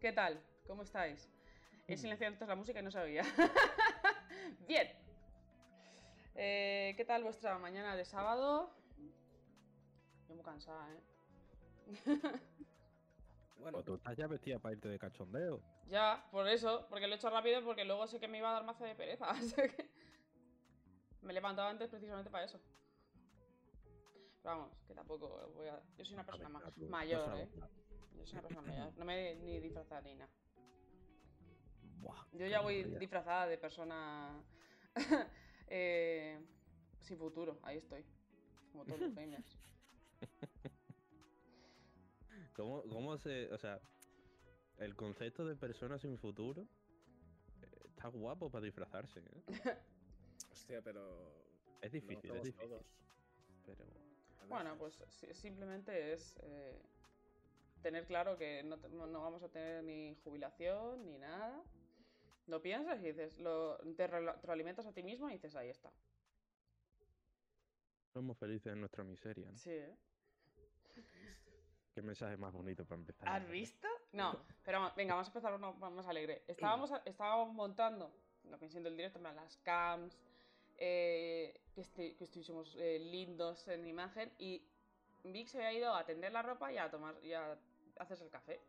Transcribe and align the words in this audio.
¿Qué 0.00 0.12
tal? 0.12 0.40
¿Cómo 0.66 0.82
estáis? 0.82 1.28
He 1.88 1.96
silenciado 1.96 2.32
entonces 2.32 2.48
la 2.48 2.56
música 2.56 2.80
y 2.80 2.82
no 2.82 2.90
se 2.90 2.98
oía. 2.98 3.22
Bien. 4.68 4.88
Eh, 6.34 6.94
¿Qué 6.96 7.04
tal 7.04 7.22
vuestra 7.22 7.58
mañana 7.58 7.96
de 7.96 8.04
sábado? 8.04 8.74
Yo 10.28 10.34
muy 10.34 10.44
cansada, 10.44 10.88
¿eh? 10.92 11.00
Bueno, 13.58 13.78
Pues 13.78 13.86
tú 13.86 13.94
estás 13.94 14.16
ya 14.16 14.26
vestida 14.26 14.58
para 14.58 14.74
irte 14.74 14.88
de 14.88 14.98
cachondeo. 14.98 15.60
Ya, 15.88 16.24
por 16.30 16.46
eso, 16.46 16.86
porque 16.90 17.06
lo 17.06 17.14
he 17.14 17.16
hecho 17.16 17.30
rápido 17.30 17.64
porque 17.64 17.84
luego 17.84 18.06
sé 18.06 18.20
que 18.20 18.28
me 18.28 18.38
iba 18.38 18.50
a 18.50 18.52
dar 18.52 18.64
mazo 18.64 18.84
de 18.84 18.94
pereza. 18.94 19.30
así 19.30 19.54
que 19.54 19.90
me 21.22 21.30
he 21.32 21.34
levantado 21.34 21.68
antes 21.68 21.88
precisamente 21.88 22.30
para 22.30 22.44
eso. 22.44 22.60
Pero 24.42 24.56
vamos, 24.56 24.76
que 24.86 24.94
tampoco 24.94 25.50
voy 25.54 25.68
a... 25.68 25.80
Yo 25.96 26.04
soy 26.04 26.14
una 26.14 26.24
persona 26.26 26.48
ma- 26.50 26.58
Venga, 26.60 26.72
tú, 26.74 26.88
mayor, 26.88 27.36
¿eh? 27.38 27.48
Votar. 28.26 28.30
Yo 28.30 28.30
soy 28.30 28.38
una 28.38 28.42
persona 28.48 28.62
mayor. 28.62 28.92
No 28.98 29.04
me 29.04 29.30
he 29.30 29.34
ni 29.36 29.60
disfrazado 29.60 30.02
ni 30.02 30.14
nada. 30.14 30.30
Buah, 32.00 32.26
Yo 32.32 32.46
ya 32.46 32.60
voy 32.60 32.84
disfrazada 32.98 33.46
de 33.46 33.58
persona 33.58 34.42
eh, 35.68 36.38
sin 37.00 37.18
futuro. 37.18 37.58
Ahí 37.62 37.78
estoy. 37.78 38.04
Como 38.72 38.84
todos 38.84 39.00
los 39.00 39.14
gamers. 39.14 39.58
¿Cómo, 42.54 42.82
¿Cómo 42.84 43.16
se.? 43.18 43.52
O 43.52 43.58
sea, 43.58 43.80
el 44.78 44.94
concepto 44.94 45.44
de 45.44 45.56
persona 45.56 45.98
sin 45.98 46.18
futuro 46.18 46.66
eh, 47.62 47.80
está 47.88 48.08
guapo 48.08 48.50
para 48.50 48.64
disfrazarse. 48.64 49.20
¿eh? 49.20 49.42
hostia, 50.52 50.82
pero. 50.82 51.44
Es 51.82 51.92
difícil, 51.92 52.30
no 52.30 52.36
es 52.36 52.42
difícil. 52.44 52.68
todos. 52.68 52.86
Pero. 53.64 53.84
Bueno, 54.48 54.76
pues 54.78 54.98
si- 55.08 55.34
simplemente 55.34 56.12
es 56.12 56.36
eh, 56.42 56.80
tener 57.86 58.04
claro 58.04 58.36
que 58.36 58.64
no, 58.64 58.76
no 59.06 59.20
vamos 59.22 59.44
a 59.44 59.48
tener 59.48 59.84
ni 59.84 60.16
jubilación 60.24 61.04
ni 61.06 61.18
nada. 61.18 61.62
Lo 62.48 62.60
piensas 62.60 62.98
y 63.00 63.06
dices, 63.12 63.38
lo, 63.38 63.76
te 63.94 64.08
re- 64.08 64.32
retroalimentas 64.32 64.86
a 64.86 64.92
ti 64.92 65.04
mismo 65.04 65.28
y 65.28 65.34
dices, 65.34 65.54
ahí 65.54 65.68
está. 65.68 65.92
Somos 68.12 68.36
felices 68.38 68.72
en 68.72 68.80
nuestra 68.80 69.04
miseria. 69.04 69.48
¿no? 69.48 69.56
Sí, 69.56 69.70
¿eh? 69.70 69.94
Qué 71.94 72.02
mensaje 72.02 72.36
más 72.36 72.52
bonito 72.52 72.84
para 72.84 73.00
empezar. 73.00 73.28
¿Has 73.28 73.48
visto? 73.48 73.86
No, 74.12 74.36
pero 74.64 74.92
venga, 74.96 75.14
vamos 75.14 75.28
a 75.28 75.30
empezar 75.30 75.54
uno 75.54 75.72
más 75.74 76.06
alegre. 76.08 76.42
Estábamos, 76.48 76.90
estábamos 77.04 77.54
montando, 77.54 78.12
lo 78.50 78.58
que 78.58 78.68
siento 78.68 78.88
el 78.88 78.96
directo, 78.96 79.20
las 79.20 79.56
cams, 79.58 80.18
eh, 80.78 81.60
que, 81.72 81.80
este- 81.82 82.16
que 82.16 82.24
estuviésemos 82.24 82.74
eh, 82.80 82.98
lindos 82.98 83.68
en 83.68 83.86
imagen 83.86 84.32
y 84.38 84.62
Vic 85.24 85.48
se 85.48 85.58
había 85.58 85.78
ido 85.78 85.94
a 85.94 86.04
tender 86.04 86.32
la 86.32 86.42
ropa 86.42 86.72
y 86.72 86.78
a 86.78 86.88
tomar 86.90 87.14
y 87.24 87.32
a 87.32 87.58
hacerse 87.98 88.24
el 88.24 88.30
café. 88.30 88.60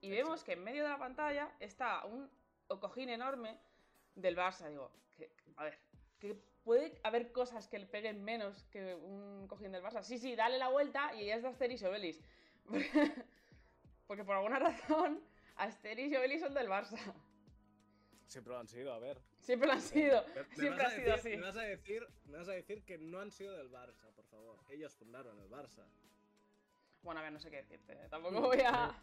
Y 0.00 0.10
vemos 0.10 0.44
que 0.44 0.52
en 0.52 0.64
medio 0.64 0.82
de 0.82 0.88
la 0.88 0.98
pantalla 0.98 1.52
está 1.60 2.04
un 2.06 2.30
cojín 2.80 3.08
enorme 3.10 3.58
del 4.14 4.36
Barça. 4.36 4.68
Digo, 4.68 4.90
que, 5.16 5.30
a 5.56 5.64
ver, 5.64 5.78
que 6.18 6.34
puede 6.64 6.98
haber 7.02 7.32
cosas 7.32 7.68
que 7.68 7.78
le 7.78 7.86
peguen 7.86 8.22
menos 8.22 8.64
que 8.70 8.94
un 8.94 9.46
cojín 9.48 9.72
del 9.72 9.82
Barça. 9.82 10.02
Sí, 10.02 10.18
sí, 10.18 10.34
dale 10.36 10.58
la 10.58 10.68
vuelta 10.68 11.14
y 11.14 11.30
es 11.30 11.42
de 11.42 11.48
Asterix 11.48 11.82
y 11.82 11.86
Obelix. 11.86 12.20
Porque 14.06 14.24
por 14.24 14.36
alguna 14.36 14.58
razón, 14.58 15.22
Asterix 15.56 16.12
y 16.12 16.16
Obelix 16.16 16.40
son 16.42 16.54
del 16.54 16.68
Barça. 16.68 16.98
Siempre 18.26 18.52
lo 18.52 18.60
han 18.60 18.68
sido, 18.68 18.92
a 18.92 18.98
ver. 19.00 19.20
Siempre 19.40 19.66
lo 19.66 19.72
han 19.74 19.80
sido. 19.80 20.24
Me- 20.34 20.42
me 20.44 20.54
Siempre 20.54 20.84
ha 20.84 20.90
sido 20.90 21.12
decir- 21.16 21.32
así. 21.32 21.36
Me 21.36 21.42
vas, 21.42 21.56
a 21.56 21.62
decir, 21.62 22.06
me 22.26 22.38
vas 22.38 22.48
a 22.48 22.52
decir 22.52 22.84
que 22.84 22.98
no 22.98 23.18
han 23.20 23.30
sido 23.32 23.56
del 23.56 23.70
Barça, 23.70 24.08
por 24.14 24.24
favor. 24.26 24.56
Ellos 24.70 24.94
fundaron 24.94 25.38
el 25.40 25.50
Barça. 25.50 25.84
Bueno, 27.02 27.20
a 27.20 27.22
ver, 27.24 27.32
no 27.32 27.40
sé 27.40 27.50
qué 27.50 27.56
decirte. 27.58 27.94
Tampoco 28.10 28.40
voy 28.40 28.60
a 28.60 28.94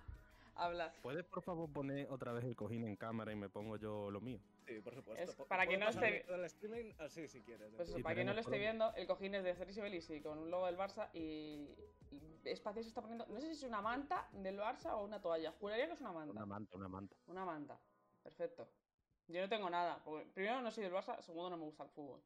hablar. 0.56 0.94
¿Puedes, 1.02 1.26
por 1.26 1.42
favor, 1.44 1.70
poner 1.72 2.08
otra 2.10 2.32
vez 2.34 2.44
el 2.46 2.56
cojín 2.56 2.84
en 2.86 2.96
cámara 2.96 3.32
y 3.32 3.36
me 3.36 3.50
pongo 3.50 3.78
yo 3.78 4.10
lo 4.12 4.22
mío? 4.22 4.40
Sí, 4.68 4.80
por 4.82 4.94
supuesto. 4.96 5.32
Es 5.32 5.36
para 5.48 5.66
quien 5.66 5.80
no 5.80 5.86
pasarme 5.88 6.18
esté- 6.18 6.26
todo 6.26 6.36
el 6.36 6.46
streaming 6.46 6.92
así 7.00 7.28
si 7.28 7.42
quieres. 7.42 7.72
Pues 7.76 7.88
eso, 7.88 7.98
Sí, 7.98 8.04
para 8.04 8.16
quien 8.16 8.28
no 8.28 8.34
lo 8.34 8.42
esté 8.42 8.58
viendo, 8.60 8.94
el 8.96 9.08
cojín 9.08 9.36
es 9.36 9.44
de 9.44 9.52
Obelix 9.82 10.10
y 10.10 10.22
con 10.22 10.38
un 10.40 10.52
logo 10.52 10.66
del 10.66 10.78
Barça 10.78 11.10
y, 11.14 11.74
y 12.12 12.40
Espacio 12.44 12.82
se 12.84 12.90
está 12.90 13.02
poniendo... 13.02 13.26
No 13.28 13.40
sé 13.40 13.48
si 13.48 13.54
es 13.54 13.64
una 13.64 13.82
manta 13.82 14.28
del 14.34 14.60
Barça 14.60 14.92
o 14.94 15.04
una 15.06 15.22
toalla. 15.22 15.54
Juraría 15.54 15.88
que 15.88 15.94
es 15.94 16.02
una 16.02 16.12
manta. 16.12 16.32
Una 16.32 16.46
manta, 16.46 16.78
una 16.78 16.88
manta. 16.90 17.16
Una 17.28 17.46
manta. 17.46 17.80
Perfecto. 18.24 18.68
Yo 19.30 19.42
no 19.42 19.48
tengo 19.50 19.70
nada. 19.70 20.02
Porque 20.04 20.26
primero 20.34 20.62
no 20.62 20.70
soy 20.72 20.84
del 20.84 20.94
Barça, 20.94 21.22
segundo 21.22 21.50
no 21.50 21.58
me 21.58 21.64
gusta 21.64 21.84
el 21.84 21.90
fútbol. 21.90 22.22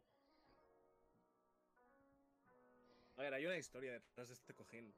A 3.17 3.21
ver, 3.21 3.33
hay 3.35 3.45
una 3.45 3.57
historia 3.57 3.91
detrás 3.93 4.29
de 4.29 4.33
este 4.33 4.53
cojín. 4.55 4.91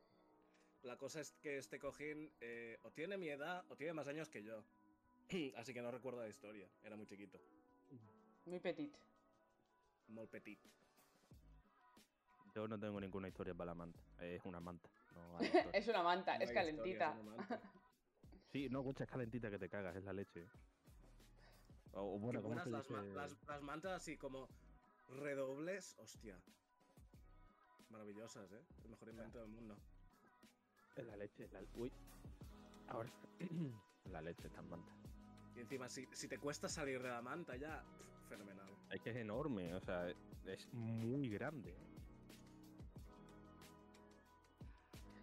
La 0.83 0.97
cosa 0.97 1.21
es 1.21 1.31
que 1.41 1.57
este 1.57 1.79
cojín 1.79 2.31
eh, 2.41 2.77
o 2.83 2.91
tiene 2.91 3.17
mi 3.17 3.29
edad 3.29 3.63
o 3.69 3.75
tiene 3.75 3.93
más 3.93 4.07
años 4.07 4.29
que 4.29 4.43
yo. 4.43 4.63
Así 5.57 5.73
que 5.73 5.81
no 5.81 5.91
recuerdo 5.91 6.21
la 6.21 6.27
historia. 6.29 6.67
Era 6.83 6.95
muy 6.95 7.05
chiquito. 7.05 7.39
Muy 8.45 8.59
petit. 8.59 8.95
Molt 10.09 10.29
petit. 10.29 10.59
Yo 12.53 12.67
no 12.67 12.77
tengo 12.79 12.99
ninguna 12.99 13.27
historia 13.29 13.53
para 13.55 13.67
la 13.71 13.75
manta. 13.75 13.99
Es 14.19 14.43
una 14.45 14.59
manta. 14.59 14.89
No 15.15 15.37
hay 15.37 15.45
historia. 15.45 15.71
Es 15.73 15.87
una 15.87 16.03
manta, 16.03 16.37
No 16.37 16.43
es 16.43 16.51
calentita. 16.51 16.89
historia, 16.89 17.13
es 17.15 17.21
una 17.27 17.35
manta. 17.37 17.61
sí, 18.51 18.69
no, 18.69 18.79
escucha, 18.81 19.03
es 19.05 19.09
calentita 19.09 19.49
que 19.49 19.57
te 19.59 19.69
cagas, 19.69 19.95
es 19.95 20.03
la 20.03 20.13
leche. 20.13 20.45
O, 21.93 22.15
o 22.15 22.19
bueno, 22.19 22.39
Qué 22.39 22.43
¿cómo 22.43 22.55
buenas 22.55 22.85
se 22.85 22.93
las, 22.93 23.31
dice? 23.31 23.47
las 23.47 23.61
mantas 23.61 23.93
así 23.93 24.17
como 24.17 24.49
redobles. 25.07 25.95
Hostia. 25.99 26.37
Maravillosas, 27.89 28.51
¿eh? 28.51 28.61
El 28.83 28.89
mejor 28.89 29.09
invento 29.09 29.39
del 29.39 29.49
mundo. 29.49 29.77
La 30.95 31.17
leche, 31.17 31.47
la... 31.51 31.59
Uy. 31.75 31.91
Ahora. 32.87 33.09
la 34.11 34.21
leche 34.21 34.47
está 34.47 34.59
en 34.59 34.69
manta. 34.69 34.91
Y 35.55 35.61
encima, 35.61 35.89
si, 35.89 36.07
si 36.11 36.27
te 36.27 36.37
cuesta 36.37 36.67
salir 36.67 37.01
de 37.01 37.09
la 37.09 37.21
manta 37.21 37.55
ya, 37.55 37.83
fenomenal. 38.29 38.69
Es 38.91 39.01
que 39.01 39.09
es 39.09 39.15
enorme, 39.17 39.73
o 39.73 39.79
sea, 39.79 40.09
es 40.45 40.71
muy 40.73 41.29
grande. 41.29 41.75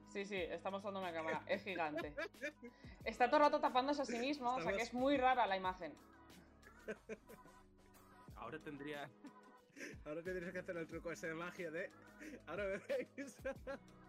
Sí, 0.08 0.24
sí, 0.24 0.36
está 0.36 0.70
mostrando 0.70 0.98
una 1.00 1.12
cámara. 1.12 1.42
Es 1.46 1.62
gigante. 1.62 2.12
Está 3.04 3.28
todo 3.28 3.36
el 3.36 3.42
rato 3.44 3.60
tapándose 3.60 4.02
a 4.02 4.04
sí 4.04 4.18
mismo, 4.18 4.54
o 4.56 4.60
sea 4.60 4.72
que 4.72 4.82
es 4.82 4.92
muy 4.92 5.16
rara 5.16 5.46
la 5.46 5.56
imagen. 5.56 5.94
Ahora 8.36 8.58
tendría. 8.58 9.08
Ahora 10.04 10.22
tendrías 10.22 10.52
que 10.52 10.58
hacer 10.58 10.76
el 10.76 10.86
truco 10.86 11.10
ese 11.12 11.28
de 11.28 11.34
magia 11.34 11.70
de. 11.70 11.90
Ahora 12.46 12.64
me 12.64 12.78
veis. 12.78 13.36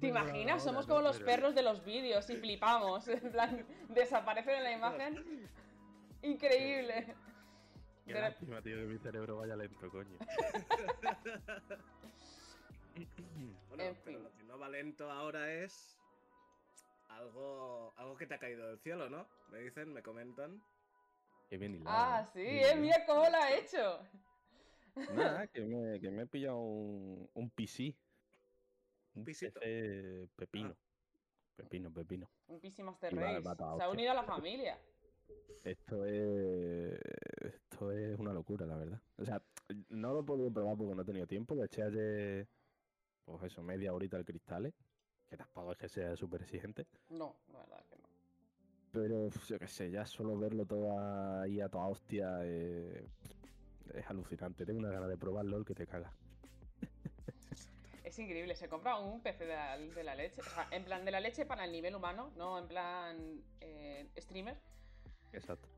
¿Te 0.00 0.06
imaginas? 0.08 0.62
Somos 0.62 0.86
como 0.86 1.00
los 1.00 1.20
perros 1.20 1.54
de 1.54 1.62
los 1.62 1.84
vídeos 1.84 2.28
y 2.30 2.36
flipamos. 2.36 3.06
En 3.08 3.30
plan, 3.32 3.66
desaparecen 3.88 4.56
en 4.56 4.64
la 4.64 4.72
imagen. 4.72 5.48
Increíble. 6.22 7.14
Qué 8.06 8.12
lástima, 8.14 8.60
tío, 8.62 8.76
que 8.76 8.82
mi 8.84 8.98
cerebro 8.98 9.36
vaya 9.38 9.56
lento, 9.56 9.90
coño. 9.90 10.18
Bueno, 13.68 13.82
En 13.82 13.94
pero 14.04 14.18
fin. 14.18 14.22
lo 14.22 14.32
que 14.36 14.42
no 14.44 14.58
va 14.58 14.68
lento 14.68 15.10
ahora 15.10 15.52
es. 15.52 15.98
Algo, 17.08 17.92
algo 17.96 18.16
que 18.16 18.26
te 18.26 18.34
ha 18.34 18.38
caído 18.38 18.68
del 18.68 18.78
cielo, 18.80 19.08
¿no? 19.08 19.26
Me 19.50 19.58
dicen, 19.60 19.92
me 19.92 20.02
comentan. 20.02 20.62
Qué 21.48 21.58
bien 21.58 21.74
hilado. 21.74 21.96
Ah, 21.96 22.24
sí, 22.32 22.40
eh, 22.40 22.58
bien. 22.64 22.82
mira 22.82 23.04
cómo 23.06 23.28
lo 23.28 23.36
ha 23.36 23.52
hecho. 23.52 24.00
Nada, 25.12 25.46
que 25.52 25.60
me, 25.62 26.00
que 26.00 26.10
me 26.10 26.22
he 26.22 26.26
pillado 26.26 26.56
un, 26.58 27.28
un 27.34 27.50
PC. 27.50 27.94
Un 29.14 29.24
pisito. 29.24 29.60
PC 29.60 30.28
pepino. 30.36 30.76
Pepino, 31.56 31.92
pepino. 31.92 32.30
Un 32.48 32.60
PC 32.60 32.82
Master 32.82 33.12
Y 33.12 33.16
va- 33.16 33.22
Race. 33.22 33.40
va 33.40 33.52
a 33.52 33.56
toda 33.56 33.76
Se 33.76 33.82
ha 33.84 33.88
unido 33.90 34.10
a 34.10 34.14
la 34.14 34.24
familia. 34.24 34.78
Esto 35.62 36.04
es. 36.04 36.98
Esto 37.40 37.90
es 37.92 38.18
una 38.18 38.32
locura, 38.32 38.66
la 38.66 38.76
verdad. 38.76 39.00
O 39.18 39.24
sea, 39.24 39.42
no 39.88 40.12
lo 40.12 40.20
he 40.20 40.24
podido 40.24 40.52
probar 40.52 40.76
porque 40.76 40.94
no 40.94 41.02
he 41.02 41.04
tenido 41.06 41.26
tiempo. 41.26 41.54
Le 41.54 41.64
eché 41.64 41.82
ayer. 41.82 42.48
Pues 43.24 43.42
eso, 43.44 43.62
media 43.62 43.92
horita 43.94 44.16
al 44.16 44.24
cristales. 44.24 44.74
Que 45.28 45.36
tampoco 45.36 45.72
es 45.72 45.78
que 45.78 45.88
sea 45.88 46.14
súper 46.16 46.42
exigente. 46.42 46.86
No, 47.08 47.36
la 47.52 47.60
verdad 47.60 47.80
es 47.80 47.86
que 47.86 47.96
no. 48.02 48.08
Pero 48.92 49.28
yo 49.48 49.58
qué 49.58 49.66
sé, 49.66 49.90
ya 49.90 50.06
solo 50.06 50.38
verlo 50.38 50.66
todo 50.66 50.98
ahí 51.40 51.60
a 51.60 51.68
toda 51.68 51.86
hostia 51.88 52.38
eh, 52.42 53.08
es 53.94 54.06
alucinante. 54.10 54.66
Tengo 54.66 54.78
una 54.80 54.90
gana 54.90 55.08
de 55.08 55.16
probar 55.16 55.44
LOL 55.46 55.64
que 55.64 55.74
te 55.74 55.86
caga. 55.86 56.12
Es 58.14 58.18
increíble, 58.20 58.54
se 58.54 58.68
compra 58.68 58.96
un 58.96 59.20
PC 59.22 59.44
de 59.44 59.54
la, 59.56 59.76
de 59.76 60.04
la 60.04 60.14
leche. 60.14 60.40
O 60.40 60.44
sea, 60.44 60.68
en 60.70 60.84
plan 60.84 61.04
de 61.04 61.10
la 61.10 61.18
leche 61.18 61.46
para 61.46 61.64
el 61.64 61.72
nivel 61.72 61.96
humano, 61.96 62.30
no 62.36 62.56
en 62.60 62.68
plan 62.68 63.42
eh, 63.60 64.08
streamer. 64.18 64.56
Exacto. 65.32 65.68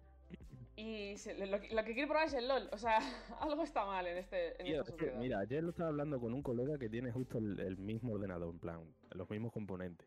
Y 0.77 1.17
se- 1.17 1.47
lo, 1.47 1.59
que- 1.59 1.75
lo 1.75 1.83
que 1.83 1.95
quiere 1.95 2.07
probar 2.07 2.27
es 2.27 2.35
el 2.35 2.47
LOL. 2.47 2.69
O 2.73 2.77
sea, 2.77 2.99
algo 3.41 3.63
está 3.63 3.87
mal 3.87 4.07
en, 4.07 4.19
este, 4.19 4.61
en 4.61 4.67
esta 4.67 4.85
sociedad. 4.85 5.19
mira, 5.19 5.39
ayer 5.39 5.65
lo 5.65 5.71
estaba 5.71 5.89
hablando 5.89 6.21
con 6.21 6.35
un 6.35 6.43
colega 6.43 6.77
que 6.79 6.91
tiene 6.91 7.11
justo 7.11 7.39
el, 7.39 7.59
el 7.59 7.79
mismo 7.79 8.13
ordenador, 8.13 8.53
en 8.53 8.59
plan, 8.59 8.81
los 9.13 9.31
mismos 9.31 9.51
componentes. 9.51 10.07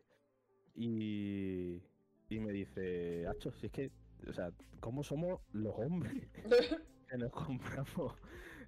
Y, 0.76 1.82
y 2.28 2.38
me 2.38 2.52
dice, 2.52 3.26
Hacho, 3.26 3.50
si 3.50 3.66
es 3.66 3.72
que, 3.72 3.90
o 4.28 4.32
sea, 4.32 4.52
¿cómo 4.78 5.02
somos 5.02 5.40
los 5.52 5.74
hombres 5.76 6.14
que 7.10 7.18
nos 7.18 7.32
compramos 7.32 8.14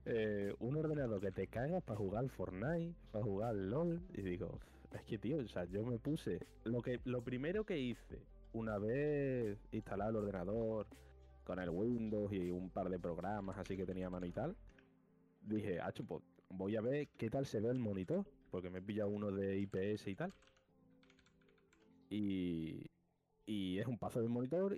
eh, 0.05 0.55
un 0.59 0.77
ordenador 0.77 1.21
que 1.21 1.31
te 1.31 1.47
cagas 1.47 1.83
para 1.83 1.99
jugar 1.99 2.29
Fortnite, 2.29 2.95
para 3.11 3.25
jugar 3.25 3.55
LOL? 3.55 4.03
Y 4.15 4.23
digo, 4.23 4.59
es 4.93 5.03
que, 5.05 5.19
tío, 5.19 5.39
o 5.39 5.49
sea, 5.49 5.65
yo 5.65 5.85
me 5.85 5.99
puse, 5.99 6.41
lo, 6.65 6.83
que, 6.83 7.01
lo 7.05 7.23
primero 7.23 7.65
que 7.65 7.79
hice, 7.79 8.27
una 8.53 8.79
vez 8.79 9.59
instalado 9.73 10.11
el 10.11 10.17
ordenador 10.17 10.87
con 11.45 11.59
el 11.59 11.71
Windows 11.71 12.33
y 12.33 12.51
un 12.51 12.71
par 12.71 12.89
de 12.89 12.99
programas 12.99 13.59
así 13.59 13.77
que 13.77 13.87
tenía 13.87 14.11
mano 14.11 14.27
y 14.27 14.33
tal, 14.33 14.57
dije, 15.43 15.81
Hacho, 15.81 16.05
pues 16.05 16.23
voy 16.51 16.77
a 16.77 16.81
ver 16.81 17.09
qué 17.17 17.31
tal 17.31 17.47
se 17.47 17.61
ve 17.61 17.71
el 17.71 17.79
monitor, 17.79 18.25
porque 18.51 18.71
me 18.71 18.79
he 18.79 18.83
pillado 18.83 19.11
uno 19.11 19.31
de 19.31 19.59
IPS 19.59 20.09
y 20.09 20.15
tal. 20.15 20.33
Y, 22.11 22.87
y 23.47 23.79
es 23.79 23.87
un 23.87 23.99
paso 23.99 24.21
del 24.21 24.29
monitor. 24.29 24.77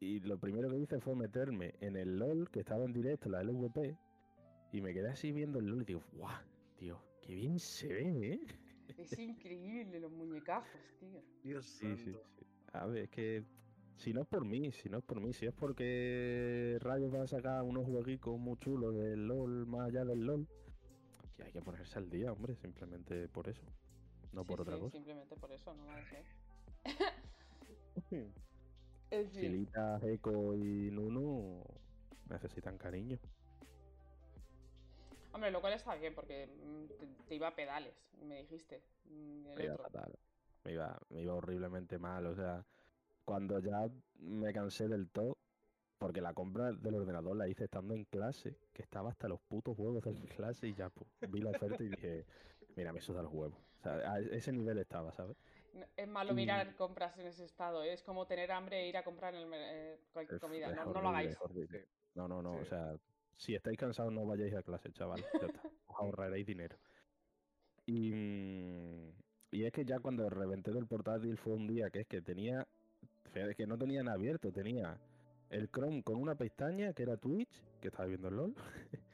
Y 0.00 0.18
lo 0.20 0.38
primero 0.38 0.68
que 0.68 0.78
hice 0.78 0.98
fue 1.00 1.14
meterme 1.14 1.74
en 1.80 1.96
el 1.96 2.18
LOL, 2.18 2.50
que 2.50 2.60
estaba 2.60 2.84
en 2.84 2.92
directo, 2.92 3.28
la 3.28 3.44
LVP, 3.44 3.96
y 4.72 4.80
me 4.80 4.92
quedé 4.94 5.08
así 5.10 5.32
viendo 5.32 5.58
el 5.58 5.66
LOL 5.66 5.82
y 5.82 5.84
digo, 5.84 6.02
¡guau! 6.12 6.42
Tío, 6.76 6.98
qué 7.20 7.34
bien 7.34 7.58
se 7.58 7.88
ve, 7.88 8.32
¿eh? 8.34 8.40
Es 8.96 9.18
increíble 9.18 10.00
los 10.00 10.12
muñecazos, 10.12 10.80
tío. 10.98 11.22
Dios 11.42 11.66
Sí, 11.66 11.96
sí, 11.96 12.14
santo. 12.14 12.24
sí. 12.38 12.46
A 12.72 12.86
ver, 12.86 13.04
es 13.04 13.10
que 13.10 13.44
si 13.96 14.12
no 14.12 14.22
es 14.22 14.26
por 14.28 14.44
mí, 14.44 14.72
si 14.72 14.88
no 14.88 14.98
es 14.98 15.04
por 15.04 15.20
mí, 15.20 15.32
si 15.32 15.46
es 15.46 15.52
porque 15.52 16.78
Rayos 16.80 17.12
va 17.14 17.22
a 17.22 17.26
sacar 17.26 17.62
unos 17.62 17.84
jueguitos 17.86 18.38
muy 18.38 18.56
chulos 18.58 18.94
del 18.96 19.26
LOL 19.26 19.66
más 19.66 19.88
allá 19.88 20.04
del 20.04 20.20
LOL, 20.26 20.46
que 21.36 21.42
hay 21.44 21.52
que 21.52 21.62
ponerse 21.62 21.98
al 21.98 22.10
día, 22.10 22.32
hombre, 22.32 22.54
simplemente 22.56 23.28
por 23.28 23.48
eso, 23.48 23.62
no 24.32 24.42
Sí, 24.42 24.48
por 24.48 24.60
otra 24.60 24.74
sí, 24.76 24.80
cosa. 24.80 24.96
Simplemente 24.96 25.36
por 25.36 25.52
eso, 25.52 25.74
no 25.74 25.86
va 25.86 25.96
a 25.96 26.04
ser. 26.04 26.24
En 29.10 29.30
fin. 29.30 29.66
Chilita, 29.70 29.98
Eco 30.02 30.54
y 30.54 30.90
Nunu 30.90 31.62
necesitan 32.28 32.78
cariño. 32.78 33.18
Hombre, 35.32 35.50
lo 35.50 35.60
cual 35.60 35.72
está 35.72 35.94
bien 35.94 36.14
porque 36.14 36.46
mm, 36.46 36.86
te, 36.98 37.06
te 37.28 37.34
iba 37.34 37.48
a 37.48 37.54
pedales, 37.56 37.94
me 38.20 38.38
dijiste. 38.42 38.82
mm, 39.04 39.46
el 39.46 39.54
Me 39.56 39.64
iba 39.64 39.74
otro. 39.74 39.84
fatal. 39.84 40.18
Me 40.64 40.72
iba, 40.72 40.98
me 41.10 41.22
iba 41.22 41.34
horriblemente 41.34 41.98
mal. 41.98 42.26
O 42.26 42.34
sea, 42.34 42.64
cuando 43.24 43.58
ya 43.58 43.88
me 44.18 44.52
cansé 44.52 44.88
del 44.88 45.08
todo, 45.10 45.36
porque 45.98 46.20
la 46.20 46.34
compra 46.34 46.72
del 46.72 46.94
ordenador 46.94 47.36
la 47.36 47.48
hice 47.48 47.64
estando 47.64 47.94
en 47.94 48.04
clase, 48.04 48.56
que 48.72 48.82
estaba 48.82 49.10
hasta 49.10 49.28
los 49.28 49.40
putos 49.40 49.76
huevos 49.78 50.02
de 50.02 50.12
la 50.12 50.20
clase 50.36 50.68
y 50.68 50.74
ya 50.74 50.90
pues, 50.90 51.08
vi 51.30 51.40
la 51.40 51.50
oferta 51.50 51.82
y 51.82 51.88
dije, 51.88 52.26
mira, 52.76 52.92
me 52.92 53.00
suda 53.00 53.22
los 53.22 53.32
huevos. 53.32 53.58
O 53.78 53.82
sea, 53.82 53.94
a 54.12 54.20
ese 54.20 54.52
nivel 54.52 54.78
estaba, 54.78 55.12
¿sabes? 55.12 55.36
Es 55.96 56.06
malo 56.06 56.32
Y- 56.32 56.36
mirar 56.36 56.76
compras 56.76 57.16
en 57.18 57.26
ese 57.26 57.44
estado, 57.44 57.82
¿eh? 57.82 57.92
es 57.94 58.02
como 58.02 58.26
tener 58.26 58.52
hambre 58.52 58.82
e 58.82 58.88
ir 58.88 58.96
a 58.96 59.02
comprar 59.04 59.34
en 59.34 59.52
el, 59.52 59.52
eh, 59.54 60.00
cualquier 60.12 60.36
Es- 60.36 60.40
comida. 60.40 60.68
es 60.70 60.76
No, 60.76 60.92
no 60.92 61.00
lo 61.00 61.08
hagáis. 61.08 61.36
No, 62.14 62.28
no, 62.28 62.42
no. 62.42 62.52
O 62.56 62.64
sea, 62.66 62.94
si 63.36 63.54
estáis 63.54 63.78
cansados, 63.78 64.12
no 64.12 64.26
vayáis 64.26 64.54
a 64.54 64.62
clase, 64.62 64.92
chaval. 64.92 65.20
Ya 65.20 65.46
está. 65.46 65.62
Os 65.86 65.96
ahorraréis 65.98 66.46
dinero. 66.46 66.76
Y, 67.86 68.12
mm, 68.12 69.10
y 69.52 69.64
es 69.64 69.72
que 69.72 69.84
ya 69.84 69.98
cuando 70.00 70.28
reventé 70.30 70.72
del 70.72 70.86
portátil 70.86 71.36
fue 71.36 71.54
un 71.54 71.66
día 71.66 71.90
que 71.90 72.00
es 72.00 72.06
que 72.06 72.22
tenía. 72.22 72.66
fíjate 73.32 73.54
que 73.54 73.66
no 73.66 73.76
tenían 73.76 74.08
abierto, 74.08 74.52
tenía 74.52 74.98
el 75.50 75.70
Chrome 75.70 76.02
con 76.02 76.16
una 76.16 76.34
pestaña 76.34 76.92
que 76.94 77.02
era 77.02 77.16
Twitch, 77.16 77.62
que 77.80 77.88
estaba 77.88 78.06
viendo 78.06 78.28
el 78.28 78.36
LOL. 78.36 78.54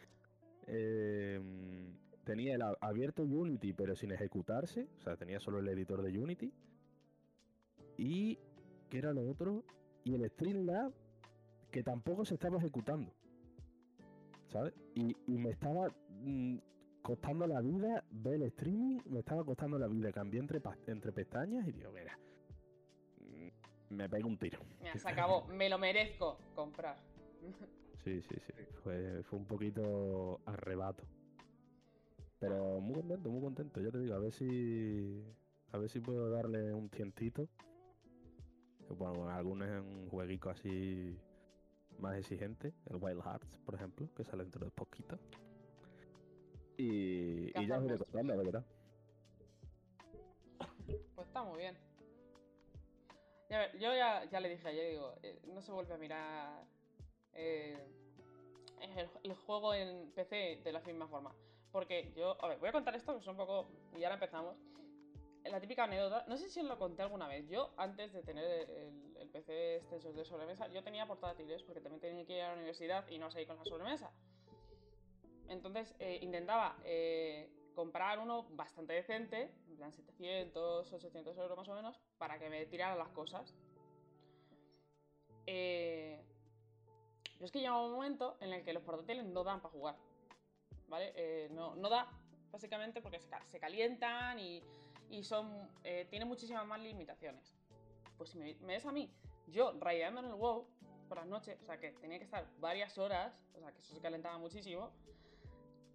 Em, 0.71 1.97
tenía 2.25 2.55
el 2.55 2.63
abierto 2.83 3.23
Unity, 3.23 3.73
pero 3.73 3.97
sin 3.97 4.13
ejecutarse. 4.13 4.87
O 4.99 5.01
sea, 5.01 5.17
tenía 5.17 5.41
solo 5.41 5.61
el 5.61 5.69
editor 5.69 6.03
de 6.03 6.19
Unity. 6.19 6.53
Y. 7.97 8.39
¿Qué 8.91 8.99
era 8.99 9.15
lo 9.15 9.27
otro? 9.27 9.65
Y 10.05 10.15
el 10.15 10.29
Streamlab, 10.31 10.93
que 11.71 11.83
tampoco 11.83 12.27
se 12.27 12.35
estaba 12.35 12.59
ejecutando. 12.59 13.13
¿Sabes? 14.49 14.75
Y, 14.95 15.15
y 15.27 15.39
me 15.39 15.51
estaba 15.51 15.89
mm, 16.11 16.57
costando 17.03 17.47
la 17.47 17.61
vida 17.61 18.05
ver 18.11 18.35
el 18.35 18.43
streaming, 18.45 19.01
me 19.07 19.21
estaba 19.21 19.45
costando 19.45 19.79
la 19.79 19.89
vida. 19.89 20.11
Cambié 20.13 20.41
entre, 20.41 20.61
entre 20.87 21.13
pestañas 21.13 21.67
y 21.69 21.73
digo, 21.73 21.93
mira, 21.93 22.19
mm, 23.21 23.95
me 23.95 24.09
pego 24.09 24.29
un 24.29 24.39
tiro. 24.39 24.59
Se 24.97 25.09
acabó, 25.09 25.47
me 25.49 25.69
lo 25.69 25.79
merezco 25.79 26.39
comprar. 26.55 26.97
Sí, 28.05 28.23
sí, 28.23 28.37
sí. 28.47 28.53
Fue, 28.83 29.23
fue 29.25 29.39
un 29.39 29.47
poquito 29.47 30.41
arrebato. 30.47 31.05
Pero 32.39 32.81
muy 32.81 32.95
contento, 32.95 33.31
muy 33.31 33.43
contento. 33.43 33.81
Ya 33.81 33.91
te 33.91 33.99
digo, 33.99 34.15
a 34.15 34.19
ver 34.19 34.33
si. 34.33 35.25
A 35.73 35.79
ver 35.79 35.91
si 35.91 36.01
puedo 36.01 36.31
darle 36.31 36.73
un 36.73 36.89
tientito. 36.89 37.49
Bueno, 38.97 39.29
algún 39.29 40.09
jueguico 40.09 40.49
así 40.49 41.19
más 41.99 42.17
exigente. 42.17 42.73
El 42.87 42.97
Wild 42.97 43.23
Hearts, 43.23 43.59
por 43.65 43.75
ejemplo, 43.75 44.09
que 44.15 44.25
sale 44.25 44.45
dentro 44.45 44.65
de 44.65 44.71
poquito. 44.71 45.19
Y, 46.77 47.51
y 47.59 47.67
ya 47.67 47.79
os 47.79 47.85
iré 47.85 47.99
contando, 47.99 48.37
la 48.37 48.43
verdad. 48.43 48.65
Pues 51.15 51.27
está 51.27 51.43
muy 51.43 51.59
bien. 51.59 51.77
Ya 53.51 53.59
ver, 53.59 53.79
yo 53.79 53.95
ya, 53.95 54.25
ya 54.27 54.41
le 54.41 54.51
dije 54.51 54.69
ayer, 54.69 54.91
digo, 54.91 55.15
eh, 55.23 55.41
no 55.47 55.63
se 55.63 55.73
vuelve 55.73 55.95
a 55.95 55.99
mirar 55.99 56.65
eh, 57.33 57.79
el, 58.81 59.09
el 59.23 59.35
juego 59.35 59.75
en 59.75 60.13
PC 60.13 60.61
de 60.63 60.73
la 60.73 60.81
misma 60.81 61.09
forma. 61.09 61.35
Porque 61.73 62.13
yo, 62.15 62.43
a 62.43 62.49
ver, 62.49 62.59
voy 62.59 62.69
a 62.69 62.73
contar 62.73 62.95
esto 62.95 63.15
que 63.15 63.21
es 63.21 63.27
un 63.27 63.37
poco, 63.37 63.69
y 63.97 64.05
ahora 64.05 64.15
empezamos. 64.15 64.57
La 65.45 65.61
típica 65.61 65.85
anécdota, 65.85 66.25
no 66.29 66.37
sé 66.37 66.51
si 66.51 66.61
os 66.61 66.67
lo 66.67 66.79
conté 66.79 67.03
alguna 67.03 67.27
vez. 67.27 67.49
Yo, 67.49 67.73
antes 67.79 68.13
de 68.13 68.23
tener 68.23 68.69
el, 68.71 69.08
el 69.39 69.45
PC 69.45 69.77
extensos 69.77 70.15
de 70.15 70.25
sobremesa, 70.25 70.69
yo 70.69 70.83
tenía 70.83 71.07
portátiles 71.07 71.63
porque 71.63 71.81
también 71.81 72.01
tenía 72.01 72.25
que 72.27 72.37
ir 72.37 72.43
a 72.43 72.49
la 72.49 72.55
universidad 72.55 73.09
y 73.09 73.19
no 73.19 73.31
seguir 73.31 73.49
con 73.49 73.57
la 73.57 73.65
sobremesa. 73.65 74.11
Entonces 75.49 75.95
eh, 75.99 76.19
intentaba 76.23 76.77
eh, 76.85 77.49
comprar 77.75 78.19
uno 78.19 78.45
bastante 78.51 78.93
decente, 78.93 79.51
en 79.69 79.77
plan 79.77 79.93
700, 79.93 80.93
800 80.93 81.39
euros 81.39 81.57
más 81.57 81.69
o 81.69 81.75
menos, 81.75 81.99
para 82.19 82.39
que 82.39 82.51
me 82.51 82.67
tirara 82.67 82.97
las 82.97 83.09
cosas. 83.09 83.55
Eh, 85.47 86.21
pero 87.35 87.47
es 87.47 87.53
que 87.53 87.61
llega 87.61 87.81
un 87.81 87.93
momento 87.93 88.37
en 88.41 88.53
el 88.53 88.65
que 88.65 88.73
los 88.73 88.83
portátiles 88.83 89.25
no 89.25 89.45
dan 89.45 89.61
para 89.61 89.73
jugar. 89.73 89.97
¿Vale? 90.89 91.13
Eh, 91.15 91.49
no, 91.53 91.77
no 91.77 91.89
da, 91.89 92.11
básicamente 92.51 93.01
porque 93.01 93.21
se, 93.21 93.29
se 93.47 93.61
calientan 93.61 94.39
y, 94.39 94.63
y 95.11 95.23
son. 95.23 95.71
eh, 95.85 96.07
tienen 96.11 96.29
muchísimas 96.29 96.67
más 96.67 96.81
limitaciones. 96.81 97.55
Pues 98.17 98.31
si 98.31 98.39
me, 98.39 98.55
me 98.57 98.75
ves 98.75 98.87
a 98.87 98.93
mí, 98.93 99.09
yo 99.51 99.73
rayando 99.81 100.21
en 100.21 100.27
el 100.27 100.35
WoW 100.35 100.67
por 101.09 101.19
las 101.19 101.27
noches, 101.27 101.59
o 101.63 101.65
sea 101.65 101.79
que 101.79 101.93
tenía 101.93 102.19
que 102.19 102.25
estar 102.25 102.47
varias 102.59 102.99
horas, 102.99 103.35
o 103.55 103.61
sea 103.61 103.73
que 103.73 103.79
eso 103.81 103.95
se 103.95 104.01
calentaba 104.01 104.39
muchísimo. 104.39 104.93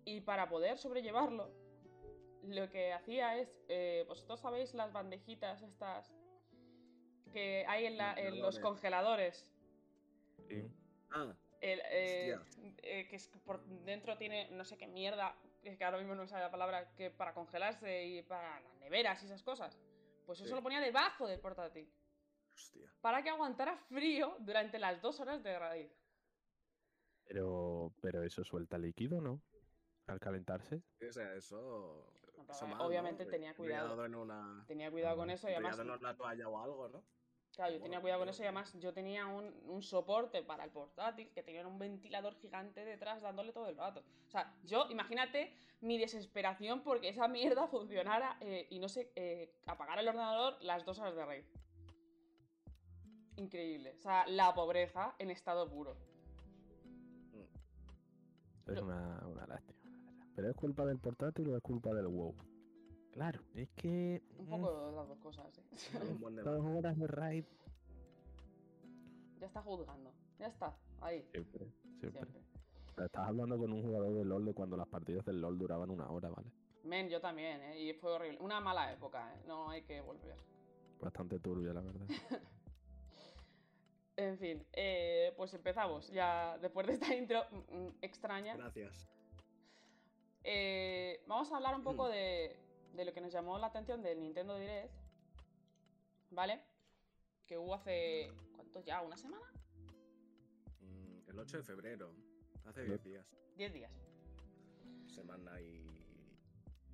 Y 0.06 0.22
para 0.22 0.50
poder 0.50 0.78
sobrellevarlo, 0.78 1.50
lo 2.44 2.70
que 2.70 2.92
hacía 2.92 3.38
es, 3.38 3.56
eh, 3.70 4.04
vosotros 4.08 4.40
sabéis 4.42 4.74
las 4.74 4.92
bandejitas 4.92 5.62
estas 5.62 6.12
que 7.32 7.66
hay 7.68 7.86
en, 7.86 7.98
la- 7.98 8.14
en 8.16 8.40
los 8.42 8.60
Congeladores. 8.60 9.50
Sí. 10.48 10.68
Ah, 11.12 11.34
El, 11.62 11.82
eh, 11.86 12.36
Hostia. 12.36 12.74
eh, 12.84 13.08
que 13.08 13.16
es 13.16 13.28
por 13.46 13.64
dentro 13.86 14.18
tiene 14.18 14.50
no 14.52 14.66
sé 14.66 14.78
qué 14.78 14.88
mierda, 14.88 15.36
que 15.62 15.82
ahora 15.84 15.98
mismo 16.00 16.14
no 16.16 16.24
me 16.24 16.28
sale 16.28 16.44
la 16.44 16.52
palabra, 16.52 16.94
que 16.96 17.10
para 17.10 17.34
congelarse 17.34 18.04
y 18.06 18.22
para 18.24 18.60
las 18.60 18.76
neveras 18.80 19.22
y 19.24 19.28
esas 19.28 19.42
cosas. 19.44 19.80
Pues 20.26 20.40
eso 20.40 20.50
Sí. 20.50 20.56
lo 20.56 20.62
ponía 20.62 20.82
debajo 20.82 21.26
del 21.28 21.40
portátil, 21.40 21.90
hostia. 22.56 22.92
para 23.02 23.24
que 23.24 23.30
aguantara 23.30 23.78
frío 23.78 24.36
durante 24.40 24.80
las 24.80 25.02
dos 25.02 25.20
horas 25.20 25.44
de 25.44 25.58
raíz. 25.58 25.92
Pero, 27.26 27.94
pero 28.02 28.24
eso 28.24 28.44
suelta 28.44 28.78
líquido, 28.78 29.22
¿no? 29.22 29.42
Al 30.08 30.20
calentarse. 30.20 30.84
O 31.08 31.12
sea, 31.12 31.34
eso. 31.36 32.06
No 32.36 32.52
Eso 32.52 32.68
mal, 32.68 32.78
¿no? 32.78 32.86
obviamente 32.86 33.26
tenía 33.26 33.56
cuidado. 33.56 34.06
En 34.06 34.16
una. 34.16 34.64
Tenía 34.68 34.92
cuidado 34.92 35.18
con 35.18 35.30
eso 35.30 35.48
y 35.50 35.54
además. 35.54 35.80
En 35.80 35.90
una 35.90 36.16
toalla 36.16 36.50
o 36.50 36.60
algo, 36.60 36.90
¿no? 36.90 37.04
Claro, 37.56 37.72
yo 37.74 37.82
tenía 37.82 38.02
cuidado 38.02 38.22
con 38.22 38.30
eso 38.30 38.42
y 38.42 38.46
además 38.48 38.74
yo 38.80 38.94
tenía 38.94 39.28
un, 39.28 39.54
un 39.68 39.84
soporte 39.84 40.42
para 40.42 40.64
el 40.64 40.72
portátil 40.72 41.30
que 41.32 41.44
tenía 41.44 41.66
un 41.68 41.78
ventilador 41.78 42.36
gigante 42.36 42.84
detrás 42.84 43.22
dándole 43.22 43.54
todo 43.54 43.70
el 43.70 43.78
rato. 43.78 44.04
O 44.28 44.32
sea, 44.32 44.56
yo, 44.64 44.88
imagínate 44.90 45.54
mi 45.82 46.00
desesperación 46.00 46.82
porque 46.82 47.10
esa 47.10 47.28
mierda 47.28 47.68
funcionara 47.68 48.38
eh, 48.42 48.68
y 48.72 48.80
no 48.80 48.90
sé, 48.90 49.12
eh, 49.16 49.54
apagar 49.68 50.00
el 50.00 50.08
ordenador 50.08 50.58
las 50.62 50.84
dos 50.84 50.98
horas 51.00 51.16
de 51.16 51.26
raid. 51.26 51.44
Increíble. 53.38 53.96
O 53.98 54.02
sea, 54.02 54.26
la 54.28 54.54
pobreza 54.54 55.16
en 55.20 55.32
estado 55.32 55.70
puro. 55.70 55.96
Es 58.68 58.82
una, 58.82 59.22
una 59.28 59.46
lástima. 59.46 59.80
¿Pero 60.36 60.50
es 60.50 60.56
culpa 60.56 60.86
del 60.86 60.98
portátil 61.00 61.50
o 61.50 61.58
es 61.58 61.62
culpa 61.62 61.94
del 61.94 62.08
WoW? 62.08 62.36
Claro, 63.12 63.42
es 63.54 63.70
que. 63.76 64.24
Un 64.38 64.48
poco 64.48 64.88
de 64.88 64.96
las 64.96 65.08
dos 65.08 65.18
cosas, 65.20 65.46
¿eh? 65.94 66.42
Dos 66.44 66.66
horas 66.66 66.98
de 66.98 67.08
raid. 67.08 67.46
ya 69.40 69.46
está 69.46 69.62
juzgando. 69.62 70.12
Ya 70.40 70.48
está. 70.48 70.76
Ahí. 71.02 71.28
Siempre, 71.32 71.68
siempre. 72.00 72.22
Siempre. 72.24 72.42
Estás 73.06 73.28
hablando 73.28 73.58
con 73.58 73.72
un 73.72 73.84
jugador 73.84 74.14
de 74.14 74.26
LOL 74.26 74.46
de 74.46 74.54
cuando 74.54 74.78
las 74.78 74.88
partidas 74.88 75.26
del 75.26 75.42
LOL 75.42 75.58
duraban 75.58 75.90
una 75.90 76.10
hora, 76.10 76.30
¿vale? 76.30 76.52
Men, 76.84 77.10
yo 77.10 77.22
también, 77.22 77.62
¿eh? 77.62 77.82
Y 77.82 77.94
fue 77.94 78.12
horrible. 78.12 78.40
Una 78.40 78.60
mala 78.60 78.92
época, 78.92 79.34
¿eh? 79.34 79.44
No 79.48 79.70
hay 79.70 79.84
que 79.84 80.02
volver. 80.02 80.38
Bastante 81.00 81.40
turbia, 81.40 81.74
la 81.74 81.82
verdad. 81.82 82.08
En 84.24 84.38
fin, 84.38 84.66
eh, 84.74 85.34
pues 85.36 85.54
empezamos. 85.54 86.10
Ya 86.12 86.58
después 86.60 86.88
de 86.88 86.94
esta 86.94 87.14
intro 87.16 87.44
mm, 87.52 87.76
mm, 87.78 87.96
extraña. 88.02 88.56
Gracias. 88.56 89.08
Eh, 90.46 91.24
vamos 91.28 91.52
a 91.52 91.58
hablar 91.58 91.76
un 91.76 91.84
poco 91.84 92.08
de, 92.10 92.56
de 92.94 93.06
lo 93.06 93.14
que 93.14 93.22
nos 93.22 93.32
llamó 93.34 93.58
la 93.58 93.68
atención 93.68 94.02
del 94.02 94.22
Nintendo 94.22 94.58
Direct. 94.58 94.92
¿Vale? 96.32 96.62
Que 97.46 97.58
hubo 97.58 97.74
hace. 97.76 98.32
¿Cuánto 98.56 98.80
ya? 98.82 99.02
¿Una 99.02 99.18
semana? 99.18 99.46
Mm, 100.82 101.30
El 101.30 101.40
8 101.40 101.58
de 101.58 101.64
febrero. 101.64 102.12
Hace 102.66 102.82
Yep. 102.82 102.88
10 102.90 103.04
días. 103.04 103.26
Diez 103.58 103.74
días. 103.74 103.92
Semana 105.08 105.60
y. 105.62 105.86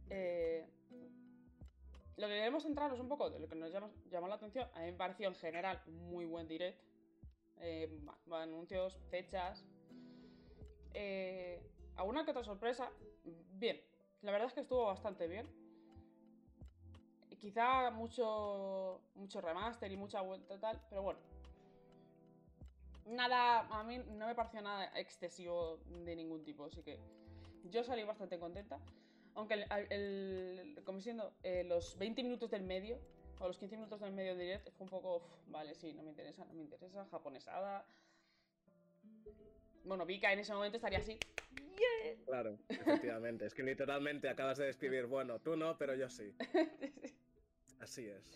Eh, 0.09 0.67
lo 2.17 2.27
que 2.27 2.33
queremos 2.33 2.63
centrarnos 2.63 2.99
un 2.99 3.07
poco 3.07 3.29
de 3.29 3.39
lo 3.39 3.47
que 3.47 3.55
nos 3.55 3.71
llamó, 3.71 3.91
llamó 4.09 4.27
la 4.27 4.35
atención. 4.35 4.67
A 4.73 4.79
mí 4.79 4.87
me 4.87 4.97
pareció 4.97 5.27
en 5.29 5.35
general 5.35 5.81
un 5.87 6.09
muy 6.09 6.25
buen 6.25 6.47
direct. 6.47 6.88
Eh, 7.59 7.89
anuncios, 8.31 8.97
fechas. 9.09 9.63
Eh, 10.93 11.61
alguna 11.95 12.25
que 12.25 12.31
otra 12.31 12.43
sorpresa. 12.43 12.89
Bien. 13.53 13.79
La 14.21 14.31
verdad 14.31 14.47
es 14.47 14.53
que 14.53 14.61
estuvo 14.61 14.85
bastante 14.85 15.27
bien. 15.27 15.47
Quizá 17.39 17.89
mucho, 17.91 18.99
mucho 19.15 19.39
remaster 19.39 19.89
y 19.91 19.95
mucha 19.97 20.19
vuelta 20.21 20.59
tal, 20.59 20.81
pero 20.89 21.03
bueno. 21.03 21.19
Nada, 23.05 23.61
a 23.71 23.83
mí 23.83 23.97
no 23.97 24.27
me 24.27 24.35
pareció 24.35 24.61
nada 24.61 24.85
excesivo 24.99 25.77
de 26.05 26.15
ningún 26.15 26.43
tipo, 26.43 26.65
así 26.65 26.83
que 26.83 26.99
yo 27.63 27.83
salí 27.83 28.03
bastante 28.03 28.37
contenta. 28.39 28.79
Aunque 29.35 29.53
el- 29.89 30.81
como 30.83 30.99
siendo 30.99 31.33
eh, 31.43 31.63
los 31.63 31.97
20 31.97 32.23
minutos 32.23 32.51
del 32.51 32.63
medio, 32.63 32.99
o 33.39 33.47
los 33.47 33.57
15 33.57 33.77
minutos 33.77 33.99
del 34.01 34.13
medio 34.13 34.35
direct, 34.35 34.69
fue 34.73 34.83
un 34.85 34.89
poco, 34.89 35.17
uf, 35.17 35.23
vale, 35.47 35.73
sí, 35.73 35.93
no 35.93 36.03
me 36.03 36.09
interesa, 36.09 36.45
no 36.45 36.53
me 36.53 36.61
interesa, 36.63 37.05
japonesada. 37.05 37.85
Bueno, 39.85 40.05
Vika 40.05 40.31
en 40.33 40.39
ese 40.39 40.53
momento 40.53 40.77
estaría 40.77 40.99
así. 40.99 41.19
"Yeah". 41.51 42.15
Claro, 42.25 42.59
efectivamente. 42.67 43.45
es 43.45 43.53
que 43.53 43.63
literalmente 43.63 44.29
acabas 44.29 44.57
de 44.57 44.65
describir, 44.65 45.05
bueno, 45.05 45.39
tú 45.39 45.55
no, 45.55 45.77
pero 45.77 45.95
yo 45.95 46.09
sí. 46.09 46.35
Así 47.79 48.05
es. 48.07 48.29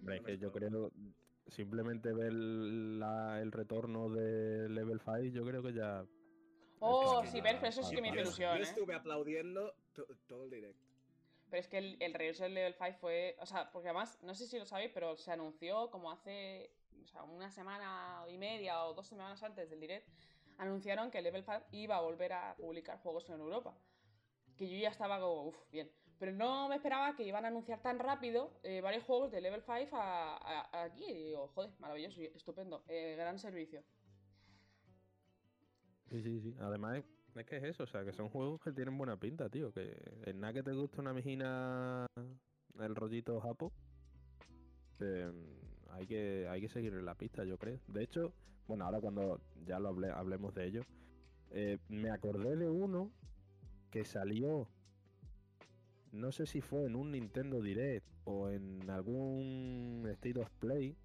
Hombre, 0.00 0.16
es 0.16 0.22
No 0.22 0.26
que 0.26 0.38
yo 0.38 0.52
creo. 0.52 0.90
Simplemente 1.46 2.12
ver 2.12 2.32
la- 2.32 3.40
el 3.40 3.52
retorno 3.52 4.08
de 4.08 4.68
Level 4.68 5.00
5, 5.00 5.20
yo 5.34 5.44
creo 5.44 5.62
que 5.62 5.72
ya. 5.72 6.04
Oh, 6.80 7.20
Es 7.22 7.30
que 7.30 7.36
sí, 7.36 7.40
ver, 7.40 7.56
pero 7.56 7.68
eso 7.68 7.82
sí 7.82 7.94
que 7.94 8.02
me 8.02 8.08
hizo 8.08 8.18
ilusión, 8.20 8.56
Yo 8.56 8.62
¿eh? 8.64 8.66
estuve 8.66 8.94
aplaudiendo 8.94 9.72
to- 9.92 10.06
todo 10.26 10.44
el 10.44 10.50
directo. 10.50 10.91
Pero 11.52 11.60
es 11.60 11.68
que 11.68 11.76
el, 11.76 11.98
el 12.00 12.14
regreso 12.14 12.44
del 12.44 12.54
Level 12.54 12.72
5 12.74 12.96
fue. 12.98 13.36
O 13.38 13.44
sea, 13.44 13.70
porque 13.70 13.90
además, 13.90 14.18
no 14.22 14.34
sé 14.34 14.46
si 14.46 14.58
lo 14.58 14.64
sabéis, 14.64 14.90
pero 14.94 15.18
se 15.18 15.30
anunció 15.32 15.90
como 15.90 16.10
hace. 16.10 16.70
O 17.04 17.06
sea, 17.06 17.24
una 17.24 17.50
semana 17.50 18.24
y 18.26 18.38
media 18.38 18.82
o 18.86 18.94
dos 18.94 19.06
semanas 19.06 19.42
antes 19.42 19.68
del 19.68 19.78
direct. 19.78 20.08
Anunciaron 20.56 21.10
que 21.10 21.20
Level 21.20 21.44
5 21.44 21.66
iba 21.72 21.96
a 21.96 22.00
volver 22.00 22.32
a 22.32 22.56
publicar 22.56 22.98
juegos 23.02 23.28
en 23.28 23.38
Europa. 23.38 23.76
Que 24.56 24.66
yo 24.66 24.78
ya 24.78 24.88
estaba 24.88 25.20
como, 25.20 25.48
uff, 25.48 25.58
bien. 25.70 25.92
Pero 26.18 26.32
no 26.32 26.68
me 26.70 26.76
esperaba 26.76 27.14
que 27.16 27.24
iban 27.24 27.44
a 27.44 27.48
anunciar 27.48 27.82
tan 27.82 27.98
rápido 27.98 28.58
eh, 28.62 28.80
varios 28.80 29.04
juegos 29.04 29.30
de 29.30 29.42
Level 29.42 29.60
5 29.62 29.94
a, 29.94 30.36
a- 30.38 30.70
a 30.72 30.82
aquí. 30.84 31.04
Y 31.04 31.22
digo, 31.24 31.48
joder, 31.48 31.70
maravilloso, 31.80 32.18
estupendo. 32.22 32.82
eh, 32.88 33.14
gran 33.18 33.38
servicio. 33.38 33.82
Sí, 36.08 36.22
sí, 36.22 36.40
sí. 36.40 36.54
Además, 36.60 37.04
es- 37.36 37.46
que 37.46 37.56
es 37.56 37.64
eso, 37.64 37.84
o 37.84 37.86
sea, 37.86 38.04
que 38.04 38.12
son 38.12 38.28
juegos 38.28 38.60
que 38.60 38.72
tienen 38.72 38.96
buena 38.98 39.16
pinta, 39.18 39.48
tío. 39.48 39.72
Que 39.72 39.96
en 40.26 40.40
nada 40.40 40.52
que 40.52 40.62
te 40.62 40.72
guste 40.72 41.00
una 41.00 41.12
mijina, 41.12 42.06
el 42.78 42.94
rollito 42.94 43.40
japo, 43.40 43.72
eh, 45.00 45.32
hay, 45.90 46.06
que, 46.06 46.46
hay 46.48 46.60
que 46.60 46.68
seguir 46.68 46.92
en 46.94 47.04
la 47.04 47.14
pista, 47.14 47.44
yo 47.44 47.58
creo. 47.58 47.78
De 47.88 48.02
hecho, 48.02 48.32
bueno, 48.66 48.84
ahora 48.84 49.00
cuando 49.00 49.40
ya 49.66 49.78
lo 49.78 49.88
hable- 49.90 50.10
hablemos 50.10 50.54
de 50.54 50.66
ello, 50.66 50.82
eh, 51.50 51.78
me 51.88 52.10
acordé 52.10 52.56
de 52.56 52.68
uno 52.68 53.10
que 53.90 54.04
salió, 54.04 54.68
no 56.12 56.32
sé 56.32 56.46
si 56.46 56.60
fue 56.60 56.86
en 56.86 56.96
un 56.96 57.10
Nintendo 57.12 57.60
Direct 57.60 58.06
o 58.24 58.48
en 58.50 58.88
algún 58.88 60.06
State 60.12 60.38
of 60.40 60.50
Play, 60.60 60.96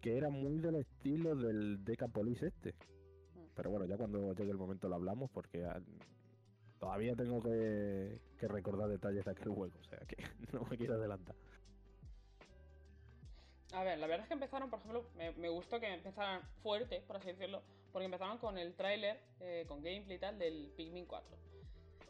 que 0.00 0.16
era 0.16 0.30
muy 0.30 0.58
del 0.58 0.76
estilo 0.76 1.36
del 1.36 1.84
Decapolis 1.84 2.42
este. 2.42 2.74
Pero 3.54 3.70
bueno, 3.70 3.84
ya 3.86 3.96
cuando 3.96 4.32
llegue 4.34 4.50
el 4.50 4.56
momento 4.58 4.88
lo 4.88 4.94
hablamos 4.96 5.30
porque 5.30 5.64
ah, 5.64 5.80
todavía 6.78 7.14
tengo 7.14 7.42
que, 7.42 8.18
que 8.38 8.48
recordar 8.48 8.88
detalles 8.88 9.24
de 9.24 9.30
aquel 9.30 9.48
juego, 9.50 9.74
o 9.80 9.84
sea 9.84 9.98
que 10.00 10.16
no 10.52 10.64
me 10.70 10.76
quiero 10.76 10.94
adelantar. 10.94 11.34
A 13.74 13.84
ver, 13.84 13.98
la 13.98 14.06
verdad 14.06 14.24
es 14.24 14.28
que 14.28 14.34
empezaron, 14.34 14.68
por 14.68 14.80
ejemplo, 14.80 15.06
me, 15.16 15.32
me 15.32 15.48
gustó 15.48 15.80
que 15.80 15.92
empezaran 15.92 16.42
fuerte, 16.62 17.00
por 17.06 17.16
así 17.16 17.28
decirlo, 17.28 17.62
porque 17.90 18.04
empezaron 18.04 18.36
con 18.38 18.58
el 18.58 18.74
tráiler, 18.74 19.18
eh, 19.40 19.64
con 19.66 19.82
gameplay 19.82 20.16
y 20.16 20.20
tal, 20.20 20.38
del 20.38 20.72
Pikmin 20.76 21.06
4. 21.06 21.36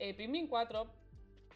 El 0.01 0.17
Pikmin 0.17 0.49
4, 0.49 0.87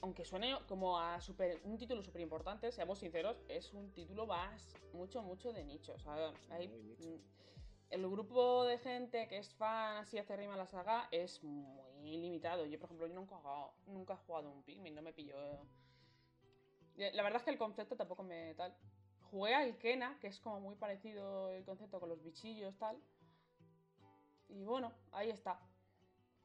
aunque 0.03 0.25
suene 0.25 0.57
como 0.69 0.97
a 1.01 1.21
super- 1.21 1.59
un 1.65 1.77
título 1.77 2.03
súper 2.03 2.21
importante, 2.21 2.71
seamos 2.71 3.01
sinceros, 3.01 3.43
es 3.49 3.73
un 3.73 3.91
título 3.93 4.27
más, 4.27 4.69
mucho, 4.93 5.23
mucho 5.23 5.53
de 5.53 5.65
nicho. 5.65 5.95
O 5.95 5.99
sea, 5.99 6.33
hay, 6.51 6.69
Muy 6.69 6.83
nicho. 6.85 7.19
El 7.91 8.09
grupo 8.09 8.65
de 8.65 8.79
gente 8.79 9.29
que 9.29 9.39
es 9.39 9.55
fan 9.55 9.99
así 9.99 10.19
acérrima 10.19 10.55
a 10.55 10.59
la 10.59 10.67
saga 10.67 11.09
es 11.11 11.43
muy 11.43 12.17
limitado. 12.17 12.67
Yo, 12.67 12.79
por 12.79 12.87
ejemplo, 12.87 13.07
yo 13.07 13.15
nunca 13.15 13.37
he 13.37 13.39
jugado, 13.39 13.75
nunca 13.87 14.15
he 14.15 14.17
jugado 14.17 14.51
un 14.51 14.63
Pikmin, 14.63 14.95
no 14.95 15.03
me 15.03 15.13
pilló. 15.13 15.37
eh. 16.97 17.13
La 17.13 17.23
verdad 17.23 17.39
es 17.39 17.45
que 17.45 17.51
el 17.51 17.59
concepto 17.59 17.97
tampoco 17.97 18.23
me 18.23 18.55
tal. 18.55 18.75
Jugué 19.31 19.55
al 19.55 19.77
Kena, 19.79 20.19
que 20.21 20.29
es 20.29 20.41
como 20.41 20.61
muy 20.61 20.77
parecido 20.77 21.51
el 21.51 21.65
concepto 21.65 22.01
con 22.01 22.09
los 22.09 22.23
bichillos, 22.23 22.77
tal. 22.79 22.97
Y 24.49 24.65
bueno, 24.65 24.93
ahí 25.13 25.31
está. 25.31 25.61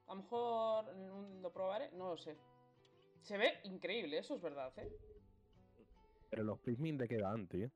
A 0.08 0.16
lo 0.16 0.22
mejor 0.22 0.94
lo 1.42 1.54
probaré, 1.54 1.92
no 1.94 2.10
lo 2.10 2.18
sé. 2.18 2.38
Se 3.22 3.38
ve 3.38 3.60
increíble, 3.64 4.18
eso 4.18 4.36
es 4.36 4.42
verdad, 4.42 4.74
¿eh? 4.78 4.92
Pero 6.30 6.44
los 6.44 6.60
Pikmin 6.60 6.98
de 6.98 7.08
qué 7.08 7.18
dan, 7.18 7.48
tío. 7.48 7.70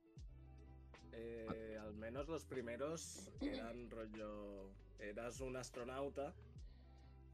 Eh, 1.18 1.78
al 1.82 1.94
menos 1.96 2.28
los 2.28 2.46
primeros 2.46 3.30
eran 3.42 3.90
rollo. 3.90 4.70
Eras 5.00 5.40
un 5.42 5.56
astronauta 5.56 6.34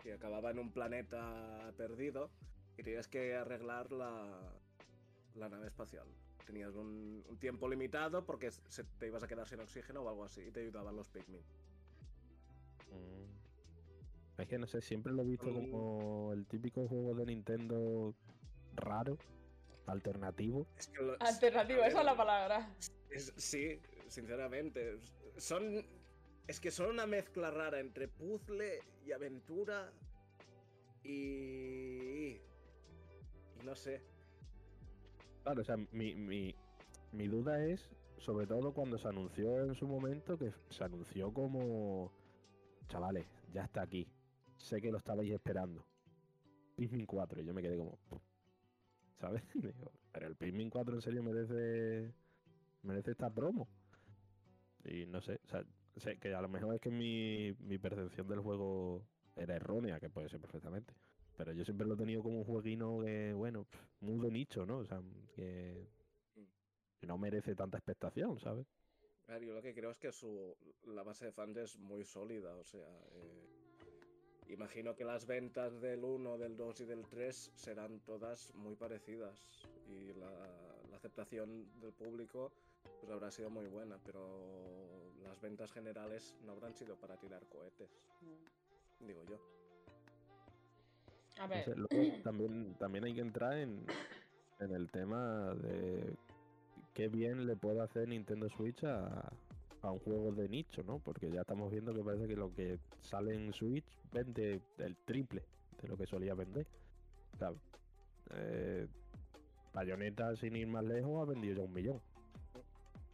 que 0.02 0.14
acababa 0.14 0.52
en 0.52 0.60
un 0.60 0.72
planeta 0.72 1.74
perdido 1.78 2.30
y 2.78 2.84
tenías 2.84 3.08
que 3.08 3.36
arreglar 3.36 3.92
la, 3.92 4.54
la 5.36 5.50
nave 5.50 5.68
espacial. 5.68 6.08
Tenías 6.46 6.76
un, 6.76 7.24
un 7.28 7.38
tiempo 7.38 7.70
limitado 7.70 8.26
porque 8.26 8.52
se- 8.52 8.84
te 8.84 9.08
ibas 9.08 9.24
a 9.24 9.28
quedar 9.28 9.48
sin 9.48 9.60
oxígeno 9.60 10.02
o 10.02 10.10
algo 10.10 10.24
así 10.26 10.42
y 10.42 10.52
te 10.52 10.62
ayudaban 10.62 10.96
los 10.96 11.10
Pikmin. 11.10 11.42
Es 14.38 14.48
que 14.48 14.58
no 14.58 14.66
sé, 14.66 14.82
siempre 14.82 15.14
lo 15.14 15.22
he 15.22 15.26
visto 15.26 15.46
Mm. 15.48 15.54
como 15.54 16.34
el 16.34 16.46
típico 16.48 16.88
juego 16.88 17.14
de 17.14 17.26
Nintendo 17.28 18.16
raro, 18.76 19.18
alternativo. 19.92 20.68
Es 20.78 20.88
que 20.88 21.00
Alternativo, 21.20 21.84
esa 21.84 22.00
es 22.00 22.06
la 22.06 22.16
palabra. 22.18 22.76
es- 23.10 23.34
sí, 23.38 23.80
sinceramente. 24.08 25.00
Son. 25.38 25.86
Es 26.48 26.60
que 26.60 26.72
son 26.72 26.90
una 26.90 27.06
mezcla 27.06 27.52
rara 27.52 27.80
entre 27.80 28.08
puzzle 28.08 28.80
y 29.06 29.12
aventura. 29.12 29.92
Y. 31.04 32.38
Y 33.60 33.64
no 33.64 33.76
sé. 33.76 34.02
Claro, 35.44 35.62
o 35.62 35.64
sea, 35.64 35.76
mi, 35.92 36.14
mi, 36.16 36.56
mi 37.12 37.28
duda 37.28 37.66
es, 37.66 37.90
sobre 38.18 38.46
todo 38.46 38.74
cuando 38.74 38.98
se 38.98 39.08
anunció 39.08 39.64
en 39.64 39.74
su 39.76 39.88
momento, 39.88 40.38
que 40.38 40.54
se 40.70 40.84
anunció 40.84 41.34
como, 41.34 42.12
chavales, 42.88 43.26
ya 43.52 43.64
está 43.64 43.82
aquí. 43.82 44.08
Sé 44.58 44.80
que 44.82 44.92
lo 44.92 44.98
estabais 45.00 45.32
esperando. 45.32 45.84
Pikmin 46.76 47.06
4, 47.08 47.42
y 47.42 47.46
yo 47.46 47.54
me 47.54 47.62
quedé 47.64 47.78
como... 47.78 47.98
¿sabes? 49.22 49.44
Digo, 49.54 49.92
pero 50.12 50.28
el 50.28 50.36
Pikmin 50.36 50.70
4 50.70 50.96
en 50.96 51.02
serio 51.02 51.24
merece, 51.24 52.12
merece 52.82 53.12
esta 53.12 53.30
promo. 53.30 53.68
Y 54.84 55.06
no 55.06 55.22
sé, 55.22 55.40
o 55.46 55.48
sea, 55.48 55.64
sé 55.96 56.18
que 56.18 56.34
a 56.34 56.42
lo 56.42 56.50
mejor 56.50 56.76
es 56.76 56.82
que 56.82 56.90
mi, 56.90 57.54
mi 57.60 57.78
percepción 57.78 58.28
del 58.28 58.40
juego 58.40 59.06
era 59.36 59.56
errónea, 59.56 60.00
que 60.00 60.10
puede 60.10 60.28
ser 60.28 60.42
perfectamente. 60.42 60.94
Pero 61.38 61.54
yo 61.54 61.64
siempre 61.64 61.88
lo 61.88 61.94
he 61.94 61.98
tenido 61.98 62.24
como 62.24 62.40
un 62.40 62.44
jueguino 62.44 63.00
que, 63.02 63.34
bueno, 63.34 63.68
muy 64.00 64.20
de 64.20 64.32
nicho, 64.32 64.66
¿no? 64.66 64.80
O 64.80 64.86
sea, 64.86 65.02
que, 65.36 65.88
que 67.00 67.08
no 67.08 67.18
merece 67.18 67.56
tanta 67.56 67.78
expectación, 67.78 68.40
¿sabes? 68.40 68.66
A 69.28 69.34
ver, 69.34 69.46
yo 69.46 69.54
lo 69.54 69.62
que 69.62 69.74
creo 69.74 69.92
es 69.92 70.00
que 70.00 70.12
su, 70.12 70.58
la 70.84 71.04
base 71.04 71.26
de 71.26 71.32
fans 71.32 71.58
es 71.58 71.78
muy 71.78 72.04
sólida, 72.04 72.56
o 72.58 72.64
sea, 72.64 72.88
eh, 73.14 73.61
imagino 74.54 74.96
que 74.96 75.04
las 75.06 75.26
ventas 75.26 75.82
del 75.82 76.04
1, 76.04 76.38
del 76.38 76.58
2 76.58 76.82
y 76.82 76.86
del 76.86 77.06
3 77.08 77.52
serán 77.56 78.00
todas 78.02 78.54
muy 78.56 78.76
parecidas 78.76 79.68
y 79.88 80.14
la, 80.14 80.30
la 80.90 80.96
aceptación 80.96 81.80
del 81.80 81.94
público 81.94 82.52
pues 83.00 83.12
habrá 83.12 83.32
sido 83.32 83.50
muy 83.50 83.68
buena, 83.68 83.98
pero 84.04 85.12
las 85.24 85.40
ventas 85.42 85.72
generales 85.72 86.36
no 86.44 86.52
habrán 86.52 86.76
sido 86.76 86.96
para 86.96 87.18
tirar 87.18 87.46
cohetes, 87.48 87.90
digo 89.00 89.24
yo. 89.26 89.40
A 91.40 91.48
No 91.48 91.50
ver, 91.50 91.66
sé, 91.66 91.76
luego 91.76 91.90
también, 92.24 92.76
también 92.80 93.06
hay 93.06 93.14
que 93.14 93.22
entrar 93.22 93.58
en, 93.58 93.86
en 94.60 94.72
el 94.72 94.92
tema 94.92 95.54
de 95.56 96.16
qué 96.94 97.08
bien 97.08 97.46
le 97.46 97.56
puede 97.56 97.82
hacer 97.82 98.08
Nintendo 98.08 98.50
Switch 98.50 98.84
a, 98.84 99.32
a 99.82 99.92
un 99.92 100.00
juego 100.00 100.32
de 100.32 100.48
nicho, 100.48 100.84
¿no? 100.84 101.00
Porque 101.00 101.32
ya 101.32 101.42
estamos 101.42 101.72
viendo 101.72 101.94
que 101.94 102.04
parece 102.04 102.28
que 102.28 102.36
lo 102.36 102.54
que 102.54 102.80
sale 103.02 103.34
en 103.34 103.52
Switch 103.54 103.86
vende 104.12 104.62
el 104.78 104.96
triple 105.06 105.44
de 105.82 105.88
lo 105.88 105.98
que 105.98 106.06
solía 106.06 106.34
vender. 106.36 106.68
¿sabes? 107.40 107.60
Eh, 108.32 108.88
Bayonetta, 109.74 110.36
sin 110.36 110.56
ir 110.56 110.68
más 110.68 110.84
lejos, 110.84 111.22
ha 111.22 111.26
vendido 111.26 111.56
ya 111.56 111.64
un 111.64 111.74
millón. 111.74 112.02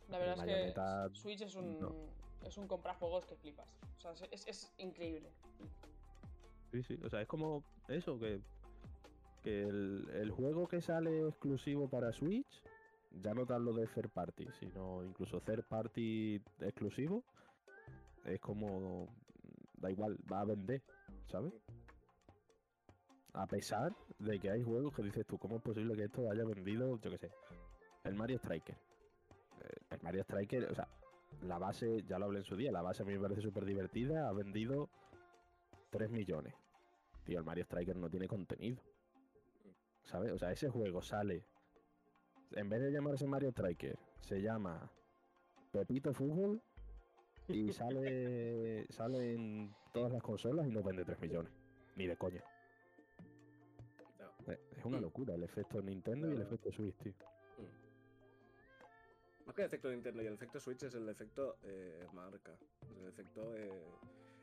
la 0.10 0.18
verdad 0.18 0.48
es 0.50 0.74
que 0.74 1.16
Switch 1.16 1.42
es 1.42 1.56
un, 1.56 1.80
no. 1.80 1.96
es 2.46 2.58
un 2.58 2.68
comprar 2.68 2.96
juegos 2.98 3.26
que 3.26 3.36
flipas. 3.36 3.68
O 3.98 4.00
sea, 4.00 4.12
es, 4.12 4.22
es- 4.32 4.48
es 4.48 4.74
increíble. 4.78 5.30
Sí, 6.72 6.84
sí, 6.84 7.00
o 7.04 7.10
sea, 7.10 7.22
es 7.22 7.28
como 7.28 7.64
eso, 7.88 8.20
que, 8.20 8.42
que 9.44 9.64
el, 9.64 10.10
el 10.14 10.32
juego 10.32 10.68
que 10.68 10.82
sale 10.82 11.28
exclusivo 11.28 11.88
para 11.88 12.12
Switch, 12.12 12.62
ya 13.22 13.34
no 13.34 13.46
tan 13.46 13.64
lo 13.66 13.74
de 13.74 13.88
third 13.88 14.10
party, 14.10 14.48
sino 14.60 15.04
incluso 15.04 15.42
third 15.42 15.64
party 15.66 16.42
exclusivo, 16.60 17.24
es 18.26 18.40
como, 18.40 19.08
da 19.78 19.92
igual, 19.92 20.18
va 20.32 20.42
a 20.42 20.46
vender, 20.46 20.82
¿sabes? 21.28 21.54
A 23.34 23.46
pesar 23.48 23.96
de 24.20 24.40
que 24.40 24.50
hay 24.50 24.64
juegos 24.64 24.96
que 24.96 25.04
dices 25.04 25.26
tú, 25.26 25.38
¿cómo 25.38 25.58
es 25.58 25.62
posible 25.62 25.96
que 25.96 26.06
esto 26.06 26.30
haya 26.30 26.44
vendido, 26.44 27.00
yo 27.00 27.12
qué 27.12 27.18
sé, 27.18 27.32
el 28.04 28.16
Mario 28.16 28.38
Striker? 28.38 28.76
Eh, 28.76 29.78
el 29.92 30.02
Mario 30.02 30.24
Striker, 30.24 30.66
o 30.72 30.76
sea, 30.76 30.88
la 31.44 31.58
base, 31.58 32.04
ya 32.08 32.18
lo 32.18 32.26
hablé 32.26 32.40
en 32.40 32.46
su 32.46 32.56
día, 32.56 32.72
la 32.72 32.82
base 32.82 33.04
a 33.04 33.06
mí 33.06 33.14
me 33.14 33.20
parece 33.20 33.42
súper 33.42 33.66
divertida, 33.66 34.28
ha 34.28 34.34
vendido 34.34 34.90
3 35.92 36.10
millones. 36.10 36.54
Tío, 37.24 37.40
el 37.40 37.46
Mario 37.46 37.64
Striker 37.66 37.96
no 37.96 38.10
tiene 38.10 38.28
contenido. 38.28 38.82
¿Sabes? 40.04 40.32
O 40.32 40.38
sea, 40.38 40.52
ese 40.52 40.70
juego 40.70 41.02
sale. 41.02 41.44
En 42.52 42.70
vez 42.70 42.82
de 42.82 42.92
llamarse 42.92 43.28
Mario 43.28 43.50
Striker, 43.50 43.98
se 44.22 44.42
llama 44.42 44.90
Pepito 45.72 46.14
Fútbol 46.14 46.62
y 47.48 47.72
sale, 47.74 48.88
sale 48.90 49.34
en 49.34 49.76
todas 49.94 50.12
las 50.12 50.22
consolas 50.22 50.68
y 50.68 50.72
no 50.72 50.82
vende 50.84 51.06
3 51.06 51.20
millones. 51.20 51.52
Ni 51.96 52.08
de 52.08 52.16
coña. 52.16 52.44
No. 54.20 54.54
Es 54.76 54.86
una 54.86 55.00
locura 55.00 55.36
el 55.36 55.44
efecto 55.44 55.82
Nintendo 55.82 56.30
y 56.30 56.36
el 56.36 56.42
efecto 56.42 56.72
Switch, 56.72 56.96
tío. 56.98 57.14
Más 59.46 59.56
que 59.56 59.62
el 59.62 59.68
efecto 59.68 59.90
Nintendo 59.90 60.22
y 60.22 60.28
el 60.28 60.34
efecto 60.34 60.60
Switch 60.60 60.84
es 60.84 60.94
el 60.94 61.08
efecto 61.08 61.58
eh, 61.64 62.06
marca. 62.14 62.58
El 63.00 63.08
efecto 63.08 63.56
eh, 63.56 63.72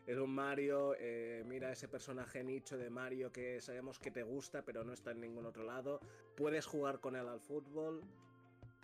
es 0.07 0.19
un 0.19 0.31
Mario, 0.31 0.95
eh, 0.99 1.43
mira 1.47 1.73
ese 1.73 1.89
personaje 1.89 2.45
nicho 2.45 2.77
de 2.77 2.91
Mario 2.91 3.33
que 3.33 3.61
sabemos 3.61 3.99
que 3.99 4.11
te 4.11 4.23
gusta 4.23 4.63
pero 4.63 4.85
no 4.85 4.93
está 4.93 5.13
en 5.13 5.21
ningún 5.21 5.47
otro 5.47 5.65
lado. 5.65 6.01
Puedes 6.37 6.67
jugar 6.67 7.01
con 7.01 7.17
él 7.17 7.27
al 7.27 7.41
fútbol. 7.41 8.03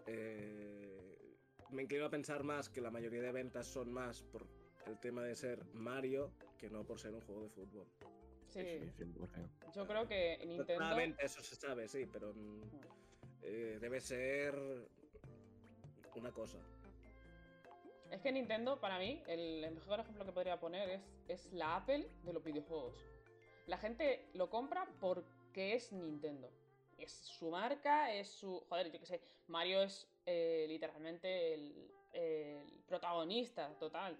Eh, 0.07 1.37
me 1.71 1.83
inclino 1.83 2.07
a 2.07 2.11
pensar 2.11 2.43
más 2.43 2.69
que 2.69 2.81
la 2.81 2.91
mayoría 2.91 3.21
de 3.21 3.33
ventas 3.33 3.67
son 3.67 3.93
más 3.93 4.23
por 4.23 4.47
el 4.87 4.99
tema 4.99 5.23
de 5.23 5.37
ser 5.37 5.65
Mario 5.75 6.33
que 6.59 6.71
no 6.71 6.85
por 6.85 6.99
ser 6.99 7.15
un 7.15 7.21
juego 7.21 7.43
de 7.43 7.49
fútbol. 7.51 7.87
Sí, 8.49 8.61
100%. 8.61 9.73
yo 9.75 9.87
creo 9.87 10.09
que 10.09 10.39
Nintendo. 10.45 10.79
Claramente 10.79 11.25
eso 11.25 11.43
se 11.43 11.55
sabe, 11.55 11.87
sí, 11.87 12.07
pero 12.13 12.35
mm, 12.35 12.63
eh, 13.43 13.79
debe 13.81 14.01
ser 14.01 14.59
una 16.17 16.33
cosa. 16.33 16.59
Es 18.11 18.21
que 18.21 18.33
Nintendo, 18.33 18.81
para 18.81 18.99
mí, 18.99 19.23
el, 19.27 19.65
el 19.65 19.75
mejor 19.75 20.01
ejemplo 20.01 20.25
que 20.25 20.33
podría 20.33 20.59
poner 20.59 20.89
es, 20.91 21.03
es 21.29 21.53
la 21.53 21.77
Apple 21.77 22.09
de 22.25 22.33
los 22.33 22.43
videojuegos. 22.43 22.97
La 23.67 23.79
gente 23.79 24.29
lo 24.35 24.51
compra 24.51 24.89
porque 25.01 25.75
es 25.75 25.93
Nintendo. 25.93 26.51
Es 26.99 27.13
su 27.13 27.51
marca, 27.51 28.13
es 28.13 28.29
su. 28.29 28.61
Joder, 28.69 28.91
yo 28.91 28.99
qué 28.99 29.07
sé. 29.07 29.21
Mario 29.47 29.83
es 29.83 30.09
eh, 30.27 30.67
literalmente 30.69 31.55
el, 31.55 31.91
el 32.13 32.83
protagonista 32.87 33.69
total 33.79 34.19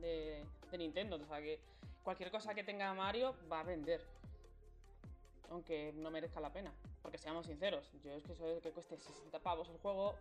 de, 0.00 0.46
Nintendo. 0.78 1.16
O 1.16 1.26
sea 1.26 1.40
que 1.40 1.60
cualquier 2.02 2.30
cosa 2.30 2.54
que 2.54 2.64
tenga 2.64 2.94
Mario 2.94 3.34
va 3.50 3.60
a 3.60 3.64
vender. 3.64 4.02
Aunque 5.50 5.92
no 5.94 6.10
merezca 6.10 6.40
la 6.40 6.52
pena. 6.52 6.72
Porque 7.02 7.18
seamos 7.18 7.46
sinceros, 7.46 7.90
yo 8.04 8.12
es 8.12 8.22
que 8.22 8.32
eso 8.32 8.46
de 8.46 8.60
que 8.60 8.70
cueste 8.70 8.96
60 8.96 9.40
pavos 9.40 9.68
el 9.68 9.76
juego, 9.78 10.14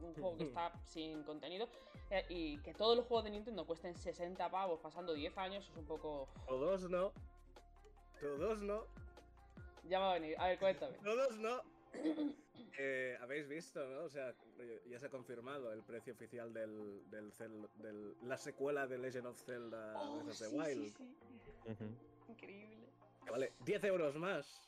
un 0.00 0.14
juego 0.14 0.36
que 0.36 0.44
está 0.44 0.72
sin 0.84 1.22
contenido, 1.24 1.68
eh, 2.10 2.24
y 2.28 2.58
que 2.62 2.72
todos 2.74 2.96
los 2.96 3.06
juegos 3.06 3.24
de 3.24 3.30
Nintendo 3.30 3.66
cuesten 3.66 3.94
60 3.94 4.50
pavos 4.50 4.80
pasando 4.80 5.12
10 5.14 5.36
años 5.38 5.68
es 5.68 5.76
un 5.76 5.84
poco. 5.86 6.28
Todos 6.46 6.88
no. 6.90 7.12
Todos 8.20 8.62
no. 8.62 8.84
Ya 9.84 9.98
va 9.98 10.10
a 10.10 10.14
venir. 10.14 10.36
A 10.38 10.48
ver, 10.48 10.58
cuéntame. 10.58 10.96
Todos 10.98 11.36
no. 11.38 11.60
Eh, 12.78 13.18
Habéis 13.20 13.48
visto, 13.48 13.84
¿no? 13.88 14.04
O 14.04 14.08
sea, 14.08 14.32
ya 14.86 14.98
se 14.98 15.06
ha 15.06 15.10
confirmado 15.10 15.72
el 15.72 15.82
precio 15.82 16.12
oficial 16.12 16.52
del, 16.54 17.10
del, 17.10 17.32
Zel- 17.32 17.68
del- 17.74 18.16
la 18.22 18.36
secuela 18.38 18.86
de 18.86 18.96
Legend 18.96 19.26
of 19.26 19.38
Zelda 19.44 19.94
Oh, 20.00 20.16
Breath 20.16 20.28
of 20.30 20.38
the 20.38 20.44
sí, 20.46 20.56
Wild. 20.56 20.96
sí, 20.96 21.74
sí. 21.74 21.84
Increíble. 22.28 22.86
Vale 23.30 23.52
10 23.64 23.84
euros 23.84 24.14
más. 24.16 24.62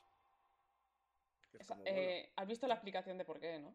Esa- 1.58 1.78
eh, 1.84 2.30
¿Has 2.36 2.48
visto 2.48 2.66
la 2.66 2.74
explicación 2.74 3.18
de 3.18 3.24
por 3.24 3.38
qué, 3.38 3.58
no? 3.58 3.72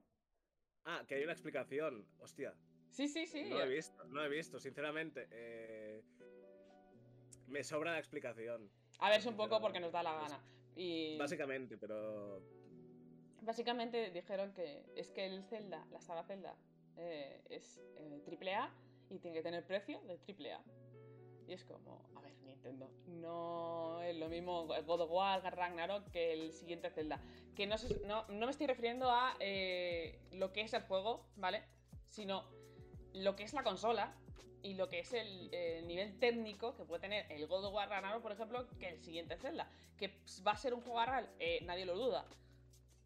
Ah, 0.89 1.03
que 1.05 1.15
hay 1.15 1.23
una 1.23 1.33
explicación. 1.33 2.07
Hostia. 2.19 2.55
Sí, 2.89 3.09
sí, 3.09 3.27
sí. 3.27 3.49
No 3.49 3.59
he 3.61 3.67
visto, 3.67 4.03
no 4.05 4.23
he 4.23 4.29
visto, 4.29 4.57
sinceramente. 4.57 5.27
eh, 5.31 6.01
me 7.47 7.63
sobra 7.63 7.91
la 7.91 7.99
explicación. 7.99 8.69
A 8.99 9.09
ver, 9.09 9.19
es 9.19 9.25
un 9.25 9.35
poco 9.35 9.59
porque 9.61 9.79
nos 9.79 9.91
da 9.91 10.01
la 10.01 10.13
gana. 10.13 10.41
Y 10.75 11.17
Básicamente, 11.17 11.77
pero. 11.77 12.41
básicamente 13.41 14.11
dijeron 14.11 14.53
que 14.53 14.83
es 14.95 15.11
que 15.11 15.25
el 15.25 15.43
Zelda, 15.45 15.85
la 15.91 16.01
saga 16.01 16.23
Zelda, 16.23 16.55
eh, 16.97 17.41
es 17.49 17.81
eh, 17.97 18.21
triple 18.25 18.55
A 18.55 18.73
y 19.09 19.19
tiene 19.19 19.37
que 19.37 19.43
tener 19.43 19.65
precio 19.65 19.99
de 20.01 20.17
triple 20.19 20.53
A. 20.53 20.63
Y 21.47 21.53
es 21.53 21.63
como, 21.63 22.01
a 22.15 22.21
ver, 22.21 22.33
Nintendo, 22.43 22.91
no 23.07 24.01
es 24.01 24.15
lo 24.17 24.27
mismo 24.27 24.65
God 24.65 25.01
of 25.01 25.11
War, 25.11 25.41
Ragnarok 25.55 26.09
que 26.11 26.33
el 26.33 26.51
siguiente 26.51 26.89
Zelda. 26.89 27.21
Que 27.55 27.65
no, 27.65 27.77
se- 27.77 28.05
no, 28.05 28.27
no 28.27 28.45
me 28.45 28.51
estoy 28.51 28.67
refiriendo 28.67 29.09
a 29.09 29.35
eh, 29.39 30.19
lo 30.33 30.51
que 30.51 30.61
es 30.61 30.73
el 30.73 30.81
juego, 30.83 31.25
¿vale? 31.37 31.63
Sino 32.09 32.43
lo 33.13 33.35
que 33.35 33.43
es 33.43 33.53
la 33.53 33.63
consola 33.63 34.13
y 34.61 34.73
lo 34.73 34.89
que 34.89 34.99
es 34.99 35.13
el, 35.13 35.53
el 35.53 35.87
nivel 35.87 36.19
técnico 36.19 36.75
que 36.75 36.83
puede 36.83 36.99
tener 37.01 37.31
el 37.31 37.47
God 37.47 37.65
of 37.65 37.73
War 37.73 37.87
Ragnarok, 37.89 38.21
por 38.21 38.33
ejemplo, 38.33 38.67
que 38.77 38.89
el 38.89 39.01
siguiente 39.01 39.37
Zelda. 39.37 39.71
Que 39.97 40.11
va 40.45 40.51
a 40.51 40.57
ser 40.57 40.73
un 40.73 40.81
juego 40.81 41.03
real, 41.05 41.29
eh, 41.39 41.59
nadie 41.63 41.85
lo 41.85 41.95
duda. 41.95 42.25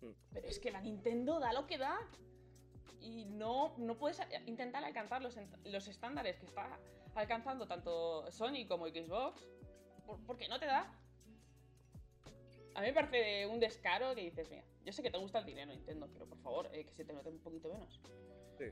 Mm. 0.02 0.12
Pero 0.34 0.48
es 0.48 0.58
que 0.60 0.72
la 0.72 0.82
Nintendo 0.82 1.40
da 1.40 1.54
lo 1.54 1.68
que 1.68 1.78
da. 1.78 2.00
Y 3.00 3.26
no, 3.26 3.74
no 3.78 3.98
puedes 3.98 4.20
intentar 4.48 4.84
alcanzar 4.84 5.22
los, 5.22 5.36
los 5.66 5.88
estándares 5.88 6.40
que 6.40 6.46
está 6.48 6.80
alcanzando 7.16 7.68
tanto 7.68 8.30
Sony 8.32 8.66
como 8.68 8.88
Xbox. 8.88 9.48
por- 10.06 10.20
porque 10.26 10.48
no 10.50 10.60
te 10.60 10.66
da. 10.66 10.94
A 12.76 12.82
mí 12.82 12.88
me 12.88 12.94
parece 12.94 13.46
un 13.48 13.60
descaro 13.60 14.16
que 14.16 14.22
dices, 14.22 14.50
mira, 14.50 14.64
yo 14.86 14.92
sé 14.94 15.04
que 15.04 15.12
te 15.12 15.18
gusta 15.18 15.40
el 15.40 15.46
dinero, 15.46 15.72
Nintendo, 15.72 16.10
pero 16.12 16.26
por 16.26 16.38
favor, 16.40 16.70
eh, 16.74 16.86
que 16.86 16.92
se 16.94 17.06
te 17.06 17.14
note 17.14 17.30
un 17.30 17.40
poquito 17.40 17.70
menos. 17.72 18.00
Sí. 18.58 18.66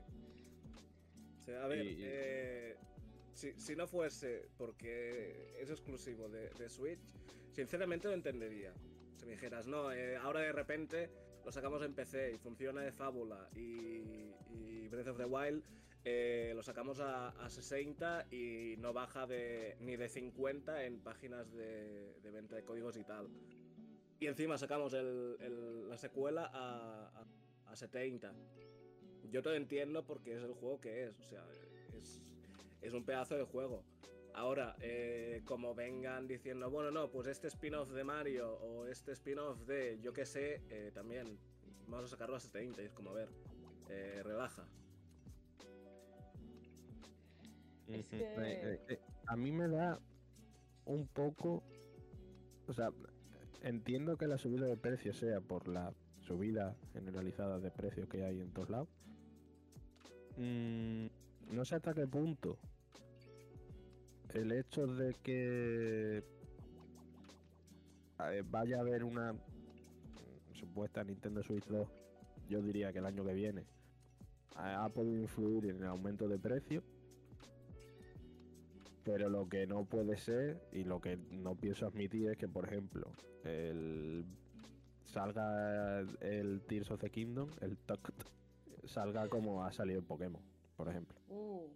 O 1.40 1.44
sea, 1.44 1.64
a 1.64 1.68
ver, 1.68 1.84
y- 1.86 1.98
eh, 2.02 2.76
si, 3.34 3.52
si 3.60 3.76
no 3.76 3.86
fuese 3.86 4.48
porque 4.58 5.54
es 5.60 5.70
exclusivo 5.70 6.28
de, 6.28 6.50
de 6.50 6.68
Switch, 6.68 7.00
sinceramente 7.52 8.08
lo 8.08 8.14
entendería. 8.14 8.72
Si 9.16 9.24
me 9.26 9.32
dijeras, 9.32 9.66
no, 9.66 9.92
eh, 9.92 10.16
ahora 10.16 10.40
de 10.40 10.52
repente 10.52 11.10
lo 11.44 11.52
sacamos 11.52 11.82
en 11.82 11.94
PC 11.94 12.32
y 12.32 12.38
funciona 12.38 12.80
de 12.82 12.92
fábula 12.92 13.48
y, 13.54 14.32
y 14.50 14.88
Breath 14.88 15.08
of 15.08 15.16
the 15.18 15.24
Wild 15.26 15.62
eh, 16.04 16.52
lo 16.54 16.62
sacamos 16.62 17.00
a, 17.00 17.28
a 17.28 17.50
60 17.50 18.26
y 18.30 18.74
no 18.78 18.92
baja 18.92 19.26
de, 19.26 19.76
ni 19.80 19.96
de 19.96 20.08
50 20.08 20.84
en 20.84 21.00
páginas 21.00 21.52
de, 21.52 22.14
de 22.20 22.30
venta 22.30 22.56
de 22.56 22.64
códigos 22.64 22.96
y 22.96 23.04
tal. 23.04 23.28
Y 24.18 24.26
encima 24.26 24.58
sacamos 24.58 24.92
el- 24.94 25.36
el- 25.40 25.88
la 25.88 25.96
secuela 25.96 26.50
a, 26.52 27.08
a, 27.66 27.70
a 27.72 27.76
70. 27.76 28.34
Yo 29.30 29.42
te 29.42 29.48
lo 29.50 29.54
entiendo 29.54 30.04
porque 30.04 30.34
es 30.36 30.42
el 30.42 30.52
juego 30.54 30.80
que 30.80 31.04
es. 31.04 31.18
O 31.20 31.24
sea, 31.24 31.44
es, 31.94 32.22
es 32.82 32.92
un 32.94 33.04
pedazo 33.04 33.36
de 33.36 33.44
juego. 33.44 33.84
Ahora, 34.34 34.76
eh, 34.80 35.42
como 35.44 35.74
vengan 35.74 36.28
diciendo, 36.28 36.70
bueno, 36.70 36.90
no, 36.90 37.10
pues 37.10 37.26
este 37.26 37.48
spin-off 37.48 37.90
de 37.90 38.04
Mario 38.04 38.52
o 38.54 38.86
este 38.86 39.12
spin-off 39.12 39.58
de, 39.66 39.98
yo 40.00 40.12
qué 40.12 40.24
sé, 40.24 40.62
eh, 40.70 40.90
también 40.94 41.38
vamos 41.88 42.06
a 42.06 42.08
sacarlo 42.08 42.36
a 42.36 42.40
70. 42.40 42.80
Y 42.82 42.86
es 42.86 42.92
como, 42.92 43.10
a 43.10 43.14
ver, 43.14 43.28
eh, 43.88 44.22
relaja. 44.22 44.66
Es 47.92 48.00
Ujú. 48.00 48.08
que- 48.10 48.34
Eh, 48.38 48.80
eh, 48.88 49.00
a 49.26 49.36
mí 49.36 49.52
me 49.52 49.68
da 49.68 49.98
un 50.86 51.06
poco. 51.08 51.62
O 52.66 52.72
sea, 52.72 52.90
entiendo 53.62 54.16
que 54.16 54.26
la 54.26 54.38
subida 54.38 54.66
de 54.66 54.76
precios 54.76 55.16
sea 55.16 55.40
por 55.40 55.68
la 55.68 55.92
subida 56.20 56.76
generalizada 56.92 57.58
de 57.58 57.70
precios 57.70 58.08
que 58.08 58.24
hay 58.24 58.40
en 58.40 58.52
todos 58.52 58.70
lados. 58.70 58.88
Mm, 60.36 61.06
no 61.52 61.64
sé 61.64 61.74
hasta 61.74 61.92
qué 61.92 62.06
punto 62.06 62.56
el 64.34 64.52
hecho 64.52 64.86
de 64.86 65.14
que 65.14 66.24
eh, 68.30 68.42
vaya 68.48 68.76
a 68.76 68.80
haber 68.80 69.02
una 69.02 69.34
supuesta 70.54 71.02
Nintendo 71.02 71.42
Switch 71.42 71.66
2, 71.66 71.88
yo 72.48 72.62
diría 72.62 72.92
que 72.92 73.00
el 73.00 73.06
año 73.06 73.24
que 73.24 73.34
viene, 73.34 73.64
ha 74.56 74.84
ha 74.84 74.88
podido 74.90 75.16
influir 75.20 75.66
en 75.66 75.78
el 75.78 75.86
aumento 75.88 76.28
de 76.28 76.38
precios 76.38 76.84
pero 79.04 79.28
lo 79.28 79.48
que 79.48 79.66
no 79.66 79.84
puede 79.84 80.16
ser 80.16 80.60
y 80.72 80.84
lo 80.84 81.00
que 81.00 81.16
no 81.16 81.54
pienso 81.54 81.86
admitir 81.86 82.28
es 82.30 82.36
que, 82.36 82.48
por 82.48 82.66
ejemplo, 82.66 83.12
el 83.44 84.24
salga 85.04 86.00
el 86.20 86.62
Tears 86.68 86.90
of 86.90 87.00
the 87.00 87.10
Kingdom, 87.10 87.50
el 87.60 87.76
Toct, 87.78 88.22
salga 88.84 89.28
como 89.28 89.64
ha 89.64 89.72
salido 89.72 89.98
en 89.98 90.06
Pokémon, 90.06 90.42
por 90.76 90.88
ejemplo. 90.88 91.18
Uh, 91.28 91.68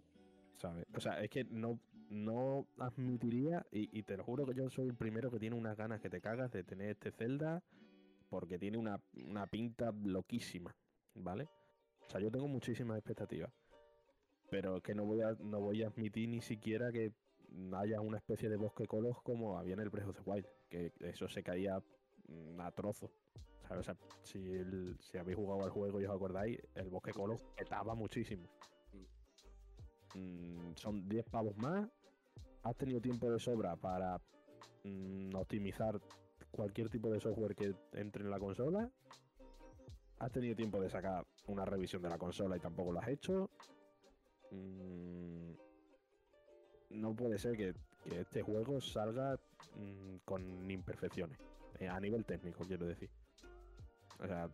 ¿Sabes? 0.55 0.85
O 0.95 1.01
sea, 1.01 1.21
es 1.21 1.29
que 1.29 1.43
no, 1.43 1.79
no 2.09 2.67
admitiría, 2.77 3.65
y, 3.71 3.97
y 3.97 4.03
te 4.03 4.15
lo 4.15 4.23
juro 4.23 4.45
que 4.45 4.53
yo 4.53 4.69
soy 4.69 4.87
el 4.87 4.95
primero 4.95 5.29
que 5.29 5.39
tiene 5.39 5.55
unas 5.55 5.75
ganas 5.75 5.99
que 5.99 6.09
te 6.09 6.21
cagas 6.21 6.51
de 6.51 6.63
tener 6.63 6.91
este 6.91 7.11
Zelda, 7.11 7.61
porque 8.29 8.57
tiene 8.57 8.77
una, 8.77 9.01
una 9.25 9.47
pinta 9.47 9.91
loquísima, 9.91 10.75
¿vale? 11.15 11.47
O 12.05 12.09
sea, 12.09 12.21
yo 12.21 12.31
tengo 12.31 12.47
muchísimas 12.47 12.97
expectativas. 12.97 13.51
Pero 14.49 14.77
es 14.77 14.83
que 14.83 14.95
no 14.95 15.05
voy 15.05 15.21
a, 15.21 15.35
no 15.39 15.59
voy 15.59 15.83
a 15.83 15.87
admitir 15.87 16.29
ni 16.29 16.41
siquiera 16.41 16.91
que 16.91 17.13
haya 17.73 18.01
una 18.01 18.17
especie 18.17 18.49
de 18.49 18.57
bosque 18.57 18.85
colos 18.85 19.21
como 19.21 19.57
había 19.57 19.73
en 19.73 19.79
el 19.79 19.89
Breath 19.89 20.09
of 20.09 20.17
the 20.17 20.45
que 20.69 20.91
eso 20.99 21.27
se 21.27 21.43
caía 21.43 21.79
mm, 22.27 22.59
a 22.61 22.71
trozos. 22.71 23.11
O 23.69 23.81
si, 24.23 24.63
si 24.99 25.17
habéis 25.17 25.37
jugado 25.37 25.63
al 25.63 25.71
juego 25.71 25.99
y 25.99 26.05
os 26.05 26.13
acordáis, 26.13 26.59
el 26.75 26.89
bosque 26.89 27.11
colos 27.11 27.43
petaba 27.55 27.95
muchísimo. 27.95 28.47
Mm, 30.13 30.75
son 30.75 31.07
10 31.09 31.25
pavos 31.25 31.57
más. 31.57 31.89
Has 32.63 32.75
tenido 32.75 33.01
tiempo 33.01 33.29
de 33.29 33.39
sobra 33.39 33.75
para 33.75 34.21
mm, 34.83 35.35
optimizar 35.35 35.99
cualquier 36.51 36.89
tipo 36.89 37.09
de 37.09 37.19
software 37.19 37.55
que 37.55 37.75
entre 37.93 38.23
en 38.23 38.29
la 38.29 38.39
consola. 38.39 38.89
Has 40.19 40.31
tenido 40.31 40.55
tiempo 40.55 40.79
de 40.79 40.89
sacar 40.89 41.25
una 41.47 41.65
revisión 41.65 42.01
de 42.01 42.09
la 42.09 42.17
consola 42.17 42.55
y 42.55 42.59
tampoco 42.59 42.91
lo 42.93 42.99
has 42.99 43.09
hecho. 43.09 43.49
Mm, 44.55 45.53
no 46.91 47.15
puede 47.15 47.37
ser 47.37 47.57
que, 47.57 47.73
que 48.03 48.21
este 48.21 48.41
juego 48.41 48.79
salga 48.81 49.39
mm, 49.75 50.17
con 50.25 50.71
imperfecciones. 50.71 51.39
eh, 51.79 51.87
a 51.89 51.99
nivel 51.99 52.23
técnico, 52.25 52.63
quiero 52.65 52.85
decir. 52.87 53.09
O 54.23 54.27
sea, 54.27 54.49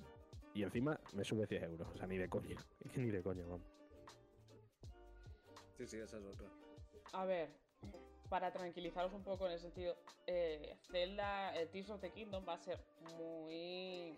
y 0.55 0.63
encima 0.63 0.99
me 1.13 1.23
sube 1.23 1.45
10 1.45 1.63
euros. 1.63 1.87
O 1.93 1.97
sea, 1.97 2.07
ni 2.07 2.17
de 2.17 2.27
coña. 2.29 2.55
Es 2.85 2.91
que 2.91 2.99
ni 2.99 3.11
de 3.11 3.21
coña, 3.21 3.45
vamos. 3.45 3.67
Sí, 5.77 5.87
sí, 5.87 5.97
esa 5.97 6.17
es 6.17 6.25
otra. 6.25 6.47
a 7.13 7.25
ver, 7.25 7.49
para 8.29 8.51
tranquilizaros 8.51 9.13
un 9.13 9.23
poco 9.23 9.45
en 9.47 9.53
el 9.53 9.59
sentido, 9.59 9.95
eh, 10.27 10.77
Zelda, 10.91 11.55
el 11.55 11.69
Tears 11.69 11.89
of 11.89 12.01
the 12.01 12.11
Kingdom 12.11 12.43
va 12.47 12.53
a 12.53 12.57
ser 12.59 12.79
muy 13.17 14.15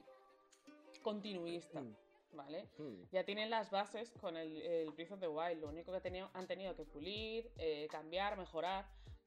continuista, 1.02 1.82
Mm. 1.82 1.96
¿Vale? 2.34 2.68
Ya 3.12 3.24
tienen 3.24 3.50
las 3.50 3.70
bases 3.72 4.12
con 4.20 4.38
el, 4.38 4.62
el 4.62 4.92
Breath 4.92 5.12
of 5.14 5.20
the 5.20 5.28
Wild. 5.28 5.62
Lo 5.62 5.70
único 5.70 5.92
que 5.92 6.02
tenido- 6.02 6.30
han 6.34 6.48
tenido 6.48 6.76
que 6.76 6.84
pulir, 6.86 7.52
eh, 7.58 7.88
cambiar, 7.90 8.38
mejorar. 8.38 8.86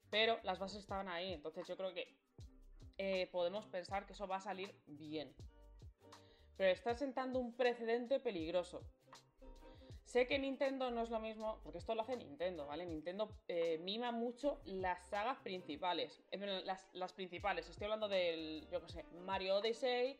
Pero 0.09 0.39
las 0.43 0.59
bases 0.59 0.79
estaban 0.79 1.09
ahí. 1.09 1.33
Entonces 1.33 1.67
yo 1.67 1.75
creo 1.75 1.93
que 1.93 2.07
eh, 2.97 3.27
podemos 3.31 3.65
pensar 3.67 4.05
que 4.05 4.13
eso 4.13 4.27
va 4.27 4.37
a 4.37 4.41
salir 4.41 4.73
bien. 4.87 5.33
Pero 6.57 6.71
está 6.71 6.95
sentando 6.95 7.39
un 7.39 7.53
precedente 7.55 8.19
peligroso. 8.19 8.81
Sé 10.05 10.25
que 10.25 10.39
Nintendo 10.39 10.89
no 10.89 11.01
es 11.03 11.09
lo 11.09 11.19
mismo, 11.19 11.59
porque 11.63 11.79
esto 11.79 11.93
lo 11.93 12.01
hace 12.01 12.15
Nintendo, 12.15 12.65
¿vale? 12.65 12.85
Nintendo 12.85 13.29
eh, 13.49 13.77
mima 13.79 14.13
mucho 14.13 14.61
las 14.63 15.05
sagas 15.09 15.37
principales. 15.41 16.23
Eh, 16.31 16.37
bueno, 16.37 16.61
las, 16.61 16.87
las 16.93 17.11
principales, 17.11 17.69
estoy 17.69 17.85
hablando 17.85 18.07
del, 18.07 18.65
yo 18.71 18.81
qué 18.81 18.89
sé, 18.89 19.03
Mario 19.25 19.57
Odyssey, 19.57 20.17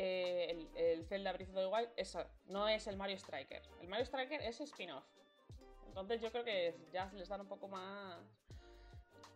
eh, 0.00 0.50
el, 0.50 0.76
el 0.76 1.06
Zelda 1.06 1.32
Breath 1.32 1.48
of 1.50 1.54
the 1.56 1.66
Wild, 1.66 1.90
eso, 1.96 2.24
no 2.46 2.68
es 2.68 2.86
el 2.86 2.96
Mario 2.96 3.16
Striker. 3.16 3.62
El 3.80 3.88
Mario 3.88 4.04
Striker 4.06 4.40
es 4.42 4.60
spin-off. 4.60 5.04
Entonces 5.86 6.20
yo 6.20 6.30
creo 6.30 6.44
que 6.44 6.76
ya 6.92 7.06
les 7.14 7.28
dan 7.28 7.40
un 7.40 7.48
poco 7.48 7.66
más 7.66 8.18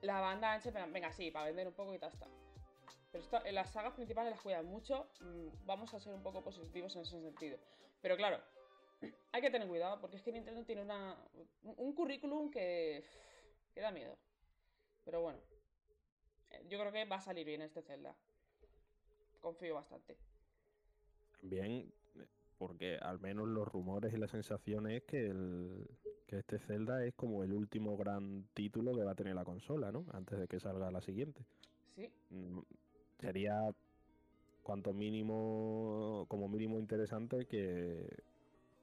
la 0.03 0.21
banda 0.21 0.53
ancha, 0.53 0.71
pero 0.73 0.87
venga, 0.91 1.13
sí, 1.13 1.31
para 1.31 1.47
vender 1.47 1.67
un 1.67 1.75
poco 1.75 1.95
y 1.95 1.99
ya 1.99 2.07
está. 2.07 2.27
Pero 3.11 3.25
esto, 3.25 3.45
en 3.45 3.55
las 3.57 3.71
sagas 3.73 3.93
principales 3.95 4.31
las 4.33 4.41
cuidan 4.41 4.67
mucho, 4.67 5.09
mm, 5.21 5.67
vamos 5.67 5.93
a 5.95 6.01
ser 6.01 6.15
un 6.15 6.23
poco 6.23 6.43
positivos 6.43 6.95
en 6.97 7.03
ese 7.03 7.21
sentido. 7.21 7.59
Pero 8.01 8.17
claro, 8.17 8.41
hay 9.33 9.41
que 9.43 9.51
tener 9.51 9.67
cuidado 9.69 10.01
porque 10.01 10.17
es 10.17 10.23
que 10.23 10.33
Nintendo 10.33 10.65
tiene 10.65 10.83
una, 10.83 11.17
un- 11.65 11.75
un 11.77 11.93
currículum 11.95 12.51
que, 12.51 13.05
que 13.75 13.81
da 13.81 13.91
miedo. 13.91 14.17
Pero 15.05 15.21
bueno, 15.23 15.41
eh, 16.51 16.65
yo 16.69 16.79
creo 16.79 16.93
que 16.93 17.05
va 17.07 17.17
a 17.17 17.21
salir 17.21 17.45
bien 17.45 17.63
este 17.63 17.83
Zelda. 17.83 18.15
Confío 19.41 19.75
bastante. 19.75 20.17
También, 21.43 21.93
eh, 22.17 22.27
porque 22.59 22.97
al 22.97 23.21
menos 23.21 23.49
los 23.49 23.69
rumores 23.69 24.15
y 24.15 24.17
la 24.17 24.29
sensación 24.29 24.89
es 24.91 25.03
que, 25.03 25.27
el, 25.27 25.87
que 26.27 26.39
este 26.39 26.59
Zelda 26.61 27.05
es 27.05 27.15
como 27.15 27.45
el 27.45 27.53
último 27.53 27.97
gran 27.97 28.47
título 28.55 28.95
que 28.97 29.05
va 29.05 29.13
a 29.13 29.17
tener 29.17 29.35
la 29.35 29.45
consola, 29.45 29.93
¿no? 29.93 30.07
Antes 30.13 30.39
de 30.39 30.49
que 30.49 30.61
salga 30.61 30.91
la 30.91 31.03
siguiente. 31.03 31.45
Sí, 31.95 32.11
Mm, 32.31 32.61
Sería 33.21 33.55
cuanto 34.63 34.93
mínimo, 34.93 36.27
como 36.29 36.49
mínimo 36.49 36.79
interesante 36.79 37.47
que, 37.47 38.25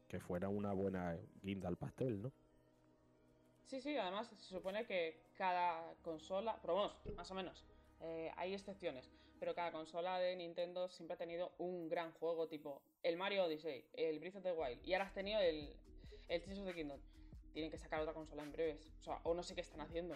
que 0.08 0.19
fuera 0.19 0.50
una 0.50 0.74
buena 0.74 1.17
guinda 1.41 1.67
al 1.69 1.78
pastel, 1.78 2.22
¿no? 2.22 2.32
Sí, 3.65 3.82
sí, 3.82 3.98
además 3.98 4.28
se 4.28 4.56
supone 4.56 4.86
que 4.86 5.32
cada 5.36 5.95
consola, 6.02 6.58
pero 6.62 6.76
vamos, 6.76 6.95
más 7.15 7.30
o 7.32 7.36
menos, 7.36 7.65
eh, 8.02 8.32
hay 8.38 8.54
excepciones, 8.54 9.12
pero 9.39 9.56
cada 9.56 9.71
consola 9.71 10.19
de 10.19 10.36
Nintendo 10.36 10.89
siempre 10.89 11.15
ha 11.15 11.17
tenido 11.17 11.54
un 11.58 11.88
gran 11.88 12.12
juego 12.13 12.47
tipo 12.47 12.82
el 13.04 13.17
Mario 13.17 13.45
Odyssey, 13.45 13.86
el 13.93 14.19
Breath 14.19 14.38
of 14.38 14.43
the 14.43 14.52
Wild, 14.52 14.86
y 14.86 14.93
ahora 14.93 15.06
has 15.06 15.13
tenido 15.13 15.39
el, 15.39 15.75
el 16.28 16.41
Tears 16.41 16.60
of 16.60 16.65
the 16.65 16.73
Kingdom. 16.73 16.99
Tienen 17.54 17.71
que 17.71 17.78
sacar 17.78 18.02
otra 18.02 18.13
consola 18.13 18.43
en 18.43 18.52
breves, 18.52 18.91
o 18.99 19.04
sea, 19.04 19.19
o 19.23 19.34
no 19.34 19.43
sé 19.43 19.56
qué 19.56 19.62
están 19.62 19.82
haciendo. 19.82 20.15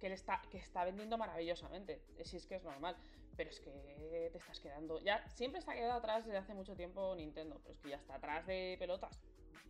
Que, 0.00 0.08
le 0.08 0.14
está, 0.14 0.42
que 0.50 0.58
está 0.58 0.84
vendiendo 0.84 1.16
maravillosamente, 1.18 2.02
si 2.24 2.36
es 2.36 2.46
que 2.46 2.56
es 2.56 2.64
normal, 2.64 2.96
pero 3.36 3.50
es 3.50 3.60
que 3.60 3.70
te 4.32 4.38
estás 4.38 4.60
quedando, 4.60 5.00
ya 5.00 5.26
siempre 5.28 5.58
está 5.58 5.74
quedado 5.74 5.94
atrás 5.94 6.24
desde 6.24 6.38
hace 6.38 6.54
mucho 6.54 6.74
tiempo 6.74 7.14
Nintendo, 7.14 7.60
pero 7.62 7.74
es 7.74 7.80
que 7.80 7.88
ya 7.90 7.96
está 7.96 8.16
atrás 8.16 8.46
de 8.46 8.76
pelotas, 8.78 9.22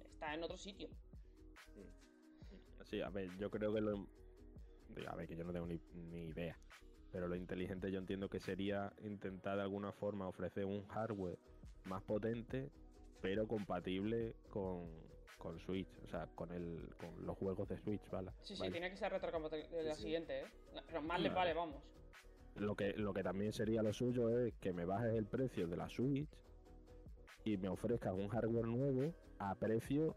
está 0.05 0.35
en 0.35 0.43
otro 0.43 0.57
sitio. 0.57 0.89
Sí, 2.85 3.01
a 3.01 3.09
ver, 3.09 3.31
yo 3.39 3.51
creo 3.51 3.73
que 3.73 3.81
lo. 3.81 4.07
A 5.09 5.17
ver, 5.17 5.27
que 5.27 5.37
yo 5.37 5.45
no 5.45 5.53
tengo 5.53 5.67
ni, 5.67 5.81
ni 5.95 6.27
idea. 6.27 6.57
Pero 7.15 7.29
lo 7.29 7.37
inteligente 7.37 7.93
yo 7.93 8.01
entiendo 8.01 8.29
que 8.29 8.41
sería 8.41 8.93
intentar 9.05 9.57
de 9.57 9.63
alguna 9.63 9.93
forma 9.93 10.27
ofrecer 10.27 10.65
un 10.65 10.85
hardware 10.89 11.39
más 11.85 12.03
potente, 12.03 12.69
pero 13.23 13.47
compatible 13.47 14.35
con, 14.51 14.91
con 15.39 15.61
Switch, 15.61 15.87
o 16.03 16.09
sea, 16.09 16.27
con 16.35 16.51
el 16.51 16.93
con 16.97 17.25
los 17.25 17.39
juegos 17.39 17.69
de 17.69 17.79
Switch, 17.79 18.03
¿vale? 18.11 18.33
Sí, 18.43 18.57
sí, 18.57 18.61
Vale. 18.61 18.73
tiene 18.73 18.91
que 18.91 18.97
ser 18.97 19.13
retrocompatible 19.13 19.85
la 19.85 19.95
sí. 19.95 20.03
siguiente, 20.03 20.41
¿eh? 20.41 20.45
Pero 20.89 21.03
más 21.03 21.21
le 21.21 21.29
Vale. 21.29 21.53
vale, 21.53 21.55
vamos. 21.55 21.85
Lo 22.57 22.75
que, 22.75 22.95
lo 22.95 23.15
que 23.15 23.23
también 23.23 23.53
sería 23.53 23.81
lo 23.85 23.93
suyo 23.93 24.29
es 24.31 24.53
que 24.55 24.73
me 24.73 24.85
bajes 24.85 25.15
el 25.15 25.27
precio 25.27 25.69
de 25.69 25.77
la 25.77 25.89
Switch 25.89 26.29
y 27.45 27.57
me 27.59 27.69
ofrezcas 27.69 28.13
un 28.13 28.27
hardware 28.27 28.67
nuevo 28.67 29.15
a 29.39 29.55
precio 29.55 30.17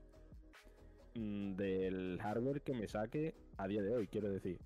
mm, 1.14 1.54
del 1.58 2.20
hardware 2.24 2.62
que 2.64 2.74
me 2.74 2.88
saque 2.88 3.36
a 3.58 3.68
día 3.68 3.84
de 3.84 3.94
hoy. 3.94 4.08
Quiero 4.08 4.30
decir, 4.32 4.58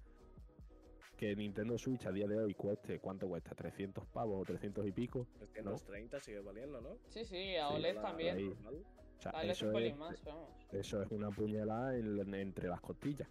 que 1.22 1.36
Nintendo 1.36 1.78
Switch 1.78 2.04
a 2.08 2.12
día 2.12 2.26
de 2.28 2.36
hoy 2.40 2.56
cueste, 2.56 2.98
¿cuánto 3.00 3.28
cuesta? 3.28 3.56
¿300 3.56 4.08
pavos 4.08 4.42
o 4.42 4.44
300 4.44 4.88
y 4.88 4.92
pico? 4.92 5.28
330 5.38 6.20
sigue 6.20 6.40
valiendo, 6.40 6.82
¿no? 6.82 6.98
Sí, 7.10 7.24
sí, 7.26 7.56
a 7.58 7.70
OLED 7.70 8.02
también. 8.02 8.58
O 8.66 9.22
sea, 9.22 9.30
A 9.34 9.42
OLED 9.42 9.46
un 9.46 9.52
eso 9.52 9.68
es, 9.68 9.74
pelín 9.76 9.98
más, 10.00 10.20
pero 10.24 10.36
vamos. 10.36 10.50
eso 10.72 11.04
es 11.04 11.12
una 11.12 11.30
puñalada 11.30 11.96
en- 11.96 12.34
entre 12.34 12.68
las 12.70 12.82
costillas. 12.82 13.30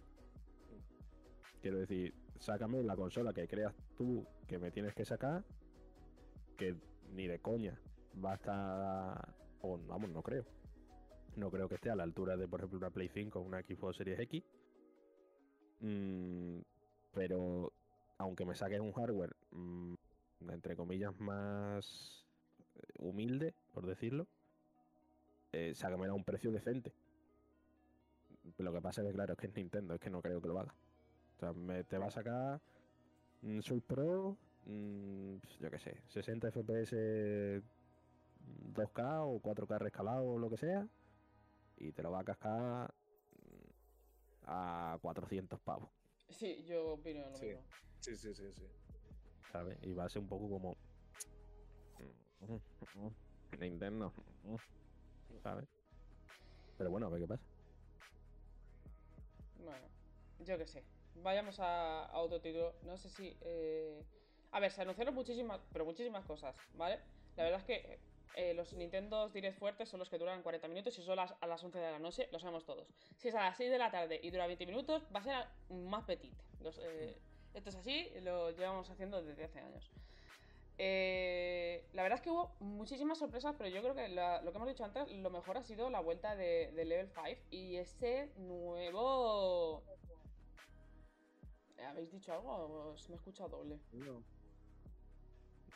Quiero 1.61 1.79
decir, 1.79 2.13
sácame 2.39 2.81
la 2.81 2.95
consola 2.95 3.33
que 3.33 3.45
creas 3.45 3.75
tú 3.97 4.25
que 4.47 4.57
me 4.57 4.71
tienes 4.71 4.95
que 4.95 5.03
sacar, 5.03 5.43
que 6.57 6.77
ni 7.09 7.27
de 7.27 7.39
coña 7.39 7.77
va 8.23 8.31
a 8.31 8.35
estar, 8.35 9.35
o 9.63 9.77
vamos, 9.79 10.09
no 10.11 10.23
creo. 10.23 10.45
No 11.35 11.51
creo 11.51 11.67
que 11.67 11.75
esté 11.75 11.89
a 11.89 11.95
la 11.97 12.03
altura 12.03 12.37
de, 12.37 12.47
por 12.47 12.61
ejemplo, 12.61 12.77
una 12.77 12.89
Play 12.89 13.09
5 13.09 13.39
o 13.39 13.41
una 13.41 13.61
Xbox 13.61 13.97
Series 13.97 14.17
X. 14.21 14.41
Mm, 15.81 16.59
pero 17.13 17.73
aunque 18.21 18.45
me 18.45 18.55
saquen 18.55 18.81
un 18.81 18.93
hardware, 18.93 19.35
mm, 19.51 19.93
entre 20.49 20.75
comillas, 20.75 21.19
más 21.19 22.25
eh, 22.75 22.93
humilde, 22.99 23.53
por 23.73 23.85
decirlo, 23.85 24.27
eh, 25.51 25.73
a 25.83 26.13
un 26.13 26.23
precio 26.23 26.51
decente. 26.51 26.93
Lo 28.57 28.73
que 28.73 28.81
pasa 28.81 29.01
es 29.01 29.07
que, 29.07 29.13
claro, 29.13 29.33
es 29.33 29.39
que 29.39 29.47
es 29.47 29.55
Nintendo, 29.55 29.93
es 29.93 29.99
que 29.99 30.09
no 30.09 30.21
creo 30.21 30.41
que 30.41 30.47
lo 30.47 30.59
haga. 30.59 30.73
O 31.35 31.39
sea, 31.39 31.53
me, 31.53 31.83
te 31.83 31.97
va 31.97 32.07
a 32.07 32.11
sacar 32.11 32.61
un 33.43 33.61
Soul 33.61 33.81
Pro, 33.81 34.37
mm, 34.65 35.35
yo 35.59 35.71
qué 35.71 35.79
sé, 35.79 36.01
60 36.07 36.51
FPS 36.51 37.61
2K 38.73 39.25
o 39.25 39.39
4K 39.41 39.79
rescalado 39.79 40.25
o 40.25 40.37
lo 40.37 40.49
que 40.49 40.57
sea, 40.57 40.87
y 41.77 41.91
te 41.91 42.03
lo 42.03 42.11
va 42.11 42.19
a 42.19 42.23
cascar 42.23 42.93
mm, 43.33 44.45
a 44.45 44.97
400 45.01 45.59
pavos, 45.59 45.89
Sí, 46.31 46.63
yo 46.67 46.93
opino 46.93 47.29
lo 47.29 47.35
Sí. 47.37 47.45
mismo. 47.47 47.63
Sí, 47.99 48.15
sí, 48.15 48.33
sí, 48.33 48.51
sí. 48.53 48.67
¿sabes? 49.51 49.77
Y 49.83 49.93
va 49.93 50.05
a 50.05 50.09
ser 50.09 50.21
un 50.21 50.27
poco 50.29 50.49
como... 50.49 50.75
Nintendo, 53.59 54.11
¿sabes? 55.43 55.67
Pero 56.77 56.89
bueno, 56.89 57.07
a 57.07 57.09
ver 57.09 57.21
qué 57.21 57.27
pasa. 57.27 57.43
Bueno, 59.55 59.87
yo 60.39 60.57
qué 60.57 60.65
sé. 60.65 60.83
Vayamos 61.15 61.59
a, 61.59 62.05
a 62.05 62.17
otro 62.19 62.41
título. 62.41 62.73
No 62.83 62.97
sé 62.97 63.09
si. 63.09 63.37
eh, 63.41 64.03
A 64.51 64.59
ver, 64.59 64.71
se 64.71 64.81
anunciaron 64.81 65.13
muchísimas, 65.13 65.59
pero 65.71 65.85
muchísimas 65.85 66.25
cosas, 66.25 66.55
¿vale? 66.73 66.99
La 67.35 67.43
verdad 67.43 67.59
es 67.59 67.65
que 67.65 67.99
eh, 68.35 68.53
los 68.53 68.73
Nintendo 68.73 69.29
Direct 69.29 69.57
fuertes 69.59 69.89
son 69.89 69.99
los 69.99 70.09
que 70.09 70.17
duran 70.17 70.41
40 70.43 70.67
minutos 70.67 70.97
y 70.97 71.03
son 71.03 71.15
las, 71.15 71.33
a 71.41 71.47
las 71.47 71.63
11 71.63 71.79
de 71.79 71.91
la 71.91 71.99
noche, 71.99 72.27
lo 72.31 72.39
sabemos 72.39 72.65
todos. 72.65 72.87
Si 73.17 73.27
es 73.29 73.35
a 73.35 73.41
las 73.43 73.57
6 73.57 73.69
de 73.71 73.77
la 73.77 73.91
tarde 73.91 74.19
y 74.21 74.29
dura 74.31 74.47
20 74.47 74.65
minutos, 74.65 75.03
va 75.13 75.19
a 75.19 75.23
ser 75.23 75.45
más 75.69 76.03
petit. 76.05 76.33
Los, 76.61 76.79
eh, 76.83 77.17
esto 77.53 77.69
es 77.69 77.75
así, 77.75 78.09
lo 78.21 78.51
llevamos 78.51 78.89
haciendo 78.89 79.21
desde 79.21 79.43
hace 79.45 79.59
años. 79.59 79.91
Eh, 80.77 81.85
la 81.93 82.01
verdad 82.03 82.17
es 82.17 82.23
que 82.23 82.31
hubo 82.31 82.55
muchísimas 82.59 83.19
sorpresas, 83.19 83.53
pero 83.57 83.69
yo 83.69 83.81
creo 83.81 83.93
que 83.93 84.07
la- 84.07 84.41
lo 84.41 84.51
que 84.51 84.57
hemos 84.57 84.69
dicho 84.69 84.83
antes, 84.83 85.11
lo 85.11 85.29
mejor 85.29 85.57
ha 85.57 85.63
sido 85.63 85.89
la 85.89 85.99
vuelta 85.99 86.35
de, 86.35 86.71
de 86.71 86.85
Level 86.85 87.09
5 87.13 87.41
y 87.51 87.75
ese 87.75 88.31
nuevo... 88.37 89.83
¿Habéis 91.87 92.11
dicho 92.11 92.31
algo 92.31 92.91
os 92.93 93.09
me 93.09 93.15
he 93.15 93.17
escuchado 93.17 93.49
doble? 93.57 93.79
No. 93.91 94.23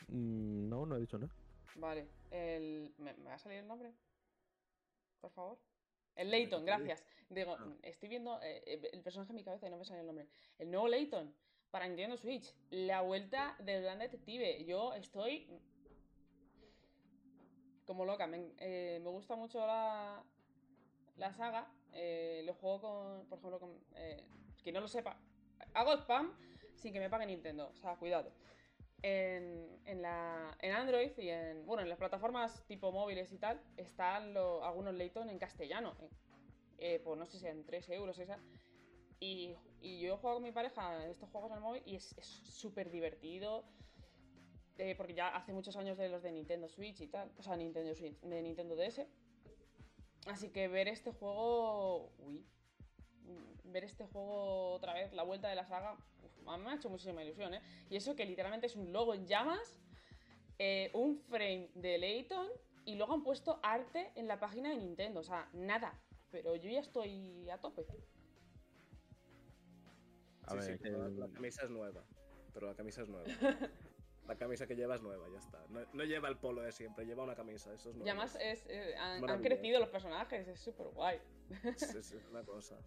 Mm, 0.08 0.70
No, 0.70 0.86
no 0.86 0.96
he 0.98 1.00
dicho 1.02 1.18
nada. 1.18 1.34
Vale, 1.76 2.08
el... 2.36 2.94
¿Me, 2.98 3.14
me 3.14 3.30
va 3.30 3.36
a 3.36 3.40
salir 3.40 3.60
el 3.60 3.68
nombre? 3.68 3.94
Por 5.22 5.32
favor. 5.32 5.58
El 6.16 6.32
Layton, 6.32 6.66
gracias. 6.66 7.04
Digo, 7.30 7.56
Ah. 7.60 7.76
estoy 7.84 8.08
viendo 8.10 8.42
eh, 8.42 8.64
eh, 8.66 8.90
el 8.94 9.02
personaje 9.02 9.32
en 9.32 9.36
mi 9.36 9.44
cabeza 9.44 9.68
y 9.68 9.70
no 9.72 9.78
me 9.78 9.86
sale 9.86 10.02
el 10.02 10.06
nombre. 10.06 10.28
El 10.60 10.72
nuevo 10.72 10.88
Layton 10.88 11.34
para 11.72 11.88
Nintendo 11.88 12.16
Switch. 12.18 12.54
La 12.70 13.02
vuelta 13.02 13.56
del 13.60 13.84
gran 13.84 14.00
detective. 14.00 14.64
Yo 14.66 14.94
estoy 14.94 15.48
como 17.86 18.06
loca. 18.06 18.28
Me, 18.28 18.52
eh, 18.58 19.00
me 19.02 19.10
gusta 19.10 19.36
mucho 19.36 19.66
la, 19.66 20.24
la 21.18 21.34
saga. 21.34 21.68
Eh, 21.94 22.44
lo 22.46 22.54
juego 22.54 22.82
con, 22.82 23.28
por 23.28 23.40
ejemplo, 23.40 23.60
con... 23.60 23.80
Quien 24.62 24.74
no 24.74 24.82
lo 24.82 24.88
sepa, 24.88 25.16
hago 25.76 25.94
spam 25.94 26.34
sin 26.76 26.92
que 26.92 27.00
me 27.00 27.10
pague 27.10 27.26
Nintendo. 27.28 27.70
O 27.70 27.76
sea, 27.76 27.96
cuidado. 27.98 28.32
En, 29.08 29.70
en, 29.86 30.02
la, 30.02 30.58
en 30.62 30.72
Android 30.72 31.12
y 31.20 31.30
en, 31.30 31.64
bueno, 31.68 31.84
en 31.84 31.90
las 31.90 32.00
plataformas 32.00 32.66
tipo 32.66 32.92
móviles 32.92 33.32
y 33.32 33.38
tal, 33.38 33.62
están 33.78 34.34
lo- 34.34 34.64
algunos 34.64 34.96
Layton 34.96 35.30
en 35.30 35.38
castellano. 35.38 35.96
eh, 36.02 36.10
eh, 36.80 37.02
pues 37.04 37.16
no 37.20 37.28
sé 37.28 37.38
si 37.38 37.46
en 37.46 37.64
3 37.66 37.88
euros 37.92 38.18
esa. 38.18 38.40
Y, 39.20 39.56
y 39.80 40.00
yo 40.00 40.16
he 40.16 40.18
jugado 40.18 40.38
con 40.38 40.44
mi 40.44 40.52
pareja 40.52 41.06
estos 41.06 41.30
juegos 41.30 41.52
en 41.52 41.58
el 41.58 41.62
móvil 41.64 41.84
y 41.86 41.96
es 41.98 42.16
súper 42.22 42.90
divertido. 42.90 43.64
eh, 44.80 44.96
porque 44.98 45.14
ya 45.14 45.28
hace 45.36 45.54
muchos 45.54 45.76
años 45.78 45.98
de 46.00 46.10
los 46.10 46.24
de 46.24 46.32
Nintendo 46.32 46.68
Switch 46.68 47.00
y 47.02 47.08
tal. 47.08 47.32
O 47.38 47.44
sea, 47.44 47.56
Nintendo 47.56 47.94
Switch, 47.94 48.20
de 48.22 48.42
Nintendo 48.42 48.76
DS. 48.76 49.08
Así 50.26 50.50
que 50.50 50.68
ver 50.68 50.88
este 50.88 51.12
juego. 51.12 52.12
Uy. 52.18 52.44
Ver 53.66 53.84
este 53.84 54.06
juego 54.06 54.72
otra 54.74 54.94
vez, 54.94 55.14
la 55.14 55.22
vuelta 55.24 55.48
de 55.48 55.56
la 55.56 55.66
saga, 55.66 55.94
uf, 56.24 56.35
a 56.48 56.58
mí 56.58 56.64
me 56.64 56.72
ha 56.72 56.76
hecho 56.76 56.90
muchísima 56.90 57.24
ilusión, 57.24 57.54
¿eh? 57.54 57.62
Y 57.90 57.96
eso 57.96 58.16
que 58.16 58.26
literalmente 58.26 58.68
es 58.68 58.76
un 58.76 58.92
logo 58.94 59.14
en 59.14 59.26
llamas, 59.28 59.78
eh, 60.60 60.90
un 60.94 61.18
frame 61.18 61.70
de 61.76 61.98
Layton 61.98 62.48
y 62.86 62.96
luego 62.96 63.14
han 63.14 63.24
puesto 63.24 63.60
arte 63.64 64.12
en 64.16 64.28
la 64.28 64.40
página 64.40 64.70
de 64.70 64.78
Nintendo. 64.78 65.20
O 65.20 65.24
sea, 65.24 65.50
nada. 65.54 65.94
Pero 66.32 66.56
yo 66.56 66.70
ya 66.70 66.80
estoy 66.82 67.50
a 67.50 67.58
tope. 67.60 67.86
A 70.44 70.52
sí, 70.52 70.58
ver, 70.58 70.78
sí, 70.80 70.90
la, 70.90 71.10
la 71.10 71.28
camisa 71.30 71.64
es 71.64 71.70
nueva. 71.70 72.04
Pero 72.54 72.68
la 72.68 72.76
camisa 72.76 73.02
es 73.02 73.10
nueva. 73.10 73.28
la 74.28 74.36
camisa 74.36 74.68
que 74.68 74.76
lleva 74.76 74.96
es 74.96 75.02
nueva, 75.02 75.28
ya 75.30 75.40
está. 75.40 75.66
No, 75.70 75.82
no 75.94 76.04
lleva 76.04 76.30
el 76.30 76.38
polo 76.38 76.62
de 76.62 76.72
siempre, 76.72 77.06
lleva 77.06 77.24
una 77.24 77.36
camisa, 77.36 77.74
eso 77.74 77.90
es 77.90 77.96
Y 77.96 78.00
nuevo. 78.00 78.12
además 78.12 78.38
es, 78.40 78.66
eh, 78.70 78.96
han, 78.98 79.28
han 79.30 79.42
crecido 79.42 79.80
los 79.80 79.90
personajes, 79.90 80.48
es 80.48 80.60
súper 80.60 80.88
guay. 80.90 81.20
Es- 81.64 81.96
es 81.96 82.14
una 82.30 82.44
cosa. 82.44 82.78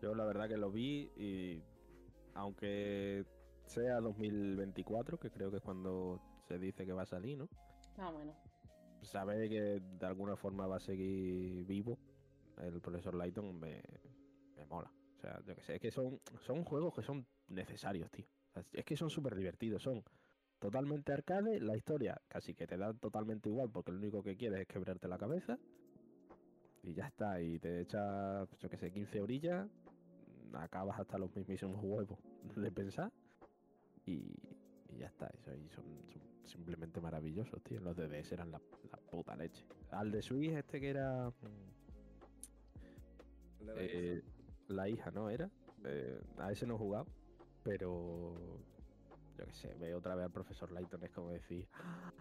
Yo 0.00 0.14
la 0.14 0.24
verdad 0.24 0.48
que 0.48 0.56
lo 0.56 0.70
vi 0.70 1.10
y 1.16 1.62
aunque 2.38 3.24
sea 3.66 4.00
2024, 4.00 5.18
que 5.18 5.30
creo 5.30 5.50
que 5.50 5.56
es 5.56 5.62
cuando 5.62 6.20
se 6.46 6.58
dice 6.58 6.86
que 6.86 6.92
va 6.92 7.02
a 7.02 7.06
salir, 7.06 7.36
¿no? 7.36 7.48
Ah, 7.98 8.10
bueno. 8.10 8.32
Sabe 9.02 9.48
que 9.48 9.80
de 9.80 10.06
alguna 10.06 10.36
forma 10.36 10.66
va 10.66 10.76
a 10.76 10.80
seguir 10.80 11.64
vivo 11.66 11.98
el 12.58 12.80
profesor 12.80 13.14
Layton 13.14 13.58
me, 13.58 13.82
me 14.56 14.66
mola. 14.66 14.90
O 15.16 15.20
sea, 15.20 15.40
yo 15.44 15.54
que 15.54 15.62
sé, 15.62 15.76
es 15.76 15.80
que 15.80 15.90
son, 15.90 16.20
son 16.40 16.64
juegos 16.64 16.94
que 16.94 17.02
son 17.02 17.26
necesarios, 17.48 18.10
tío. 18.10 18.26
O 18.50 18.52
sea, 18.52 18.64
es 18.72 18.84
que 18.84 18.96
son 18.96 19.10
súper 19.10 19.34
divertidos, 19.34 19.82
son 19.82 20.02
totalmente 20.58 21.12
arcade, 21.12 21.60
la 21.60 21.76
historia 21.76 22.20
casi 22.28 22.54
que 22.54 22.66
te 22.66 22.76
da 22.76 22.92
totalmente 22.94 23.48
igual 23.48 23.70
porque 23.70 23.92
lo 23.92 23.98
único 23.98 24.22
que 24.22 24.36
quieres 24.36 24.60
es 24.60 24.66
quebrarte 24.66 25.06
la 25.06 25.18
cabeza 25.18 25.58
y 26.82 26.94
ya 26.94 27.06
está, 27.06 27.40
y 27.40 27.58
te 27.58 27.80
echas, 27.80 28.48
yo 28.58 28.68
que 28.68 28.76
sé, 28.76 28.90
15 28.90 29.20
orillas, 29.20 29.68
acabas 30.54 30.98
hasta 30.98 31.18
los 31.18 31.34
mismísimos 31.34 31.78
huevos 31.82 32.18
de 32.56 32.70
pensar 32.72 33.12
y, 34.06 34.34
y 34.88 34.98
ya 34.98 35.06
está, 35.06 35.26
eso 35.28 35.50
ahí 35.50 35.68
son, 35.68 35.84
son 36.12 36.22
simplemente 36.46 37.00
maravillosos, 37.00 37.62
tío. 37.62 37.80
Los 37.80 37.96
de 37.96 38.08
DS 38.08 38.32
eran 38.34 38.50
la, 38.50 38.60
la 38.90 38.98
puta 39.10 39.36
leche. 39.36 39.64
Al 39.90 40.10
de 40.10 40.22
Switch 40.22 40.50
este 40.52 40.80
que 40.80 40.88
era... 40.90 41.30
mm, 41.30 41.70
hija. 43.62 43.72
eh, 43.76 44.22
la 44.68 44.88
hija, 44.88 45.10
¿no? 45.10 45.30
Era. 45.30 45.50
Eh, 45.84 46.20
a 46.38 46.50
ese 46.50 46.66
no 46.66 46.74
he 46.74 46.78
jugado, 46.78 47.06
pero 47.62 48.34
yo 49.38 49.44
qué 49.46 49.52
sé, 49.52 49.74
veo 49.74 49.98
otra 49.98 50.16
vez 50.16 50.24
al 50.26 50.32
profesor 50.32 50.72
Layton, 50.72 51.04
es 51.04 51.10
como 51.12 51.30
decir, 51.30 51.68
"Ah, 51.74 52.12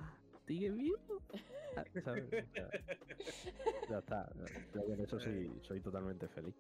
¿sigue 0.46 0.70
vivo? 0.70 0.98
Ah, 1.76 1.84
ya 3.90 3.98
está, 4.00 4.32
yo 4.74 4.86
con 4.86 5.00
eso 5.02 5.20
sí, 5.20 5.52
soy 5.62 5.82
totalmente 5.82 6.28
feliz. 6.28 6.56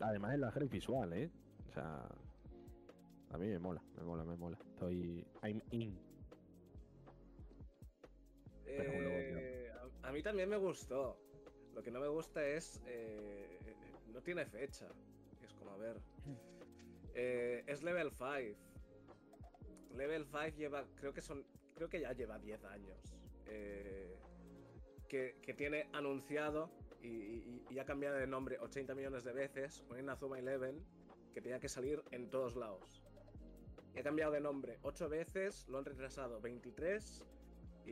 Además 0.00 0.38
la 0.38 0.50
gris 0.50 0.70
visual, 0.70 1.12
¿eh? 1.14 1.30
O 1.68 1.72
sea, 1.72 2.06
a 3.30 3.38
mí 3.38 3.48
me 3.48 3.58
mola, 3.58 3.82
me 3.96 4.02
mola, 4.04 4.24
me 4.24 4.36
mola. 4.36 4.58
Estoy, 4.72 5.26
I'm 5.42 5.60
in. 5.70 5.98
Eh, 8.66 9.70
a, 10.02 10.08
a 10.08 10.12
mí 10.12 10.22
también 10.22 10.48
me 10.48 10.56
gustó. 10.56 11.18
Lo 11.74 11.82
que 11.82 11.90
no 11.90 12.00
me 12.00 12.08
gusta 12.08 12.46
es. 12.46 12.80
eh, 12.86 13.58
no 14.12 14.22
tiene 14.22 14.46
fecha. 14.46 14.86
Es 15.42 15.52
como, 15.54 15.70
a 15.72 15.76
ver. 15.76 16.00
Eh, 17.14 17.64
es 17.66 17.82
level 17.82 18.10
5. 18.10 18.58
Level 19.94 20.24
5 20.26 20.56
lleva. 20.56 20.84
Creo 20.96 21.12
que 21.12 21.22
son. 21.22 21.44
Creo 21.74 21.88
que 21.88 22.00
ya 22.00 22.12
lleva 22.12 22.38
10 22.38 22.64
años. 22.64 22.98
eh, 23.46 24.16
que, 25.08 25.36
que 25.40 25.54
tiene 25.54 25.88
anunciado 25.92 26.68
y, 27.06 27.62
y- 27.70 27.74
y 27.74 27.78
ha 27.78 27.84
cambiado 27.84 28.16
de 28.16 28.26
nombre 28.26 28.58
80 28.58 28.94
millones 28.94 29.24
de 29.24 29.32
veces. 29.32 29.84
Un 29.90 29.98
Inazuma 30.00 30.38
Eleven 30.38 30.84
que 31.34 31.40
tenía 31.40 31.60
que 31.60 31.68
salir 31.68 32.02
en 32.10 32.30
todos 32.30 32.56
lados. 32.56 33.02
Y 33.94 33.98
ha 33.98 34.02
cambiado 34.02 34.32
de 34.32 34.40
nombre 34.40 34.78
8 34.82 35.08
veces, 35.08 35.66
lo 35.68 35.78
han 35.78 35.84
retrasado 35.84 36.40
23 36.40 37.22
y. 37.86 37.90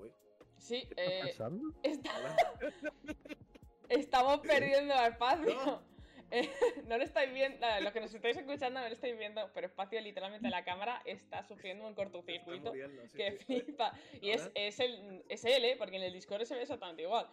Uy. 0.00 0.12
Sí, 0.58 0.88
¿Qué 0.96 1.02
eh, 1.02 1.20
está 1.30 1.50
estamos 3.88 4.40
perdiendo 4.40 4.94
espacio. 4.94 5.54
No. 5.54 5.82
Eh, 6.30 6.50
no 6.88 6.98
lo 6.98 7.04
estáis 7.04 7.32
viendo, 7.32 7.64
lo 7.80 7.92
que 7.92 8.00
nos 8.00 8.12
estáis 8.12 8.36
escuchando 8.36 8.80
no 8.80 8.88
lo 8.88 8.92
estáis 8.92 9.16
viendo, 9.16 9.48
pero 9.54 9.68
espacio 9.68 10.00
literalmente 10.00 10.50
la 10.50 10.64
cámara 10.64 11.00
está 11.04 11.44
sufriendo 11.44 11.86
un 11.86 11.94
cortocircuito 11.94 12.70
muriendo, 12.70 13.06
sí, 13.06 13.16
que 13.16 13.38
sí. 13.38 13.60
flipa. 13.60 13.92
Y 14.20 14.30
es, 14.30 14.50
es, 14.54 14.80
el, 14.80 15.22
es 15.28 15.44
él, 15.44 15.64
¿eh? 15.64 15.76
porque 15.78 15.96
en 15.96 16.02
el 16.02 16.12
Discord 16.12 16.44
se 16.44 16.56
ve 16.56 16.62
exactamente 16.62 17.02
igual. 17.02 17.28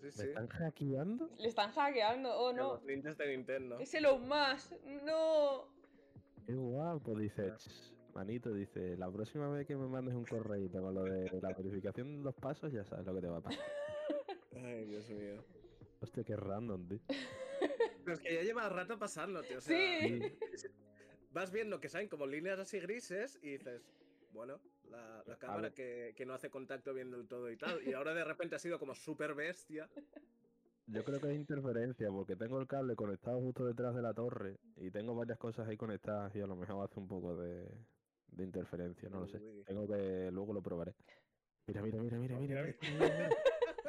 Sí, 0.00 0.06
¿Me 0.06 0.12
sí. 0.12 0.22
están 0.28 0.46
hackeando? 0.48 1.30
Le 1.38 1.48
están 1.48 1.70
hackeando, 1.72 2.30
oh 2.38 2.52
no. 2.52 2.74
Los 2.74 3.16
de 3.18 3.26
Nintendo. 3.36 3.78
Es 3.78 3.92
Elon 3.94 4.28
Musk, 4.28 4.72
no. 5.04 5.68
Qué 6.46 6.54
guapo, 6.54 7.14
dice. 7.18 7.46
Ya. 7.48 7.56
"Ch, 7.56 7.92
Manito 8.14 8.52
dice, 8.52 8.96
la 8.96 9.10
próxima 9.10 9.48
vez 9.50 9.66
que 9.66 9.76
me 9.76 9.86
mandes 9.86 10.14
un 10.14 10.24
correo 10.24 10.70
con 10.70 10.94
lo 10.94 11.04
de 11.04 11.30
la 11.40 11.52
verificación 11.52 12.18
de 12.18 12.22
los 12.24 12.34
pasos, 12.34 12.72
ya 12.72 12.84
sabes 12.84 13.06
lo 13.06 13.14
que 13.14 13.20
te 13.20 13.28
va 13.28 13.38
a 13.38 13.42
pasar. 13.42 13.64
Ay, 14.56 14.84
Dios 14.86 15.08
mío. 15.10 15.44
Hostia, 16.00 16.24
qué 16.24 16.36
random, 16.36 16.88
tío. 16.88 17.00
Pero 18.04 18.12
es 18.14 18.20
que 18.20 18.34
ya 18.34 18.42
lleva 18.42 18.68
rato 18.68 18.98
pasando, 18.98 19.42
tío. 19.42 19.58
O 19.58 19.60
sea, 19.60 19.76
Sí. 20.00 20.20
Vas 21.30 21.52
viendo 21.52 21.78
que 21.80 21.88
salen 21.88 22.08
como 22.08 22.26
líneas 22.26 22.58
así 22.58 22.80
grises 22.80 23.38
y 23.42 23.50
dices, 23.50 23.82
bueno, 24.32 24.58
la, 24.90 25.22
la 25.26 25.36
cámara 25.38 25.70
que, 25.70 26.14
que 26.16 26.26
no 26.26 26.34
hace 26.34 26.50
contacto 26.50 26.92
bien 26.94 27.10
del 27.10 27.26
todo 27.26 27.50
y 27.50 27.56
tal. 27.56 27.86
Y 27.86 27.92
ahora 27.92 28.14
de 28.14 28.24
repente 28.24 28.56
ha 28.56 28.58
sido 28.58 28.78
como 28.78 28.94
súper 28.94 29.34
bestia. 29.34 29.88
Yo 30.86 31.04
creo 31.04 31.20
que 31.20 31.28
es 31.28 31.36
interferencia, 31.36 32.08
porque 32.10 32.34
tengo 32.34 32.58
el 32.58 32.66
cable 32.66 32.96
conectado 32.96 33.40
justo 33.40 33.66
detrás 33.66 33.94
de 33.94 34.00
la 34.00 34.14
torre 34.14 34.56
y 34.76 34.90
tengo 34.90 35.14
varias 35.14 35.38
cosas 35.38 35.68
ahí 35.68 35.76
conectadas 35.76 36.34
y 36.34 36.40
a 36.40 36.46
lo 36.46 36.56
mejor 36.56 36.82
hace 36.82 36.98
un 36.98 37.06
poco 37.06 37.36
de, 37.36 37.68
de 38.28 38.44
interferencia, 38.44 39.08
no 39.10 39.20
lo 39.20 39.28
sé. 39.28 39.38
Uy. 39.38 39.64
Tengo 39.64 39.86
que, 39.86 40.30
luego 40.32 40.54
lo 40.54 40.62
probaré. 40.62 40.94
Mira, 41.66 41.82
mira, 41.82 42.00
mira, 42.00 42.16
mira, 42.18 42.38
mira. 42.38 42.62
Mira, 42.62 42.62
mira, 42.62 42.98
mira, 42.98 43.18
mira. 43.18 43.30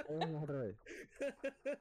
Vamos 0.09 0.43
otra 0.43 0.59
vez. 0.59 0.75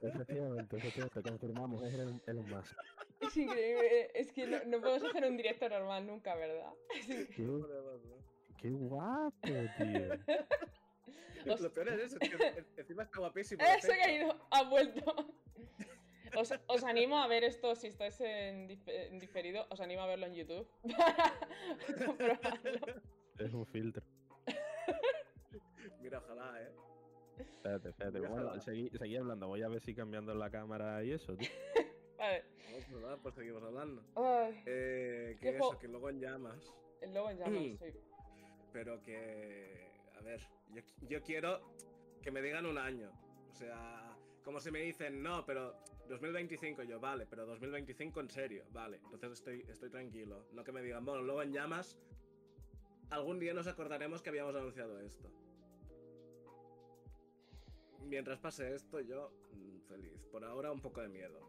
Efectivamente, 0.01 0.77
efectivamente, 0.77 1.23
confirmamos, 1.23 1.83
es 1.83 1.95
el, 1.95 2.23
el 2.27 2.45
más. 2.45 2.77
Es 3.21 3.37
increíble. 3.37 4.11
Es 4.15 4.31
que 4.31 4.47
no, 4.47 4.59
no 4.67 4.81
podemos 4.81 5.03
hacer 5.03 5.25
un 5.25 5.37
directo 5.37 5.69
normal 5.69 6.07
nunca, 6.07 6.37
¿verdad? 6.37 6.73
Es 6.95 7.09
increíble. 7.09 7.67
Qué, 8.61 8.71
guapo, 8.71 9.33
tío. 9.43 11.53
Os- 11.53 11.61
Lo 11.61 11.73
peor 11.73 11.89
es 11.91 12.01
eso, 12.13 12.19
es 12.21 12.31
que 12.31 12.47
en- 12.47 12.67
encima 12.77 13.03
está 13.05 13.19
guapísimo. 13.21 13.63
¡Eh, 13.63 13.67
el 13.77 13.81
se 13.83 13.93
ha 13.93 13.97
caído! 13.97 14.37
¡Ha 14.51 14.63
vuelto! 14.69 15.15
Os, 16.37 16.53
os 16.67 16.85
animo 16.85 17.19
a 17.19 17.27
ver 17.27 17.43
esto 17.45 17.75
si 17.75 17.87
estáis 17.87 18.21
en, 18.21 18.69
dif- 18.69 18.83
en 18.87 19.19
diferido. 19.19 19.67
Os 19.71 19.81
animo 19.81 20.03
a 20.03 20.07
verlo 20.07 20.27
en 20.27 20.35
YouTube. 20.35 20.69
Para 20.83 22.07
comprobarlo. 22.07 23.03
Es 23.39 23.55
un 23.55 23.67
filtro. 23.67 24.03
Mira, 26.03 26.19
ojalá, 26.19 26.61
eh. 26.63 26.73
Espérate, 27.39 27.89
espérate. 27.91 28.19
Mira, 28.19 28.31
Bueno, 28.31 28.61
seguí, 28.61 28.91
seguí 28.99 29.17
hablando. 29.17 29.47
Voy 29.49 29.63
a 29.63 29.69
ver 29.69 29.81
si 29.81 29.95
cambiando 29.95 30.35
la 30.35 30.51
cámara 30.51 31.03
y 31.05 31.13
eso, 31.13 31.35
tío. 31.37 31.49
Vale. 32.19 32.45
Vamos 32.73 32.85
a 32.85 32.89
probar, 32.89 33.19
pues 33.23 33.35
seguimos 33.37 33.63
hablando. 33.63 34.03
Ay, 34.17 34.63
Eh, 34.67 35.37
¿Qué 35.41 35.51
que 35.53 35.57
eso, 35.57 35.79
que 35.79 35.89
luego 35.89 36.11
en 36.11 36.21
llamas. 36.21 36.75
el 37.01 37.15
lobo 37.15 37.31
en 37.31 37.39
llamas, 37.39 37.63
sí. 37.63 37.79
Pero 38.73 39.03
que. 39.03 39.91
A 40.17 40.21
ver, 40.21 40.41
yo, 40.71 40.83
yo 41.09 41.23
quiero 41.23 41.61
que 42.23 42.31
me 42.31 42.43
digan 42.43 42.67
un 42.67 42.79
año. 42.79 43.11
O 43.51 43.55
sea, 43.55 44.17
como 44.45 44.61
si 44.61 44.71
me 44.71 44.81
dicen, 44.81 45.23
no, 45.23 45.45
pero 45.45 45.75
2025, 46.09 46.83
yo, 46.85 46.99
vale, 46.99 47.27
pero 47.27 47.47
2025 47.47 48.21
en 48.21 48.31
serio, 48.31 48.65
vale. 48.73 49.01
Entonces 49.13 49.33
estoy, 49.33 49.65
estoy 49.69 49.91
tranquilo. 49.91 50.47
No 50.53 50.65
que 50.65 50.73
me 50.73 50.83
digan, 50.83 51.05
bueno, 51.05 51.23
luego 51.23 51.43
en 51.43 51.53
llamas. 51.53 51.99
Algún 53.11 53.39
día 53.39 53.55
nos 53.55 53.67
acordaremos 53.67 54.23
que 54.23 54.31
habíamos 54.31 54.55
anunciado 54.55 55.01
esto. 55.01 55.31
Mientras 58.05 58.39
pase 58.39 58.75
esto, 58.75 59.01
yo 59.01 59.31
mm, 59.53 59.81
feliz. 59.89 60.25
Por 60.33 60.45
ahora 60.45 60.73
un 60.73 60.81
poco 60.81 61.03
de 61.03 61.09
miedo, 61.09 61.41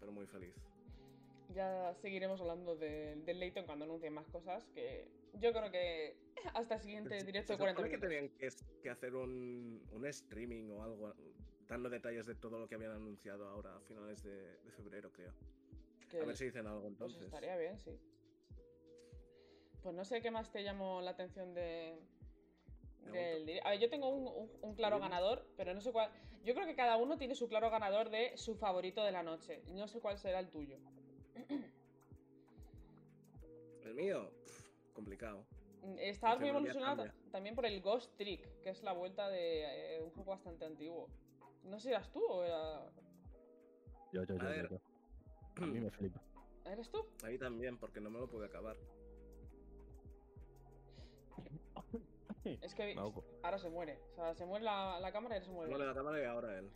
pero 0.00 0.10
muy 0.10 0.26
feliz. 0.26 0.54
Ya 1.54 1.94
seguiremos 1.94 2.40
hablando 2.40 2.76
de- 2.76 3.16
del 3.16 3.38
Layton 3.40 3.66
cuando 3.66 3.84
anuncie 3.84 4.10
más 4.10 4.26
cosas. 4.28 4.64
Que 4.74 5.08
yo 5.34 5.52
creo 5.52 5.70
que 5.70 6.16
hasta 6.54 6.76
el 6.76 6.80
siguiente 6.80 7.18
Se- 7.20 7.26
directo 7.26 7.52
de 7.54 7.58
40 7.58 7.82
supone 7.82 7.90
que 8.00 8.06
minutos. 8.08 8.38
tenían 8.38 8.80
que, 8.82 8.90
hacer 8.90 9.14
un, 9.14 9.82
un 9.92 10.06
streaming 10.06 10.70
o 10.70 10.82
algo 10.82 11.14
dando 11.68 11.88
detalles 11.88 12.26
de 12.26 12.34
todo 12.34 12.58
lo 12.58 12.68
que 12.68 12.74
habían 12.74 12.92
anunciado 12.92 13.48
ahora 13.48 13.76
a 13.76 13.80
finales 13.80 14.22
de, 14.22 14.58
de 14.58 14.70
febrero, 14.72 15.10
creo. 15.12 15.32
que- 16.10 16.20
A 16.20 16.24
ver 16.24 16.36
si 16.36 16.44
dicen 16.46 16.66
algo 16.66 16.80
Pues 16.82 16.92
entonces. 16.92 17.22
estaría 17.22 17.56
bien, 17.56 17.78
sí. 17.78 17.98
Pues 19.82 19.94
no 19.94 20.04
sé 20.04 20.20
qué 20.22 20.30
más 20.30 20.52
te 20.52 20.62
llamó 20.62 21.00
la 21.00 21.10
atención 21.12 21.54
de. 21.54 21.98
del 23.10 23.60
A 23.64 23.70
ver, 23.70 23.80
yo 23.80 23.90
tengo 23.90 24.08
un, 24.10 24.28
un- 24.28 24.50
un 24.62 24.74
claro 24.76 25.00
ganador, 25.00 25.44
pero 25.56 25.74
no 25.74 25.80
sé 25.80 25.90
cuál. 25.92 26.10
Yo 26.44 26.54
creo 26.54 26.66
que 26.66 26.76
cada 26.76 26.96
uno 26.96 27.18
tiene 27.18 27.34
su 27.34 27.48
claro 27.48 27.70
ganador 27.70 28.10
de 28.10 28.36
su 28.36 28.54
favorito 28.56 29.02
de 29.04 29.12
la 29.12 29.22
noche. 29.22 29.62
No 29.68 29.88
sé 29.88 30.00
cuál 30.00 30.18
será 30.18 30.38
el 30.40 30.50
tuyo. 30.50 30.78
El 33.84 33.94
mío, 33.94 34.30
complicado. 34.92 35.44
Mm, 35.82 35.98
Estabas 35.98 36.40
muy 36.40 36.48
evolucionado 36.48 37.04
también 37.30 37.54
por 37.54 37.66
el 37.66 37.80
Ghost 37.80 38.16
Trick, 38.16 38.62
que 38.62 38.70
es 38.70 38.82
la 38.82 38.92
vuelta 38.92 39.28
de 39.28 39.96
eh, 39.96 40.02
un 40.02 40.10
juego 40.10 40.30
bastante 40.30 40.64
antiguo. 40.64 41.08
No 41.64 41.78
sé 41.78 41.88
si 41.88 41.94
eras 41.94 42.10
tú 42.12 42.24
o 42.24 42.44
era. 42.44 42.90
Yo, 44.12 44.24
yo, 44.24 44.34
yo, 44.34 44.36
yo, 44.36 44.48
ver. 44.48 44.68
yo. 44.70 44.80
A 45.56 45.66
mí 45.66 45.80
me 45.80 45.90
flipa. 45.90 46.20
¿Eres 46.64 46.90
tú? 46.90 47.04
Ahí 47.24 47.38
también, 47.38 47.76
porque 47.78 48.00
no 48.00 48.10
me 48.10 48.20
lo 48.20 48.28
pude 48.28 48.46
acabar. 48.46 48.76
Es 52.44 52.74
que 52.74 52.96
ahora 53.42 53.58
se 53.58 53.68
muere. 53.68 54.00
O 54.12 54.14
sea, 54.16 54.34
se 54.34 54.46
muere 54.46 54.64
la, 54.64 54.98
la 55.00 55.12
cámara 55.12 55.36
y 55.36 55.38
ahora 55.38 55.46
se 55.46 55.52
muere. 55.52 55.72
Vale 55.72 55.86
la 55.86 55.94
cámara 55.94 56.20
y 56.20 56.24
ahora 56.24 56.58
él. 56.58 56.70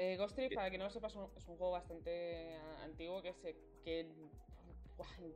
Eh, 0.00 0.16
Ghost 0.16 0.36
Trick, 0.36 0.54
para 0.54 0.70
que 0.70 0.78
no 0.78 0.84
lo 0.84 0.90
sepa, 0.90 1.08
es 1.08 1.16
un, 1.16 1.26
juego 1.26 1.72
bastante 1.72 2.56
antiguo 2.84 3.20
que 3.20 3.34
se. 3.34 3.56
Que, 3.82 4.06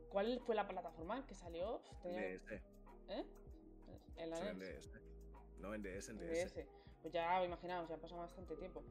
¿Cuál 0.09 0.39
fue 0.45 0.55
la 0.55 0.65
plataforma 0.65 1.27
que 1.27 1.35
salió? 1.35 1.81
Tenía- 2.01 2.21
DS. 2.21 2.53
¿Eh? 3.09 3.25
En 4.15 4.29
la 4.29 4.37
Sí, 4.37 4.43
en 4.47 4.59
NES. 4.59 4.91
DS. 4.91 5.01
No, 5.59 5.73
en 5.75 5.83
DS, 5.83 6.11
en 6.11 6.19
En 6.21 6.27
DS. 6.29 6.65
Pues 7.01 7.13
ya, 7.13 7.43
imaginaos, 7.43 7.89
ya 7.89 7.95
ha 7.95 7.99
pasado 7.99 8.21
bastante 8.21 8.55
tiempo. 8.55 8.81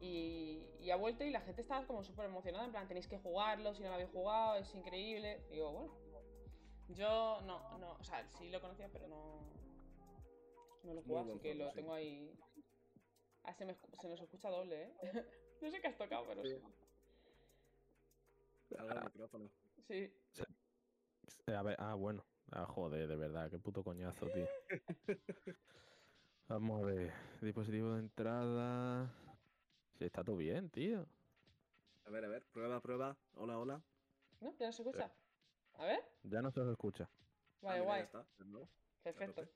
Y, 0.00 0.62
y 0.78 0.90
ha 0.90 0.96
vuelto 0.96 1.24
y 1.24 1.30
la 1.30 1.40
gente 1.40 1.62
estaba 1.62 1.84
como 1.88 2.04
súper 2.04 2.26
emocionada, 2.26 2.64
en 2.64 2.70
plan, 2.70 2.86
tenéis 2.86 3.08
que 3.08 3.18
jugarlo, 3.18 3.74
si 3.74 3.82
no 3.82 3.88
lo 3.88 3.94
habéis 3.94 4.10
jugado, 4.10 4.54
es 4.54 4.72
increíble. 4.76 5.42
Y 5.50 5.54
digo, 5.54 5.72
bueno, 5.72 5.92
yo 6.90 7.40
no, 7.40 7.78
no, 7.78 7.94
o 7.94 8.04
sea, 8.04 8.24
sí 8.38 8.48
lo 8.50 8.60
conocía, 8.60 8.88
pero 8.92 9.08
no, 9.08 9.40
no 10.84 10.94
lo 10.94 11.02
jugaba, 11.02 11.26
así 11.32 11.40
que 11.40 11.54
lo 11.56 11.68
sí. 11.70 11.74
tengo 11.74 11.94
ahí. 11.94 12.32
Ah, 13.46 13.54
se, 13.54 13.64
me, 13.64 13.74
se 13.74 14.08
nos 14.08 14.20
escucha 14.20 14.50
doble, 14.50 14.82
¿eh? 14.82 14.92
no 15.62 15.70
sé 15.70 15.80
qué 15.80 15.86
has 15.86 15.96
tocado, 15.96 16.26
pero 16.26 16.44
Sí. 16.44 16.60
al 18.76 19.04
micrófono. 19.04 19.48
Sí. 19.86 20.12
A 21.46 21.62
ver, 21.62 21.76
ah, 21.78 21.94
bueno. 21.94 22.24
Ah, 22.50 22.66
joder, 22.66 23.06
de 23.06 23.16
verdad, 23.16 23.48
qué 23.50 23.58
puto 23.58 23.84
coñazo, 23.84 24.26
tío. 24.26 24.46
Vamos 26.48 26.82
a 26.82 26.86
ver. 26.86 27.12
Dispositivo 27.40 27.94
de 27.94 28.00
entrada. 28.00 29.12
Sí, 29.98 30.04
está 30.04 30.24
todo 30.24 30.36
bien, 30.36 30.68
tío. 30.70 31.06
A 32.04 32.10
ver, 32.10 32.24
a 32.24 32.28
ver, 32.28 32.42
prueba, 32.52 32.80
prueba. 32.80 33.16
Hola, 33.36 33.58
hola. 33.58 33.82
¿No? 34.40 34.52
¿Ya 34.58 34.66
no 34.66 34.72
se 34.72 34.82
escucha? 34.82 35.12
A 35.74 35.84
ver. 35.84 36.00
Ya 36.24 36.42
no 36.42 36.50
se 36.50 36.60
os 36.60 36.68
escucha. 36.70 37.04
Ah, 37.04 37.18
Vale, 37.62 37.80
mira, 37.80 37.84
guay. 37.84 38.00
ya 38.00 38.04
está. 38.04 38.26
Perfecto. 39.02 39.48